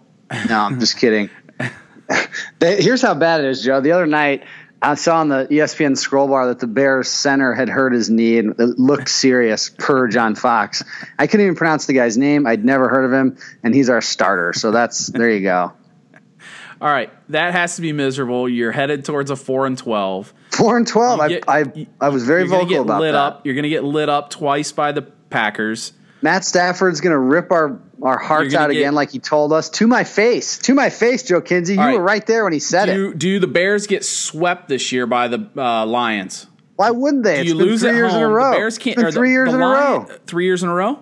No, 0.50 0.60
I'm 0.60 0.80
just 0.80 0.98
kidding. 0.98 1.30
Here's 2.62 3.02
how 3.02 3.14
bad 3.14 3.42
it 3.44 3.48
is, 3.48 3.64
Joe. 3.64 3.82
The 3.82 3.92
other 3.92 4.08
night, 4.08 4.44
I 4.82 4.94
saw 4.96 5.20
on 5.22 5.30
the 5.30 5.48
ESPN 5.50 5.98
scroll 5.98 6.28
bar 6.28 6.48
that 6.48 6.60
the 6.60 6.68
Bears 6.68 7.10
center 7.10 7.54
had 7.54 7.68
hurt 7.68 7.94
his 7.94 8.10
knee 8.10 8.38
and 8.38 8.52
it 8.60 8.78
looked 8.78 9.10
serious 9.10 9.70
per 9.70 10.08
John 10.08 10.36
Fox. 10.36 10.84
I 11.18 11.26
couldn't 11.28 11.46
even 11.48 11.56
pronounce 11.56 11.88
the 11.88 11.94
guy's 11.94 12.18
name. 12.18 12.46
I'd 12.46 12.64
never 12.64 12.88
heard 12.88 13.06
of 13.06 13.12
him, 13.12 13.38
and 13.64 13.74
he's 13.74 13.90
our 13.90 14.02
starter. 14.02 14.54
So 14.54 14.72
that's 14.72 15.08
there 15.08 15.32
you 15.32 15.42
go. 15.42 15.74
All 16.82 16.90
right, 16.92 17.12
that 17.32 17.54
has 17.54 17.76
to 17.78 17.82
be 17.82 17.92
miserable. 17.92 18.48
You're 18.48 18.72
headed 18.72 19.04
towards 19.04 19.32
a 19.32 19.36
four 19.36 19.66
and 19.66 19.76
twelve. 19.76 20.32
Four 20.52 20.78
and 20.78 20.86
twelve. 20.88 21.18
You 21.32 21.42
I, 21.48 21.64
get- 21.64 21.90
I, 22.00 22.06
I 22.06 22.10
was 22.10 22.24
very 22.24 22.48
vocal 22.48 22.68
get 22.68 22.82
about 22.82 23.02
lit 23.02 23.14
that. 23.14 23.18
up. 23.20 23.46
You're 23.46 23.56
going 23.56 23.64
to 23.64 23.70
get 23.70 23.84
lit 23.84 24.10
up 24.10 24.30
twice 24.30 24.72
by 24.72 24.92
the 24.92 25.02
Packers. 25.02 25.94
Matt 26.22 26.44
Stafford's 26.46 27.00
going 27.02 27.12
to 27.14 27.18
rip 27.20 27.52
our, 27.52 27.80
our 28.02 28.18
hearts 28.18 28.54
out 28.56 28.70
get- 28.72 28.78
again, 28.78 28.96
like 28.96 29.12
he 29.12 29.20
told 29.20 29.54
us 29.54 29.70
to 29.72 29.88
my 29.88 30.04
face. 30.04 30.58
To 30.60 30.74
my 30.74 30.90
face, 30.90 31.24
Joe 31.24 31.42
Kinsey. 31.42 31.74
You 31.74 31.80
right. 31.80 31.98
were 31.98 32.04
right 32.04 32.26
there 32.26 32.44
when 32.44 32.54
he 32.54 32.60
said 32.60 32.90
it. 32.90 32.94
Do 32.96 33.14
do 33.14 33.40
the 33.40 33.48
Bears 33.48 33.86
get 33.88 34.04
swept 34.04 34.68
this 34.68 34.92
year 34.92 35.06
by 35.06 35.28
the 35.28 35.48
uh, 35.56 35.86
Lions? 35.86 36.48
Why 36.76 36.92
wouldn't 36.92 37.24
they? 37.24 37.36
Do 37.36 37.42
It's 37.42 37.50
you 37.52 37.58
been 37.58 37.66
lose 37.68 37.82
three 37.82 37.96
years 37.96 38.12
home? 38.14 38.24
in 38.24 38.30
a 38.30 38.34
row. 38.34 38.52
The 38.52 38.58
Bears 38.58 38.78
can't. 38.78 38.94
It's 38.98 39.04
been 39.04 39.06
the- 39.06 39.12
three 39.20 39.32
years 39.32 39.50
the 39.52 39.56
in 39.58 39.62
a 39.62 39.68
row. 39.68 40.08
Three 40.26 40.46
years 40.46 40.64
in 40.64 40.70
a 40.70 40.74
row. 40.74 41.00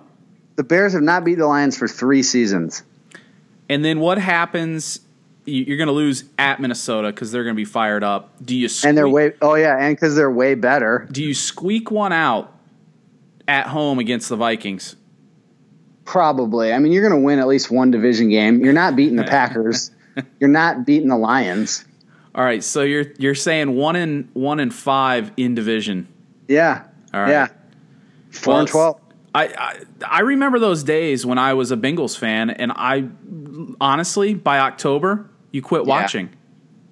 The 0.56 0.64
Bears 0.64 0.92
have 0.94 1.02
not 1.02 1.24
beat 1.24 1.36
the 1.36 1.46
Lions 1.46 1.76
for 1.76 1.86
three 1.88 2.22
seasons. 2.22 2.82
And 3.68 3.84
then 3.84 4.00
what 4.00 4.18
happens? 4.18 5.00
You- 5.44 5.64
You're 5.64 5.76
going 5.76 5.86
to 5.88 5.92
lose 5.92 6.24
at 6.38 6.60
Minnesota 6.60 7.08
because 7.08 7.30
they're 7.32 7.44
going 7.44 7.54
to 7.54 7.60
be 7.60 7.64
fired 7.66 8.02
up. 8.04 8.32
Do 8.44 8.54
you 8.56 8.68
squeak, 8.68 8.88
And 8.88 8.98
they're 8.98 9.08
way 9.08 9.32
oh 9.42 9.54
yeah, 9.54 9.76
and 9.78 9.94
because 9.96 10.14
they're 10.14 10.30
way 10.30 10.54
better. 10.54 11.06
do 11.10 11.22
you 11.22 11.34
squeak 11.34 11.90
one 11.90 12.12
out 12.12 12.52
at 13.48 13.66
home 13.68 13.98
against 13.98 14.28
the 14.28 14.36
Vikings? 14.36 14.96
Probably. 16.06 16.72
I 16.72 16.78
mean, 16.78 16.92
you're 16.92 17.06
going 17.06 17.20
to 17.20 17.24
win 17.24 17.38
at 17.38 17.46
least 17.46 17.70
one 17.70 17.90
division 17.90 18.30
game. 18.30 18.64
You're 18.64 18.72
not 18.72 18.96
beating 18.96 19.16
the 19.16 19.24
Packers. 19.28 19.90
You're 20.40 20.48
not 20.48 20.86
beating 20.86 21.08
the 21.08 21.18
Lions. 21.18 21.84
All 22.34 22.44
right, 22.44 22.62
so 22.64 22.82
you're 22.82 23.06
you're 23.18 23.34
saying 23.34 23.74
one 23.76 23.96
in 23.96 24.28
one 24.34 24.60
in 24.60 24.70
five 24.70 25.32
in 25.36 25.54
division. 25.54 26.06
Yeah. 26.48 26.84
All 27.12 27.20
right. 27.22 27.30
Yeah. 27.30 27.48
Four 28.30 28.52
Well, 28.52 28.60
and 28.60 28.68
twelve. 28.68 29.00
I, 29.34 29.46
I 29.48 29.76
I 30.06 30.20
remember 30.20 30.58
those 30.58 30.82
days 30.84 31.24
when 31.26 31.38
I 31.38 31.54
was 31.54 31.72
a 31.72 31.76
Bengals 31.76 32.16
fan, 32.16 32.50
and 32.50 32.72
I 32.74 33.08
honestly 33.80 34.34
by 34.34 34.58
October 34.58 35.28
you 35.50 35.62
quit 35.62 35.82
Yeah. 35.86 35.88
watching. 35.88 36.28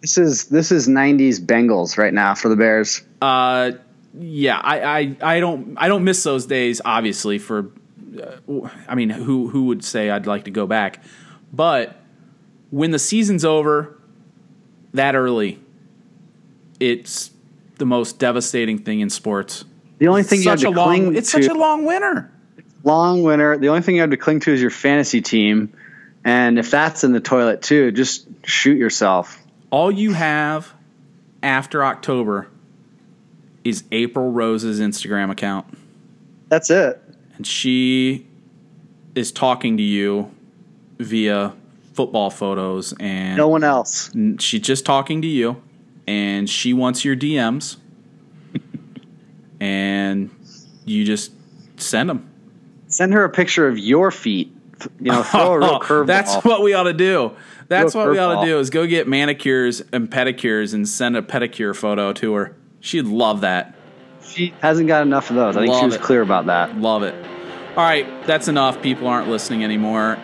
This 0.00 0.16
is 0.18 0.44
this 0.46 0.72
is 0.72 0.88
'90s 0.88 1.40
Bengals 1.44 1.96
right 1.98 2.12
now 2.12 2.34
for 2.34 2.48
the 2.48 2.56
Bears. 2.56 3.02
Uh, 3.22 3.72
yeah, 4.18 4.58
I, 4.58 4.80
I 4.80 5.16
I 5.22 5.40
don't 5.40 5.76
I 5.78 5.88
don't 5.88 6.04
miss 6.04 6.22
those 6.22 6.46
days. 6.46 6.80
Obviously, 6.84 7.38
for 7.38 7.70
Uh, 8.16 8.68
I 8.88 8.94
mean, 8.94 9.10
who 9.10 9.48
who 9.48 9.64
would 9.66 9.84
say 9.84 10.10
I'd 10.10 10.26
like 10.26 10.44
to 10.44 10.50
go 10.50 10.66
back? 10.66 11.02
But 11.52 11.96
when 12.70 12.90
the 12.90 12.98
season's 12.98 13.44
over, 13.44 13.98
that 14.92 15.14
early, 15.14 15.60
it's 16.80 17.30
the 17.78 17.86
most 17.86 18.18
devastating 18.18 18.78
thing 18.78 19.00
in 19.00 19.10
sports. 19.10 19.64
The 19.98 20.08
only 20.08 20.22
thing 20.22 20.42
you 20.42 20.50
have 20.50 20.60
to 20.60 20.68
a 20.68 20.72
cling 20.72 21.04
long 21.04 21.16
it's 21.16 21.30
to 21.32 21.42
such 21.42 21.50
a 21.50 21.58
long 21.58 21.84
winter. 21.84 22.30
long 22.82 23.22
winter. 23.22 23.56
The 23.58 23.68
only 23.68 23.82
thing 23.82 23.94
you 23.94 24.00
have 24.00 24.10
to 24.10 24.16
cling 24.16 24.40
to 24.40 24.52
is 24.52 24.60
your 24.60 24.70
fantasy 24.70 25.20
team, 25.20 25.72
and 26.24 26.58
if 26.58 26.70
that's 26.70 27.04
in 27.04 27.12
the 27.12 27.20
toilet 27.20 27.62
too, 27.62 27.92
just 27.92 28.26
shoot 28.44 28.78
yourself. 28.78 29.40
All 29.70 29.90
you 29.90 30.12
have 30.12 30.72
after 31.42 31.84
October 31.84 32.48
is 33.64 33.84
April 33.92 34.30
Rose's 34.30 34.80
Instagram 34.80 35.30
account. 35.30 35.66
That's 36.48 36.70
it. 36.70 37.00
And 37.36 37.46
she 37.46 38.26
is 39.14 39.30
talking 39.32 39.76
to 39.76 39.82
you 39.82 40.30
via 40.98 41.54
football 41.92 42.30
photos 42.30 42.92
and 42.98 43.36
No 43.36 43.48
one 43.48 43.62
else. 43.64 44.10
she's 44.38 44.60
just 44.60 44.84
talking 44.84 45.22
to 45.22 45.28
you 45.28 45.62
and 46.06 46.48
she 46.50 46.72
wants 46.72 47.04
your 47.04 47.16
DMs 47.16 47.76
and 49.60 50.30
you 50.84 51.04
just 51.04 51.32
send 51.76 52.10
them. 52.10 52.30
Send 52.88 53.12
her 53.14 53.24
a 53.24 53.30
picture 53.30 53.66
of 53.68 53.78
your 53.78 54.10
feet. 54.10 54.52
You 55.00 55.12
know, 55.12 55.22
throw 55.22 55.54
a 55.54 55.58
real 55.58 55.80
curveball. 55.80 56.06
That's 56.06 56.34
what 56.44 56.62
we 56.62 56.74
ought 56.74 56.82
to 56.84 56.92
do. 56.92 57.32
That's 57.68 57.94
what 57.94 58.10
we 58.10 58.18
ought 58.18 58.40
to 58.42 58.46
do 58.46 58.58
is 58.58 58.68
go 58.70 58.86
get 58.86 59.08
manicures 59.08 59.82
and 59.92 60.10
pedicures 60.10 60.74
and 60.74 60.86
send 60.88 61.16
a 61.16 61.22
pedicure 61.22 61.74
photo 61.74 62.12
to 62.14 62.34
her. 62.34 62.56
She'd 62.80 63.06
love 63.06 63.40
that. 63.40 63.74
She 64.26 64.54
hasn't 64.60 64.88
got 64.88 65.02
enough 65.02 65.30
of 65.30 65.36
those. 65.36 65.56
I 65.56 65.66
think 65.66 65.74
she 65.74 65.84
was 65.84 65.94
it. 65.96 66.00
clear 66.00 66.22
about 66.22 66.46
that. 66.46 66.76
Love 66.76 67.02
it. 67.02 67.14
All 67.76 67.82
right, 67.82 68.06
that's 68.26 68.48
enough. 68.48 68.82
People 68.82 69.08
aren't 69.08 69.28
listening 69.28 69.64
anymore. 69.64 70.18